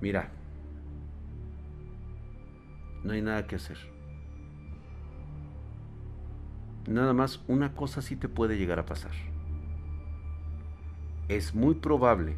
Mira, 0.00 0.30
no 3.02 3.12
hay 3.12 3.22
nada 3.22 3.46
que 3.46 3.56
hacer. 3.56 3.78
Nada 6.86 7.12
más 7.12 7.42
una 7.48 7.74
cosa 7.74 8.00
sí 8.00 8.16
te 8.16 8.28
puede 8.28 8.56
llegar 8.56 8.78
a 8.78 8.86
pasar. 8.86 9.12
Es 11.28 11.54
muy 11.54 11.74
probable 11.74 12.36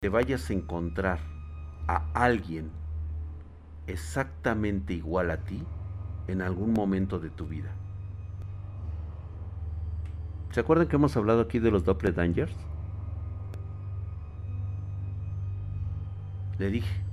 te 0.00 0.08
vayas 0.08 0.48
a 0.48 0.54
encontrar 0.54 1.18
a 1.86 2.06
alguien 2.14 2.70
exactamente 3.86 4.94
igual 4.94 5.30
a 5.30 5.44
ti 5.44 5.62
en 6.26 6.40
algún 6.40 6.72
momento 6.72 7.18
de 7.18 7.28
tu 7.28 7.46
vida. 7.46 7.70
¿Se 10.52 10.60
acuerdan 10.60 10.88
que 10.88 10.96
hemos 10.96 11.14
hablado 11.18 11.42
aquí 11.42 11.58
de 11.58 11.70
los 11.70 11.84
Dangers? 11.84 12.56
Le 16.58 16.70
dije, 16.70 17.04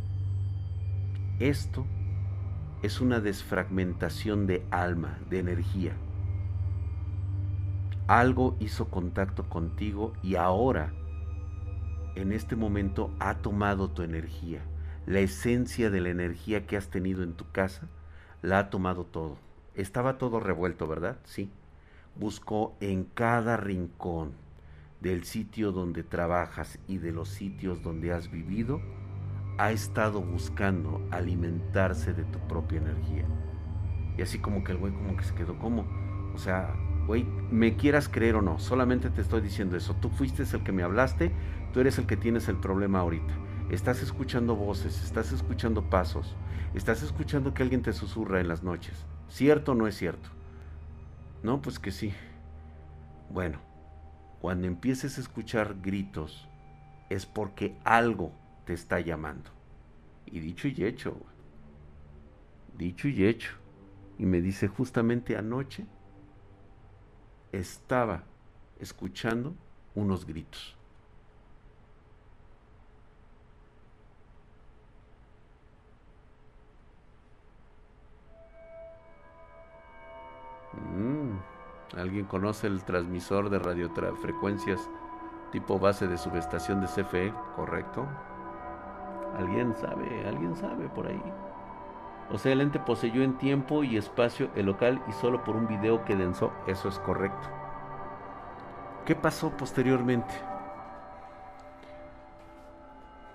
esto 1.40 1.86
es 2.84 3.02
una 3.02 3.20
desfragmentación 3.20 4.48
de 4.48 4.66
alma, 4.72 5.18
de 5.30 5.40
energía. 5.40 5.92
algo 8.08 8.56
hizo 8.62 8.88
contacto 8.90 9.50
contigo 9.50 10.14
y 10.24 10.36
ahora, 10.36 10.94
en 12.18 12.32
este 12.32 12.56
momento, 12.56 13.12
ha 13.20 13.36
tomado 13.36 13.90
tu 13.92 14.02
energía. 14.02 14.62
La 15.06 15.20
esencia 15.20 15.90
de 15.90 16.02
la 16.02 16.10
energía 16.10 16.66
que 16.66 16.76
has 16.76 16.90
tenido 16.90 17.24
en 17.24 17.34
tu 17.34 17.50
casa, 17.52 17.88
la 18.42 18.60
ha 18.60 18.70
tomado 18.70 19.06
todo. 19.06 19.38
Estaba 19.76 20.18
todo 20.18 20.40
revuelto, 20.40 20.88
¿verdad? 20.88 21.18
Sí. 21.24 21.52
Buscó 22.16 22.76
en 22.82 23.04
cada 23.04 23.56
rincón 23.56 24.32
del 25.00 25.26
sitio 25.26 25.72
donde 25.72 26.04
trabajas 26.04 26.80
y 26.88 26.98
de 26.98 27.12
los 27.12 27.30
sitios 27.30 27.84
donde 27.84 28.12
has 28.12 28.32
vivido, 28.32 28.82
ha 29.60 29.72
estado 29.72 30.22
buscando 30.22 31.08
alimentarse 31.12 32.14
de 32.14 32.24
tu 32.24 32.40
propia 32.48 32.80
energía. 32.80 33.26
Y 34.18 34.24
así 34.24 34.40
como 34.40 34.64
que 34.64 34.72
el 34.72 34.80
güey 34.80 34.92
como 34.92 35.16
que 35.16 35.24
se 35.24 35.36
quedó 35.36 35.60
como, 35.60 35.86
o 36.34 36.38
sea, 36.40 36.74
güey, 37.08 37.24
me 37.50 37.78
quieras 37.78 38.10
creer 38.10 38.36
o 38.36 38.42
no, 38.42 38.60
solamente 38.60 39.10
te 39.10 39.22
estoy 39.22 39.40
diciendo 39.40 39.78
eso. 39.78 39.96
Tú 39.96 40.10
fuiste 40.10 40.44
el 40.44 40.64
que 40.64 40.74
me 40.74 40.84
hablaste, 40.84 41.32
tú 41.74 41.80
eres 41.80 41.98
el 41.98 42.06
que 42.06 42.18
tienes 42.18 42.50
el 42.50 42.58
problema 42.58 43.00
ahorita. 43.00 43.34
Estás 43.72 44.04
escuchando 44.04 44.56
voces, 44.56 45.02
estás 45.04 45.32
escuchando 45.32 45.90
pasos, 45.90 46.36
estás 46.74 47.02
escuchando 47.02 47.54
que 47.54 47.64
alguien 47.64 47.82
te 47.82 47.94
susurra 47.94 48.42
en 48.42 48.50
las 48.50 48.62
noches. 48.62 49.06
¿Cierto 49.30 49.72
o 49.72 49.76
no 49.76 49.88
es 49.88 49.96
cierto? 49.96 50.30
No, 51.44 51.62
pues 51.62 51.80
que 51.80 51.92
sí. 51.92 52.14
Bueno, 53.30 53.60
cuando 54.42 54.68
empieces 54.68 55.18
a 55.18 55.22
escuchar 55.22 55.78
gritos, 55.82 56.48
es 57.10 57.26
porque 57.26 57.78
algo 57.86 58.34
te 58.66 58.74
está 58.74 59.00
llamando. 59.00 59.50
Y 60.26 60.40
dicho 60.40 60.68
y 60.68 60.84
hecho, 60.84 61.18
dicho 62.78 63.08
y 63.08 63.26
hecho. 63.26 63.52
Y 64.20 64.26
me 64.26 64.42
dice 64.42 64.68
justamente 64.68 65.38
anoche 65.38 65.86
estaba 67.58 68.24
escuchando 68.80 69.54
unos 69.96 70.26
gritos. 70.26 70.76
Mm, 80.74 81.38
¿Alguien 81.98 82.26
conoce 82.26 82.68
el 82.68 82.84
transmisor 82.84 83.50
de 83.50 83.60
radiofrecuencias 83.60 84.90
tipo 85.52 85.80
base 85.80 86.08
de 86.08 86.18
subestación 86.18 86.82
de 86.82 86.88
CFE? 86.88 87.34
¿Correcto? 87.56 88.08
¿Alguien 89.38 89.76
sabe? 89.76 90.28
¿Alguien 90.28 90.56
sabe 90.56 90.88
por 90.90 91.08
ahí? 91.08 91.22
O 92.32 92.38
sea, 92.38 92.52
el 92.52 92.62
ente 92.62 92.80
poseyó 92.80 93.24
en 93.24 93.38
tiempo 93.38 93.84
y 93.84 93.98
espacio 93.98 94.50
el 94.56 94.66
local 94.66 95.02
y 95.08 95.14
solo 95.14 95.44
por 95.44 95.56
un 95.56 95.68
video 95.68 96.04
que 96.04 96.16
densó. 96.16 96.52
Eso 96.68 96.90
es 96.90 97.00
correcto. 97.00 97.48
¿Qué 99.06 99.16
pasó 99.16 99.56
posteriormente? 99.56 100.34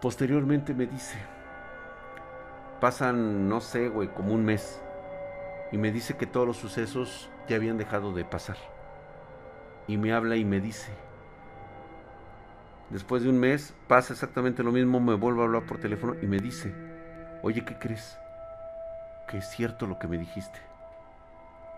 Posteriormente 0.03 0.74
me 0.74 0.86
dice, 0.86 1.16
pasan, 2.80 3.49
no 3.49 3.61
sé, 3.61 3.88
güey, 3.88 4.09
como 4.09 4.34
un 4.34 4.45
mes. 4.45 4.82
Y 5.70 5.78
me 5.78 5.90
dice 5.90 6.16
que 6.18 6.26
todos 6.26 6.47
los 6.47 6.59
sucesos 6.59 7.30
ya 7.49 7.57
habían 7.57 7.78
dejado 7.78 8.12
de 8.12 8.24
pasar. 8.26 8.57
Y 9.86 9.97
me 9.97 10.12
habla 10.12 10.36
y 10.36 10.45
me 10.45 10.61
dice, 10.61 10.93
después 12.90 13.22
de 13.22 13.30
un 13.30 13.38
mes 13.40 13.74
pasa 13.86 14.12
exactamente 14.12 14.62
lo 14.62 14.72
mismo, 14.72 15.01
me 15.01 15.14
vuelvo 15.14 15.40
a 15.40 15.45
hablar 15.47 15.62
por 15.64 15.78
teléfono 15.78 16.14
y 16.20 16.26
me 16.26 16.38
dice, 16.38 16.74
oye, 17.43 17.64
¿qué 17.64 17.78
crees? 17.78 18.18
Que 19.26 19.38
es 19.38 19.48
cierto 19.48 19.86
lo 19.86 19.98
que 19.98 20.08
me 20.08 20.18
dijiste. 20.18 20.58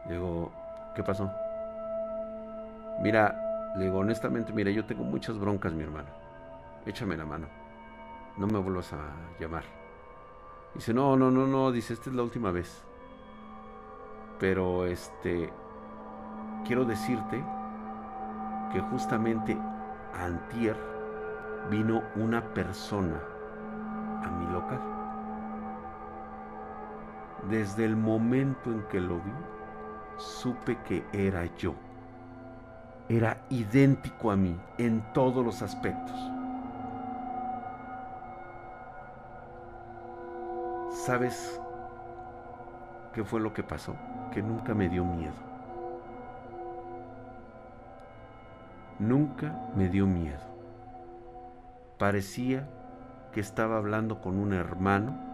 digo, 0.09 0.51
¿qué 0.95 1.03
pasó? 1.03 1.31
Mira, 3.01 3.73
le 3.77 3.87
digo, 3.87 3.99
honestamente, 3.99 4.53
mira, 4.53 4.71
yo 4.71 4.85
tengo 4.85 5.05
muchas 5.05 5.39
broncas, 5.39 5.73
mi 5.73 5.83
hermano. 5.83 6.09
Échame 6.87 7.17
la 7.17 7.25
mano. 7.25 7.49
No 8.37 8.47
me 8.47 8.59
vuelvas 8.59 8.93
a 8.93 8.99
llamar. 9.41 9.65
Dice, 10.75 10.93
no, 10.93 11.17
no, 11.17 11.31
no, 11.31 11.47
no, 11.47 11.73
dice, 11.73 11.95
esta 11.95 12.11
es 12.11 12.17
la 12.17 12.23
última 12.23 12.51
vez. 12.51 12.85
Pero, 14.39 14.85
este, 14.87 15.53
quiero 16.65 16.85
decirte 16.85 17.43
que 18.73 18.81
justamente 18.81 19.57
antier 20.13 20.77
vino 21.71 22.03
una 22.17 22.43
persona 22.55 23.21
a 24.25 24.31
mi 24.31 24.53
local. 24.53 24.94
Desde 27.49 27.85
el 27.85 27.97
momento 27.97 28.71
en 28.71 28.83
que 28.85 29.01
lo 29.01 29.17
vi, 29.17 29.33
supe 30.17 30.79
que 30.87 31.05
era 31.13 31.45
yo. 31.57 31.75
Era 33.09 33.37
idéntico 33.51 34.31
a 34.31 34.37
mí 34.37 34.59
en 34.79 35.03
todos 35.13 35.45
los 35.45 35.61
aspectos. 35.61 36.17
¿Sabes 41.05 41.61
qué 43.13 43.25
fue 43.25 43.41
lo 43.41 43.53
que 43.53 43.63
pasó? 43.63 43.95
Que 44.33 44.41
nunca 44.41 44.73
me 44.73 44.89
dio 44.89 45.05
miedo. 45.05 45.35
Nunca 48.99 49.55
me 49.77 49.91
dio 49.91 50.07
miedo. 50.07 50.41
Parecía 51.99 52.67
que 53.33 53.41
estaba 53.41 53.77
hablando 53.77 54.21
con 54.23 54.39
un 54.39 54.55
hermano 54.55 55.34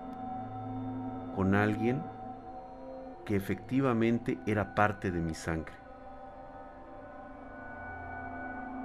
con 1.40 1.54
alguien 1.54 2.02
que 3.24 3.34
efectivamente 3.34 4.38
era 4.44 4.74
parte 4.74 5.10
de 5.10 5.22
mi 5.22 5.32
sangre. 5.32 5.72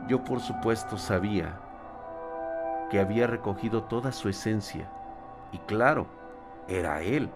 Yo 0.08 0.24
por 0.24 0.40
supuesto 0.40 0.98
sabía 0.98 1.60
que 2.90 3.02
había 3.02 3.28
recogido 3.28 3.84
toda 3.84 4.14
su 4.14 4.30
esencia 4.30 4.90
y 5.52 5.58
claro, 5.68 6.08
era 6.70 7.02
él. 7.02 7.30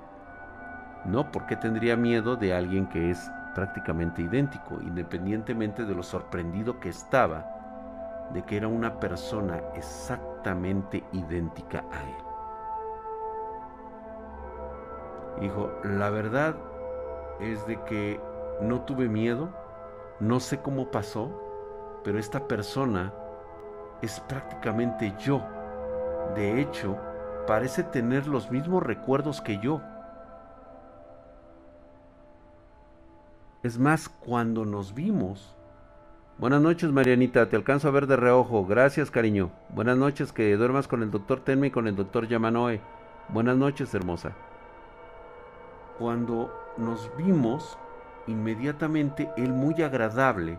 No 1.04 1.30
porque 1.34 1.58
tendría 1.58 1.98
miedo 1.98 2.38
de 2.38 2.54
alguien 2.54 2.88
que 2.88 3.12
es 3.12 3.30
prácticamente 3.56 4.22
idéntico, 4.22 4.80
independientemente 4.80 5.84
de 5.84 5.96
lo 5.96 6.02
sorprendido 6.02 6.80
que 6.80 6.88
estaba 6.88 8.30
de 8.34 8.42
que 8.44 8.56
era 8.56 8.70
una 8.70 9.02
persona 9.02 9.60
exactamente 9.76 11.04
idéntica 11.12 11.84
a 11.92 12.04
él. 12.04 12.29
Dijo, 15.40 15.72
la 15.84 16.10
verdad 16.10 16.56
es 17.40 17.66
de 17.66 17.82
que 17.84 18.20
no 18.62 18.82
tuve 18.82 19.08
miedo, 19.08 19.50
no 20.20 20.40
sé 20.40 20.62
cómo 20.62 20.92
pasó, 20.92 22.02
pero 22.04 22.20
esta 22.20 22.48
persona 22.48 23.14
es 24.02 24.20
prácticamente 24.22 25.14
yo. 25.20 25.42
De 26.36 26.62
hecho, 26.62 26.98
parece 27.48 27.84
tener 27.84 28.28
los 28.28 28.52
mismos 28.52 28.84
recuerdos 28.84 29.42
que 29.42 29.60
yo. 29.60 29.82
Es 33.64 33.78
más, 33.78 34.10
cuando 34.10 34.66
nos 34.66 34.94
vimos... 34.94 35.56
Buenas 36.38 36.62
noches, 36.62 36.90
Marianita. 36.90 37.50
Te 37.50 37.58
alcanzo 37.58 37.90
a 37.90 37.92
ver 37.92 38.08
de 38.08 38.16
reojo. 38.16 38.66
Gracias, 38.66 39.12
cariño. 39.12 39.52
Buenas 39.70 39.98
noches, 39.98 40.32
que 40.32 40.56
duermas 40.56 40.88
con 40.88 41.04
el 41.04 41.12
doctor 41.12 41.42
Tenme 41.42 41.68
y 41.68 41.72
con 41.72 41.86
el 41.86 41.98
doctor 41.98 42.30
Yamanoe. 42.30 42.80
Buenas 43.28 43.58
noches, 43.58 43.94
hermosa. 43.94 44.32
Cuando 46.00 46.50
nos 46.78 47.12
vimos, 47.18 47.78
inmediatamente 48.26 49.30
él 49.36 49.52
muy 49.52 49.84
agradable 49.84 50.58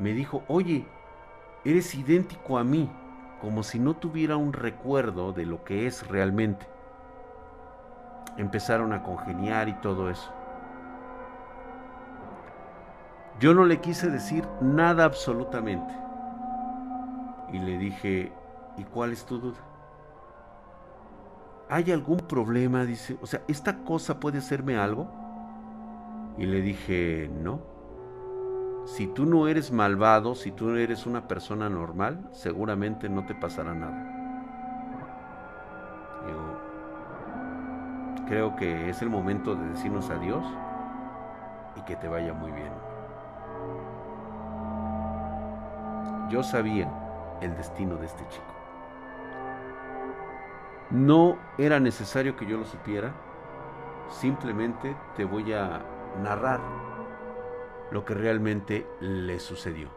me 0.00 0.12
dijo, 0.12 0.42
oye, 0.48 0.88
eres 1.64 1.94
idéntico 1.94 2.58
a 2.58 2.64
mí, 2.64 2.90
como 3.40 3.62
si 3.62 3.78
no 3.78 3.94
tuviera 3.94 4.36
un 4.36 4.52
recuerdo 4.52 5.32
de 5.32 5.46
lo 5.46 5.62
que 5.62 5.86
es 5.86 6.08
realmente. 6.08 6.66
Empezaron 8.36 8.92
a 8.92 9.04
congeniar 9.04 9.68
y 9.68 9.74
todo 9.74 10.10
eso. 10.10 10.32
Yo 13.38 13.54
no 13.54 13.64
le 13.64 13.80
quise 13.80 14.10
decir 14.10 14.44
nada 14.60 15.04
absolutamente. 15.04 15.94
Y 17.52 17.58
le 17.60 17.78
dije, 17.78 18.32
¿y 18.76 18.82
cuál 18.82 19.12
es 19.12 19.24
tu 19.24 19.38
duda? 19.38 19.73
¿Hay 21.74 21.90
algún 21.90 22.18
problema? 22.18 22.84
Dice, 22.84 23.18
o 23.20 23.26
sea, 23.26 23.42
¿esta 23.48 23.78
cosa 23.78 24.20
puede 24.20 24.38
hacerme 24.38 24.76
algo? 24.76 25.08
Y 26.38 26.46
le 26.46 26.60
dije, 26.62 27.28
no. 27.42 27.62
Si 28.86 29.08
tú 29.08 29.26
no 29.26 29.48
eres 29.48 29.72
malvado, 29.72 30.36
si 30.36 30.52
tú 30.52 30.76
eres 30.76 31.04
una 31.04 31.26
persona 31.26 31.68
normal, 31.68 32.28
seguramente 32.30 33.08
no 33.08 33.26
te 33.26 33.34
pasará 33.34 33.74
nada. 33.74 33.98
Digo, 36.24 36.60
creo 38.28 38.54
que 38.54 38.88
es 38.88 39.02
el 39.02 39.10
momento 39.10 39.56
de 39.56 39.68
decirnos 39.70 40.10
adiós 40.10 40.44
y 41.74 41.80
que 41.80 41.96
te 41.96 42.06
vaya 42.06 42.32
muy 42.34 42.52
bien. 42.52 42.72
Yo 46.30 46.44
sabía 46.44 46.88
el 47.40 47.56
destino 47.56 47.96
de 47.96 48.06
este 48.06 48.24
chico. 48.28 48.53
No 50.94 51.40
era 51.58 51.80
necesario 51.80 52.36
que 52.36 52.46
yo 52.46 52.56
lo 52.56 52.64
supiera, 52.64 53.12
simplemente 54.08 54.96
te 55.16 55.24
voy 55.24 55.52
a 55.52 55.84
narrar 56.22 56.60
lo 57.90 58.04
que 58.04 58.14
realmente 58.14 58.86
le 59.00 59.40
sucedió. 59.40 59.90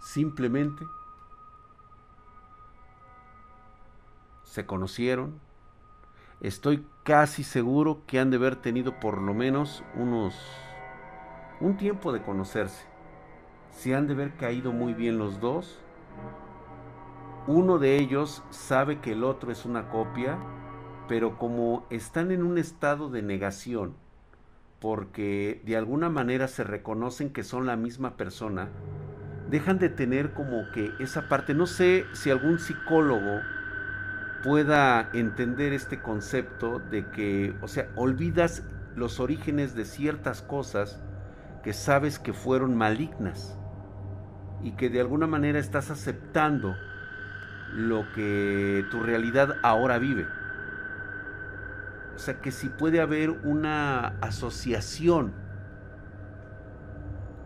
Simplemente 0.00 0.86
se 4.44 4.64
conocieron. 4.64 5.38
Estoy 6.40 6.86
casi 7.02 7.44
seguro 7.44 8.00
que 8.06 8.20
han 8.20 8.30
de 8.30 8.38
haber 8.38 8.56
tenido 8.56 8.98
por 9.00 9.20
lo 9.20 9.34
menos 9.34 9.84
unos 9.96 10.34
un 11.60 11.76
tiempo 11.76 12.10
de 12.10 12.22
conocerse. 12.22 12.93
Se 13.74 13.94
han 13.94 14.06
de 14.06 14.14
haber 14.14 14.34
caído 14.34 14.72
muy 14.72 14.94
bien 14.94 15.18
los 15.18 15.40
dos. 15.40 15.78
Uno 17.46 17.78
de 17.78 17.96
ellos 17.96 18.42
sabe 18.50 19.00
que 19.00 19.12
el 19.12 19.24
otro 19.24 19.50
es 19.52 19.66
una 19.66 19.90
copia, 19.90 20.38
pero 21.08 21.38
como 21.38 21.84
están 21.90 22.30
en 22.30 22.42
un 22.44 22.56
estado 22.56 23.10
de 23.10 23.20
negación, 23.20 23.94
porque 24.80 25.60
de 25.66 25.76
alguna 25.76 26.08
manera 26.08 26.48
se 26.48 26.64
reconocen 26.64 27.30
que 27.30 27.42
son 27.42 27.66
la 27.66 27.76
misma 27.76 28.16
persona, 28.16 28.70
dejan 29.50 29.78
de 29.78 29.90
tener 29.90 30.32
como 30.32 30.70
que 30.72 30.92
esa 31.00 31.28
parte, 31.28 31.52
no 31.52 31.66
sé 31.66 32.06
si 32.12 32.30
algún 32.30 32.58
psicólogo 32.58 33.40
pueda 34.44 35.10
entender 35.12 35.72
este 35.72 36.00
concepto 36.00 36.78
de 36.78 37.10
que, 37.10 37.54
o 37.60 37.68
sea, 37.68 37.90
olvidas 37.96 38.62
los 38.94 39.20
orígenes 39.20 39.74
de 39.74 39.84
ciertas 39.84 40.42
cosas 40.42 41.02
que 41.62 41.72
sabes 41.72 42.18
que 42.18 42.32
fueron 42.32 42.76
malignas 42.76 43.58
y 44.64 44.72
que 44.72 44.90
de 44.90 45.00
alguna 45.00 45.28
manera 45.28 45.60
estás 45.60 45.90
aceptando 45.90 46.74
lo 47.72 48.10
que 48.14 48.84
tu 48.90 49.00
realidad 49.00 49.56
ahora 49.62 49.98
vive. 49.98 50.26
O 52.16 52.18
sea 52.18 52.40
que 52.40 52.50
si 52.50 52.68
puede 52.68 53.00
haber 53.00 53.30
una 53.30 54.18
asociación 54.20 55.34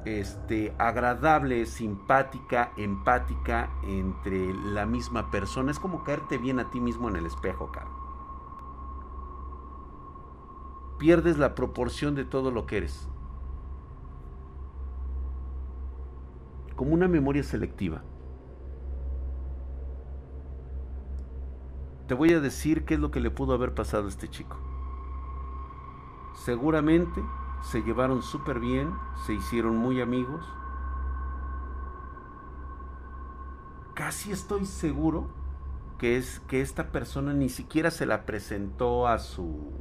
este, 0.04 0.74
agradable, 0.78 1.66
simpática, 1.66 2.72
empática 2.76 3.70
entre 3.82 4.54
la 4.54 4.86
misma 4.86 5.30
persona. 5.30 5.70
Es 5.70 5.78
como 5.78 6.04
caerte 6.04 6.38
bien 6.38 6.60
a 6.60 6.70
ti 6.70 6.80
mismo 6.80 7.08
en 7.08 7.16
el 7.16 7.26
espejo, 7.26 7.70
cara. 7.72 7.90
Pierdes 10.98 11.38
la 11.38 11.54
proporción 11.54 12.14
de 12.14 12.24
todo 12.24 12.50
lo 12.50 12.66
que 12.66 12.78
eres. 12.78 13.08
Como 16.78 16.94
una 16.94 17.08
memoria 17.08 17.42
selectiva. 17.42 18.04
Te 22.06 22.14
voy 22.14 22.32
a 22.32 22.40
decir 22.40 22.84
qué 22.84 22.94
es 22.94 23.00
lo 23.00 23.10
que 23.10 23.18
le 23.18 23.32
pudo 23.32 23.52
haber 23.52 23.74
pasado 23.74 24.06
a 24.06 24.08
este 24.08 24.28
chico. 24.28 24.56
Seguramente 26.44 27.20
se 27.62 27.82
llevaron 27.82 28.22
súper 28.22 28.60
bien, 28.60 28.94
se 29.26 29.34
hicieron 29.34 29.76
muy 29.76 30.00
amigos. 30.00 30.46
Casi 33.94 34.30
estoy 34.30 34.64
seguro 34.64 35.26
que 35.98 36.16
es 36.16 36.38
que 36.46 36.60
esta 36.60 36.92
persona 36.92 37.32
ni 37.32 37.48
siquiera 37.48 37.90
se 37.90 38.06
la 38.06 38.24
presentó 38.24 39.08
a 39.08 39.18
su 39.18 39.72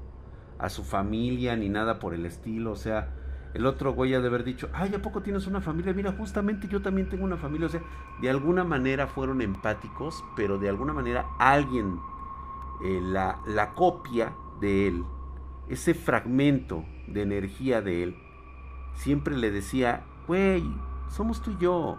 a 0.57 0.69
su 0.69 0.83
familia 0.83 1.55
ni 1.55 1.69
nada 1.69 1.99
por 1.99 2.15
el 2.15 2.25
estilo, 2.25 2.71
o 2.71 2.75
sea, 2.75 3.13
el 3.53 3.65
otro 3.65 3.93
güey 3.93 4.13
ha 4.13 4.19
de 4.19 4.27
haber 4.27 4.43
dicho, 4.43 4.69
ay, 4.73 4.93
¿a 4.93 5.01
poco 5.01 5.21
tienes 5.21 5.47
una 5.47 5.61
familia? 5.61 5.93
Mira, 5.93 6.11
justamente 6.11 6.67
yo 6.67 6.81
también 6.81 7.09
tengo 7.09 7.23
una 7.23 7.37
familia. 7.37 7.67
O 7.67 7.69
sea, 7.69 7.81
de 8.21 8.29
alguna 8.29 8.63
manera 8.63 9.07
fueron 9.07 9.41
empáticos, 9.41 10.23
pero 10.35 10.57
de 10.57 10.69
alguna 10.69 10.93
manera 10.93 11.25
alguien, 11.39 11.99
eh, 12.83 12.99
la, 13.01 13.39
la 13.47 13.73
copia 13.73 14.33
de 14.59 14.87
él, 14.87 15.05
ese 15.69 15.93
fragmento 15.93 16.85
de 17.07 17.21
energía 17.21 17.81
de 17.81 18.03
él, 18.03 18.17
siempre 18.93 19.35
le 19.35 19.51
decía, 19.51 20.05
güey, 20.27 20.63
somos 21.09 21.41
tú 21.41 21.51
y 21.51 21.57
yo. 21.57 21.97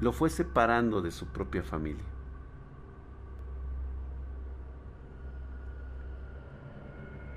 Lo 0.00 0.12
fue 0.12 0.30
separando 0.30 1.00
de 1.00 1.12
su 1.12 1.26
propia 1.26 1.62
familia. 1.62 2.11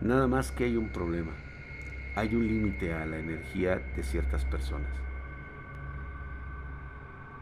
Nada 0.06 0.28
más 0.28 0.52
que 0.52 0.66
hay 0.66 0.78
un 0.78 0.90
problema. 0.90 1.32
Hay 2.16 2.36
un 2.36 2.48
límite 2.48 2.94
a 2.94 3.08
la 3.08 3.18
energía 3.18 3.78
de 3.96 4.04
ciertas 4.04 4.46
personas. 4.46 4.92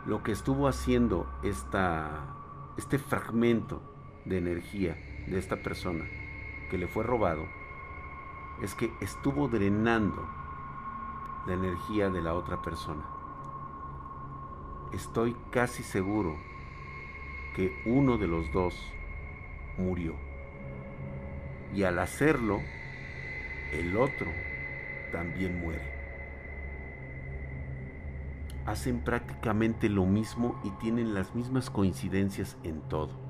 Lo 0.05 0.23
que 0.23 0.31
estuvo 0.31 0.69
haciendo 0.69 1.27
esta, 1.43 2.09
este 2.77 2.99
fragmento 2.99 3.81
de 4.23 4.37
energía 4.37 4.95
de 5.27 5.39
esta 5.39 5.57
persona 5.57 6.05
que 6.71 6.77
le 6.77 6.87
fue 6.87 7.03
robado 7.03 7.45
es 8.61 8.75
que 8.75 8.93
estuvo 9.01 9.49
drenando 9.49 10.25
la 11.45 11.55
energía 11.55 12.09
de 12.09 12.21
la 12.21 12.33
otra 12.33 12.61
persona. 12.61 13.03
Estoy 14.93 15.35
casi 15.51 15.83
seguro 15.83 16.37
que 17.57 17.83
uno 17.85 18.17
de 18.17 18.27
los 18.27 18.49
dos 18.53 18.73
murió. 19.77 20.15
Y 21.73 21.83
al 21.83 21.99
hacerlo, 21.99 22.61
el 23.71 23.97
otro 23.97 24.31
también 25.11 25.59
muere. 25.59 25.93
Hacen 28.65 29.01
prácticamente 29.01 29.89
lo 29.89 30.05
mismo 30.05 30.61
y 30.63 30.69
tienen 30.81 31.13
las 31.13 31.35
mismas 31.35 31.69
coincidencias 31.69 32.57
en 32.63 32.81
todo 32.81 33.23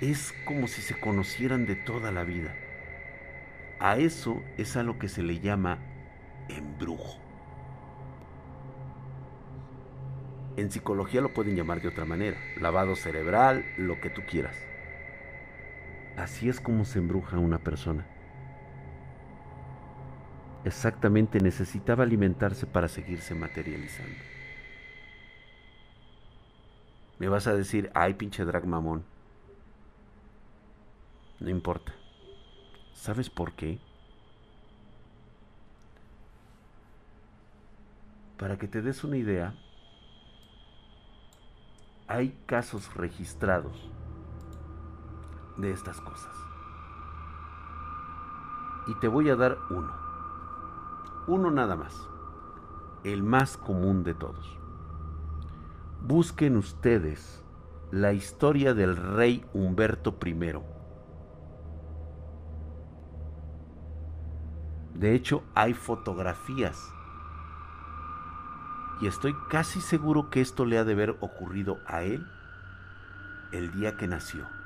es 0.00 0.32
como 0.44 0.68
si 0.68 0.80
se 0.80 0.98
conocieran 0.98 1.66
de 1.66 1.74
toda 1.74 2.12
la 2.12 2.24
vida. 2.24 2.54
A 3.80 3.96
eso 3.96 4.42
es 4.56 4.76
a 4.76 4.82
lo 4.82 4.98
que 4.98 5.08
se 5.08 5.22
le 5.22 5.40
llama 5.40 5.78
embrujo. 6.48 7.20
En 10.56 10.70
psicología 10.70 11.20
lo 11.20 11.32
pueden 11.32 11.56
llamar 11.56 11.80
de 11.80 11.88
otra 11.88 12.04
manera, 12.04 12.36
lavado 12.60 12.96
cerebral, 12.96 13.64
lo 13.76 14.00
que 14.00 14.10
tú 14.10 14.22
quieras. 14.28 14.56
Así 16.18 16.48
es 16.48 16.60
como 16.60 16.84
se 16.84 16.98
embruja 16.98 17.38
una 17.38 17.60
persona. 17.60 18.04
Exactamente 20.64 21.38
necesitaba 21.38 22.02
alimentarse 22.02 22.66
para 22.66 22.88
seguirse 22.88 23.36
materializando. 23.36 24.18
Me 27.20 27.28
vas 27.28 27.46
a 27.46 27.54
decir, 27.54 27.92
ay 27.94 28.14
pinche 28.14 28.44
drag 28.44 28.66
mamón. 28.66 29.04
No 31.38 31.50
importa. 31.50 31.92
¿Sabes 32.94 33.30
por 33.30 33.52
qué? 33.52 33.78
Para 38.38 38.58
que 38.58 38.66
te 38.66 38.82
des 38.82 39.04
una 39.04 39.18
idea, 39.18 39.54
hay 42.08 42.36
casos 42.46 42.92
registrados 42.96 43.88
de 45.58 45.72
estas 45.72 46.00
cosas. 46.00 46.34
Y 48.86 48.94
te 48.94 49.08
voy 49.08 49.28
a 49.28 49.36
dar 49.36 49.58
uno. 49.68 49.92
Uno 51.26 51.50
nada 51.50 51.76
más. 51.76 52.08
El 53.04 53.22
más 53.22 53.58
común 53.58 54.02
de 54.02 54.14
todos. 54.14 54.58
Busquen 56.00 56.56
ustedes 56.56 57.44
la 57.90 58.12
historia 58.12 58.72
del 58.72 58.96
rey 58.96 59.44
Humberto 59.52 60.16
I 60.24 60.34
De 64.94 65.14
hecho, 65.14 65.42
hay 65.54 65.74
fotografías. 65.74 66.92
Y 69.00 69.06
estoy 69.06 69.34
casi 69.48 69.80
seguro 69.80 70.28
que 70.28 70.40
esto 70.40 70.64
le 70.64 70.78
ha 70.78 70.84
de 70.84 70.92
haber 70.92 71.10
ocurrido 71.20 71.78
a 71.86 72.02
él 72.02 72.26
el 73.52 73.70
día 73.72 73.96
que 73.96 74.08
nació. 74.08 74.57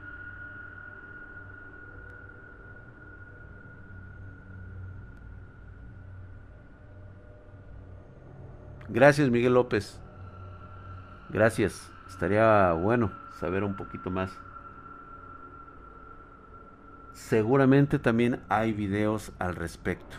Gracias, 8.92 9.30
Miguel 9.30 9.54
López. 9.54 9.98
Gracias. 11.30 11.90
Estaría 12.10 12.72
bueno 12.74 13.10
saber 13.40 13.64
un 13.64 13.74
poquito 13.74 14.10
más. 14.10 14.30
Seguramente 17.12 17.98
también 17.98 18.42
hay 18.50 18.74
videos 18.74 19.32
al 19.38 19.56
respecto. 19.56 20.18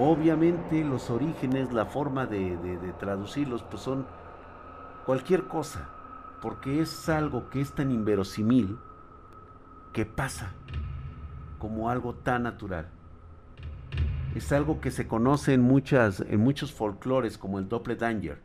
Obviamente 0.00 0.84
los 0.84 1.10
orígenes, 1.10 1.72
la 1.72 1.86
forma 1.86 2.26
de, 2.26 2.92
traducirlos, 2.98 3.62
pues 3.62 3.82
son 3.82 4.04
cualquier 5.04 5.44
cosa, 5.44 5.88
porque 6.42 6.80
es 6.80 7.08
algo 7.08 7.48
que 7.50 7.60
es 7.60 7.72
tan 7.72 7.92
inverosímil 7.92 8.78
que 9.92 10.04
pasa 10.04 10.50
como 11.60 11.88
algo 11.88 12.14
tan 12.14 12.42
natural. 12.42 12.88
Es 14.36 14.52
algo 14.52 14.82
que 14.82 14.90
se 14.90 15.08
conoce 15.08 15.54
en, 15.54 15.62
en 15.62 16.40
muchos 16.40 16.70
folclores 16.70 17.38
como 17.38 17.58
el 17.58 17.70
Doppelganger. 17.70 18.38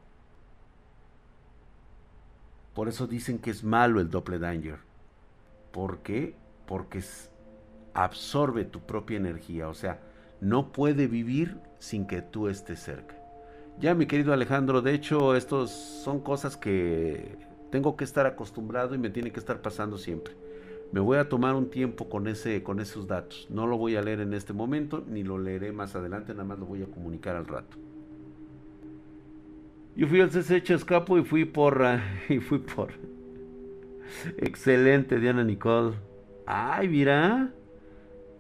Por 2.74 2.88
eso 2.88 3.08
dicen 3.08 3.40
que 3.40 3.50
es 3.50 3.66
malo 3.66 4.00
el 4.00 4.10
doppelganger. 4.10 4.80
¿Por 5.74 5.98
qué? 6.00 6.34
Porque 6.66 7.04
absorbe 7.94 8.64
tu 8.64 8.80
propia 8.80 9.18
energía. 9.18 9.68
O 9.68 9.74
sea, 9.74 10.00
no 10.40 10.72
puede 10.72 11.08
vivir 11.08 11.60
sin 11.80 12.08
que 12.08 12.22
tú 12.22 12.48
estés 12.48 12.80
cerca. 12.80 13.18
Ya, 13.78 13.94
mi 13.94 14.06
querido 14.06 14.32
Alejandro, 14.32 14.82
de 14.82 14.94
hecho, 14.94 15.36
estos 15.36 15.72
son 15.72 16.22
cosas 16.22 16.56
que 16.56 17.38
tengo 17.70 17.98
que 17.98 18.06
estar 18.06 18.26
acostumbrado 18.26 18.96
y 18.96 18.98
me 18.98 19.10
tiene 19.10 19.34
que 19.34 19.40
estar 19.40 19.62
pasando 19.62 19.98
siempre. 19.98 20.34
Me 20.92 21.00
voy 21.00 21.18
a 21.18 21.30
tomar 21.30 21.56
un 21.56 21.70
tiempo 21.70 22.10
con, 22.10 22.28
ese, 22.28 22.64
con 22.64 22.80
esos 22.80 23.08
datos. 23.08 23.48
No 23.50 23.66
lo 23.66 23.78
voy 23.78 23.96
a 23.96 24.02
leer 24.02 24.20
en 24.20 24.34
este 24.34 24.52
momento, 24.52 25.04
ni 25.08 25.24
lo 25.24 25.38
leeré 25.38 25.72
más 25.72 25.96
adelante, 25.96 26.34
nada 26.34 26.44
más 26.44 26.60
lo 26.60 26.66
voy 26.66 26.84
a 26.84 26.88
comunicar 26.88 27.36
al 27.36 27.48
rato. 27.48 27.78
Yo 29.96 30.08
fui 30.08 30.22
al 30.22 30.30
CCH 30.30 30.72
Escapo 30.72 31.18
y 31.18 31.24
fui 31.24 31.46
por... 31.46 31.82
y 32.30 32.40
fui 32.40 32.60
por... 32.60 32.92
Excelente, 34.38 35.20
Diana 35.20 35.44
Nicole. 35.44 35.96
Ay, 36.46 36.90
mira. 36.90 37.54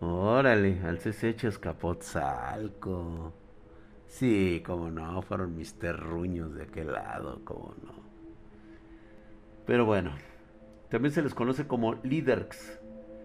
Órale, 0.02 0.80
al 0.84 0.98
CCH 0.98 1.46
Escapotzalco. 1.46 3.34
Sí, 4.08 4.62
como 4.66 4.92
no, 4.92 5.22
fueron 5.22 5.56
mis 5.56 5.76
terruños 5.76 6.54
de 6.54 6.64
aquel 6.64 6.92
lado, 6.92 7.40
como 7.46 7.76
no. 7.82 7.94
Pero 9.66 9.86
bueno, 9.86 10.12
también 10.92 11.14
se 11.14 11.22
les 11.22 11.34
conoce 11.34 11.66
como 11.66 11.96
líderx. 12.04 12.80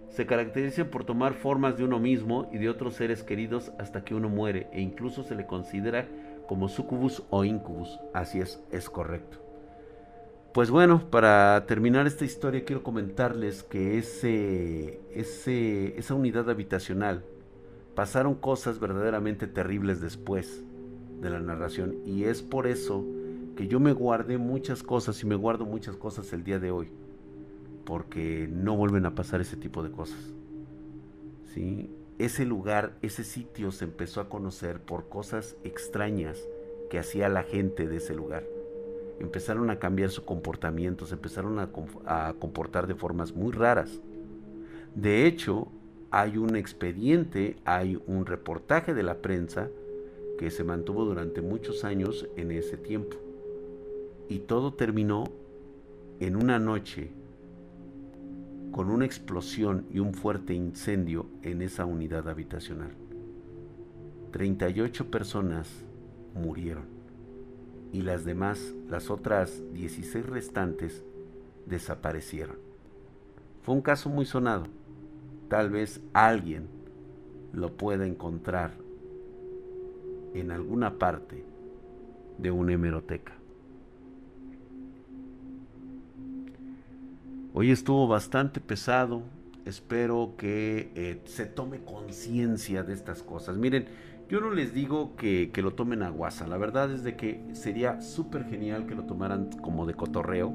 Se 0.09 0.25
caracterizan 0.25 0.87
por 0.87 1.05
tomar 1.05 1.35
formas 1.35 1.77
de 1.77 1.85
uno 1.85 1.99
mismo 1.99 2.49
y 2.53 2.59
de 2.59 2.71
otros 2.71 2.95
seres 2.95 3.25
queridos 3.25 3.73
hasta 3.79 4.05
que 4.05 4.15
uno 4.15 4.29
muere, 4.29 4.69
e 4.73 4.81
incluso 4.81 5.25
se 5.25 5.35
le 5.35 5.47
considera 5.47 6.09
como 6.47 6.69
sucubus 6.69 7.25
o 7.29 7.45
incubus. 7.45 7.99
Así 8.15 8.39
es, 8.39 8.63
es 8.71 8.89
correcto. 8.89 9.39
Pues 10.55 10.71
bueno, 10.71 11.11
para 11.11 11.67
terminar 11.67 12.07
esta 12.07 12.25
historia 12.25 12.65
quiero 12.65 12.85
comentarles 12.85 13.65
que 13.65 13.99
ese, 13.99 15.01
ese, 15.13 15.99
esa 15.99 16.15
unidad 16.15 16.49
habitacional 16.49 17.25
pasaron 17.97 18.37
cosas 18.37 18.79
verdaderamente 18.79 19.49
terribles 19.49 20.01
después 20.01 20.63
de 21.21 21.31
la 21.31 21.41
narración 21.41 21.97
y 22.07 22.25
es 22.25 22.43
por 22.43 22.67
eso 22.67 23.05
que 23.57 23.67
yo 23.67 23.81
me 23.81 23.93
guardé 23.93 24.39
muchas 24.39 24.83
cosas 24.83 25.23
y 25.23 25.27
me 25.27 25.35
guardo 25.35 25.67
muchas 25.67 25.97
cosas 25.97 26.33
el 26.33 26.45
día 26.45 26.59
de 26.59 26.71
hoy 26.71 26.91
porque 27.87 28.49
no 28.53 28.77
vuelven 28.77 29.07
a 29.07 29.15
pasar 29.15 29.41
ese 29.41 29.57
tipo 29.57 29.83
de 29.83 29.91
cosas. 29.91 30.19
¿Sí? 31.55 31.89
Ese 32.19 32.45
lugar, 32.45 32.97
ese 33.01 33.25
sitio 33.25 33.71
se 33.71 33.85
empezó 33.85 34.21
a 34.21 34.29
conocer 34.29 34.81
por 34.81 35.09
cosas 35.09 35.57
extrañas 35.65 36.47
que 36.91 36.99
hacía 36.99 37.29
la 37.29 37.45
gente 37.45 37.87
de 37.87 37.97
ese 37.97 38.15
lugar. 38.15 38.45
Empezaron 39.21 39.71
a 39.71 39.79
cambiar 39.79 40.11
su 40.11 40.25
comportamiento, 40.25 41.07
se 41.07 41.15
empezaron 41.15 41.59
a, 41.59 41.71
a 42.07 42.35
comportar 42.35 42.87
de 42.87 42.95
formas 42.95 43.35
muy 43.35 43.53
raras. 43.53 44.01
De 44.95 45.27
hecho, 45.27 45.69
hay 46.11 46.39
un 46.39 46.57
expediente, 46.57 47.57
hay 47.65 48.03
un 48.07 48.27
reportaje 48.27 48.95
de 48.95 49.03
la 49.03 49.19
prensa 49.19 49.71
que 50.39 50.51
se 50.51 50.65
mantuvo 50.65 51.05
durante 51.05 51.41
muchos 51.41 51.85
años 51.85 52.29
en 52.37 52.51
ese 52.51 52.77
tiempo. 52.77 53.17
Y 54.29 54.41
todo 54.41 54.75
terminó 54.75 55.25
en 56.19 56.37
una 56.37 56.59
noche 56.59 57.11
con 58.73 58.91
una 58.91 59.05
explosión 59.05 59.87
y 59.91 60.01
un 60.01 60.15
fuerte 60.15 60.55
incendio 60.55 61.27
en 61.43 61.63
esa 61.63 61.85
unidad 61.85 62.29
habitacional. 62.29 62.93
38 64.33 65.11
personas 65.11 65.69
murieron 66.35 66.97
y 67.93 68.03
las 68.03 68.25
demás, 68.25 68.75
las 68.89 69.11
otras 69.11 69.63
16 69.73 70.27
restantes, 70.27 71.03
desaparecieron. 71.65 72.57
Fue 73.63 73.75
un 73.75 73.83
caso 73.83 74.11
muy 74.11 74.27
sonado. 74.27 74.67
Tal 75.49 75.71
vez 75.71 76.01
alguien 76.13 76.69
lo 77.53 77.77
pueda 77.77 78.07
encontrar 78.07 78.73
en 80.35 80.51
alguna 80.51 80.99
parte 80.99 81.45
de 82.39 82.51
una 82.51 82.75
hemeroteca. 82.75 83.36
Hoy 87.59 87.71
estuvo 87.71 88.07
bastante 88.07 88.61
pesado. 88.61 89.23
Espero 89.65 90.35
que 90.37 90.93
eh, 90.95 91.23
se 91.25 91.47
tome 91.47 91.79
conciencia 91.79 92.83
de 92.83 92.93
estas 92.93 93.23
cosas. 93.23 93.57
Miren, 93.57 93.87
yo 94.29 94.43
no 94.43 94.51
les 94.51 94.75
digo 94.75 95.17
que, 95.17 95.51
lo 95.63 95.73
tomen 95.73 96.03
a 96.03 96.11
guasa. 96.11 96.47
La 96.47 96.59
verdad 96.59 96.93
es 96.93 97.03
de 97.03 97.17
que 97.17 97.43
sería 97.55 98.03
súper 98.03 98.45
genial 98.45 98.85
que 98.87 98.95
lo 98.95 99.05
tomaran 99.05 99.49
como 99.63 99.87
de 99.87 99.95
cotorreo. 99.95 100.53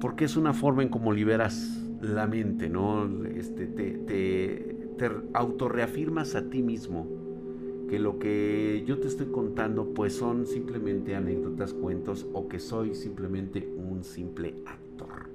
Porque 0.00 0.24
es 0.24 0.38
una 0.38 0.54
forma 0.54 0.82
en 0.82 0.88
cómo 0.88 1.12
liberas 1.12 1.78
la 2.00 2.26
mente, 2.26 2.70
¿no? 2.70 3.06
Este, 3.26 3.66
te, 3.66 3.90
te, 3.98 4.94
te 4.96 5.10
autorreafirmas 5.34 6.36
a 6.36 6.48
ti 6.48 6.62
mismo 6.62 7.06
que 7.90 7.98
lo 7.98 8.18
que 8.18 8.82
yo 8.86 8.98
te 8.98 9.08
estoy 9.08 9.26
contando 9.26 9.92
pues 9.92 10.14
son 10.14 10.46
simplemente 10.46 11.14
anécdotas, 11.14 11.74
cuentos 11.74 12.26
o 12.32 12.48
que 12.48 12.60
soy 12.60 12.94
simplemente 12.94 13.70
un 13.76 14.04
simple 14.04 14.54
actor. 14.64 15.27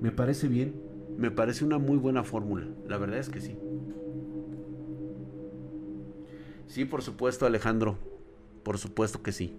Me 0.00 0.10
parece 0.10 0.48
bien, 0.48 0.74
me 1.16 1.30
parece 1.30 1.64
una 1.64 1.78
muy 1.78 1.96
buena 1.96 2.22
fórmula, 2.22 2.66
la 2.86 2.98
verdad 2.98 3.18
es 3.18 3.28
que 3.28 3.40
sí. 3.40 3.56
Sí, 6.66 6.84
por 6.84 7.02
supuesto 7.02 7.46
Alejandro, 7.46 7.96
por 8.62 8.78
supuesto 8.78 9.22
que 9.22 9.32
sí. 9.32 9.56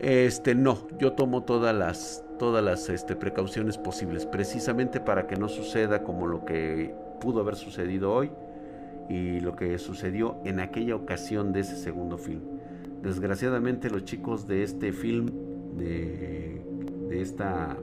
Este, 0.00 0.54
no, 0.54 0.88
yo 0.98 1.12
tomo 1.12 1.44
todas 1.44 1.76
las, 1.76 2.24
todas 2.38 2.64
las 2.64 2.88
este, 2.88 3.16
precauciones 3.16 3.76
posibles, 3.76 4.24
precisamente 4.24 4.98
para 4.98 5.26
que 5.26 5.36
no 5.36 5.48
suceda 5.48 6.02
como 6.02 6.26
lo 6.26 6.46
que 6.46 6.94
pudo 7.20 7.40
haber 7.40 7.54
sucedido 7.54 8.12
hoy 8.12 8.30
y 9.10 9.40
lo 9.40 9.56
que 9.56 9.78
sucedió 9.78 10.40
en 10.44 10.58
aquella 10.60 10.96
ocasión 10.96 11.52
de 11.52 11.60
ese 11.60 11.76
segundo 11.76 12.16
film. 12.16 12.40
Desgraciadamente 13.02 13.90
los 13.90 14.04
chicos 14.04 14.46
de 14.46 14.62
este 14.62 14.92
film, 14.92 15.26
de, 15.76 16.62
de 17.10 17.20
esta, 17.20 17.76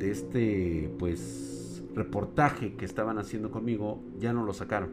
de 0.00 0.10
este, 0.10 0.90
pues, 0.98 1.84
reportaje 1.94 2.74
que 2.74 2.84
estaban 2.84 3.18
haciendo 3.18 3.52
conmigo, 3.52 4.00
ya 4.18 4.32
no 4.32 4.44
lo 4.44 4.52
sacaron. 4.52 4.90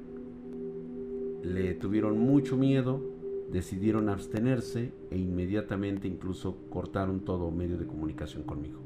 Le 1.41 1.73
tuvieron 1.73 2.19
mucho 2.19 2.55
miedo 2.55 3.15
decidieron 3.49 4.09
abstenerse 4.09 4.91
e 5.11 5.17
inmediatamente 5.17 6.07
incluso 6.07 6.57
cortaron 6.69 7.21
todo 7.21 7.51
medio 7.51 7.77
de 7.77 7.87
comunicación 7.87 8.43
conmigo. 8.43 8.79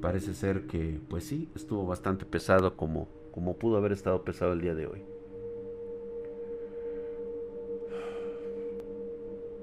Parece 0.00 0.34
ser 0.34 0.66
que, 0.66 1.00
pues 1.08 1.24
sí, 1.24 1.48
estuvo 1.54 1.86
bastante 1.86 2.24
pesado 2.24 2.76
como, 2.76 3.08
como 3.32 3.56
pudo 3.56 3.76
haber 3.76 3.92
estado 3.92 4.22
pesado 4.24 4.52
el 4.52 4.60
día 4.60 4.74
de 4.74 4.86
hoy. 4.86 5.02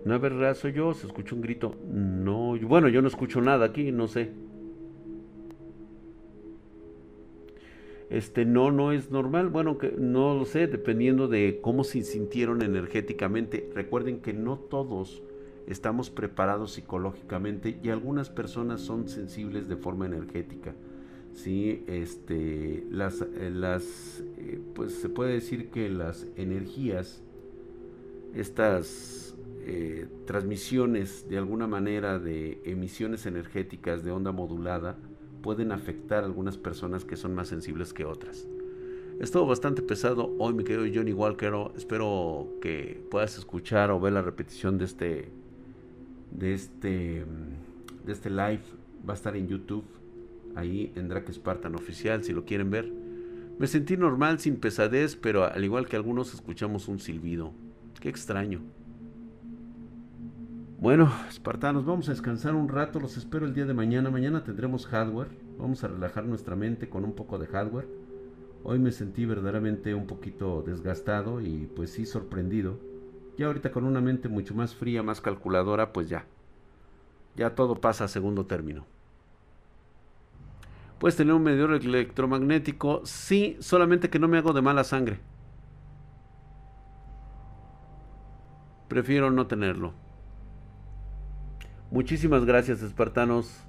No, 0.06 0.15
es 0.15 0.22
verdad, 0.22 0.56
soy 0.56 0.74
yo, 0.74 0.94
se 0.94 1.07
escuchó 1.07 1.36
un 1.36 1.41
grito. 1.41 1.76
No, 1.91 2.57
bueno, 2.61 2.88
yo 2.88 3.02
no 3.02 3.07
escucho 3.07 3.41
nada 3.41 3.65
aquí, 3.65 3.91
no 3.91 4.07
sé. 4.07 4.32
este 8.10 8.45
no 8.45 8.72
no 8.72 8.91
es 8.91 9.11
normal 9.11 9.49
bueno 9.49 9.78
que 9.78 9.91
no 9.98 10.34
lo 10.34 10.45
sé 10.45 10.68
dependiendo 10.68 11.28
de 11.28 11.60
cómo 11.61 11.84
se 11.84 12.03
sintieron 12.03 12.61
energéticamente 12.61 13.69
recuerden 13.74 14.19
que 14.19 14.34
no 14.34 14.57
todos 14.57 15.22
estamos 15.68 16.10
preparados 16.10 16.74
psicológicamente 16.74 17.78
y 17.84 17.90
algunas 17.90 18.30
personas 18.30 18.82
son 18.82 19.10
sensibles 19.10 19.68
de 19.68 19.76
forma 19.76 20.06
energética 20.06 20.74
sí 21.34 21.84
este 21.88 22.86
las 22.90 23.22
eh, 23.22 23.52
las 23.53 24.24
eh, 24.38 24.60
pues 24.74 24.94
se 24.94 25.10
puede 25.10 25.34
decir 25.34 25.69
que 25.69 25.90
las 25.90 26.28
energías 26.38 27.22
estas 28.34 29.36
eh, 29.69 30.07
transmisiones 30.26 31.27
de 31.27 31.38
alguna 31.38 31.68
manera 31.68 32.19
de 32.19 32.61
emisiones 32.64 33.26
energéticas 33.26 34.02
de 34.02 34.11
onda 34.11 34.31
modulada 34.31 34.95
pueden 35.41 35.73
afectar 35.73 36.23
a 36.23 36.26
algunas 36.26 36.57
personas 36.57 37.03
que 37.03 37.18
son 37.18 37.35
más 37.35 37.49
sensibles 37.49 37.91
que 37.91 38.06
otras. 38.06 38.48
Estuvo 39.19 39.45
bastante 39.45 39.81
pesado 39.81 40.34
hoy, 40.39 40.53
mi 40.53 40.64
querido 40.64 40.85
Johnny 40.94 41.11
Walker. 41.11 41.52
Espero 41.76 42.48
que 42.61 43.06
puedas 43.11 43.38
escuchar 43.38 43.91
o 43.91 43.99
ver 43.99 44.14
la 44.14 44.22
repetición 44.22 44.77
de 44.77 44.85
este, 44.85 45.30
de 46.31 46.53
este, 46.53 47.26
de 48.06 48.14
este 48.14 48.30
live. 48.30 48.61
Va 49.07 49.11
a 49.11 49.18
estar 49.18 49.35
en 49.35 49.49
YouTube, 49.49 49.84
ahí 50.56 50.94
en 50.95 51.10
Drake 51.10 51.34
Spartan 51.34 51.76
oficial, 51.76 52.23
si 52.23 52.31
lo 52.31 52.45
quieren 52.45 52.69
ver. 52.69 52.89
Me 53.60 53.68
sentí 53.68 53.98
normal, 53.98 54.39
sin 54.39 54.56
pesadez, 54.56 55.18
pero 55.18 55.44
al 55.44 55.65
igual 55.65 55.89
que 55.89 55.98
algunos 55.98 56.34
escuchamos 56.34 56.88
un 56.88 56.99
silbido. 56.99 57.52
Qué 57.99 58.07
extraño. 58.07 58.61
Bueno, 60.80 61.12
espartanos, 61.28 61.86
vamos 61.86 62.08
a 62.08 62.12
descansar 62.12 62.54
un 62.54 62.70
rato. 62.70 62.99
Los 62.99 63.18
espero 63.18 63.48
el 63.48 63.56
día 63.56 63.66
de 63.66 63.74
mañana. 63.74 64.12
Mañana 64.12 64.44
tendremos 64.44 64.86
hardware. 64.86 65.30
Vamos 65.58 65.84
a 65.84 65.88
relajar 65.88 66.26
nuestra 66.26 66.56
mente 66.56 66.88
con 66.88 67.04
un 67.04 67.14
poco 67.14 67.40
de 67.40 67.48
hardware. 67.48 67.88
Hoy 68.64 68.78
me 68.78 68.91
sentí 68.91 69.26
verdaderamente 69.26 69.95
un 69.95 70.06
poquito 70.06 70.62
desgastado 70.62 71.41
y 71.41 71.68
pues 71.76 71.91
sí 71.91 72.06
sorprendido 72.06 72.80
Ya 73.38 73.48
ahorita 73.48 73.72
con 73.72 73.86
una 73.86 74.02
mente 74.02 74.30
mucho 74.30 74.54
más 74.54 74.76
fría, 74.76 75.02
más 75.02 75.20
calculadora, 75.20 75.94
pues 75.94 76.10
ya. 76.10 76.26
Ya 77.36 77.56
todo 77.56 77.82
pasa 77.82 78.04
a 78.04 78.08
segundo 78.08 78.45
término. 78.45 78.86
Puedes 80.99 81.16
tener 81.16 81.34
un 81.34 81.44
medidor 81.44 81.74
electromagnético, 81.74 83.02
sí, 83.04 83.58
solamente 83.62 84.12
que 84.12 84.20
no 84.20 84.28
me 84.28 84.38
hago 84.38 84.54
de 84.54 84.62
mala 84.62 84.84
sangre. 84.84 85.20
Prefiero 88.88 89.32
no 89.32 89.48
tenerlo. 89.48 90.06
Muchísimas 91.89 92.43
gracias, 92.43 92.81
espartanos. 92.81 93.68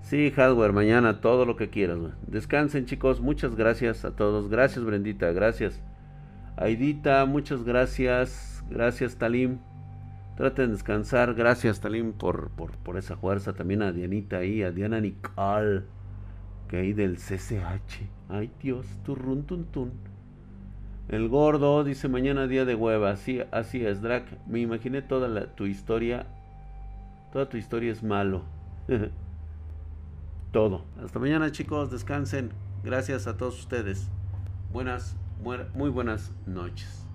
Sí, 0.00 0.30
hardware, 0.30 0.72
mañana, 0.72 1.20
todo 1.20 1.44
lo 1.44 1.56
que 1.56 1.68
quieras. 1.68 1.98
Descansen, 2.26 2.86
chicos. 2.86 3.20
Muchas 3.20 3.54
gracias 3.54 4.06
a 4.06 4.16
todos. 4.16 4.48
Gracias, 4.48 4.82
Brendita. 4.82 5.30
Gracias. 5.32 5.82
Aidita, 6.56 7.26
muchas 7.26 7.62
gracias. 7.62 8.64
Gracias, 8.70 9.16
Talim. 9.16 9.58
Traten 10.38 10.68
de 10.68 10.72
descansar. 10.72 11.34
Gracias, 11.34 11.80
Talim, 11.80 12.14
por, 12.14 12.48
por, 12.50 12.96
esa 12.96 13.18
fuerza. 13.18 13.52
También 13.52 13.82
a 13.82 13.92
Dianita 13.92 14.38
ahí, 14.38 14.62
a 14.62 14.70
Diana 14.70 14.98
Nicole, 14.98 15.82
que 16.68 16.78
hay 16.78 16.94
del 16.94 17.16
CCH. 17.16 18.08
Ay, 18.30 18.50
Dios, 18.62 18.86
turrun, 19.04 19.44
tun, 19.44 19.66
tun. 19.66 19.92
El 21.08 21.28
gordo 21.28 21.84
dice 21.84 22.08
mañana 22.08 22.46
día 22.46 22.64
de 22.64 22.74
hueva. 22.74 23.16
Sí, 23.16 23.42
así 23.50 23.84
es, 23.84 24.00
Drac. 24.00 24.24
Me 24.46 24.60
imaginé 24.60 25.02
toda 25.02 25.54
tu 25.54 25.66
historia. 25.66 26.26
Toda 27.32 27.48
tu 27.48 27.56
historia 27.56 27.92
es 27.92 28.02
malo. 28.02 28.42
todo. 30.52 30.84
Hasta 31.02 31.18
mañana 31.18 31.52
chicos, 31.52 31.90
descansen. 31.90 32.52
Gracias 32.82 33.26
a 33.26 33.36
todos 33.36 33.58
ustedes. 33.58 34.08
Buenas, 34.72 35.16
muy 35.74 35.90
buenas 35.90 36.32
noches. 36.46 37.07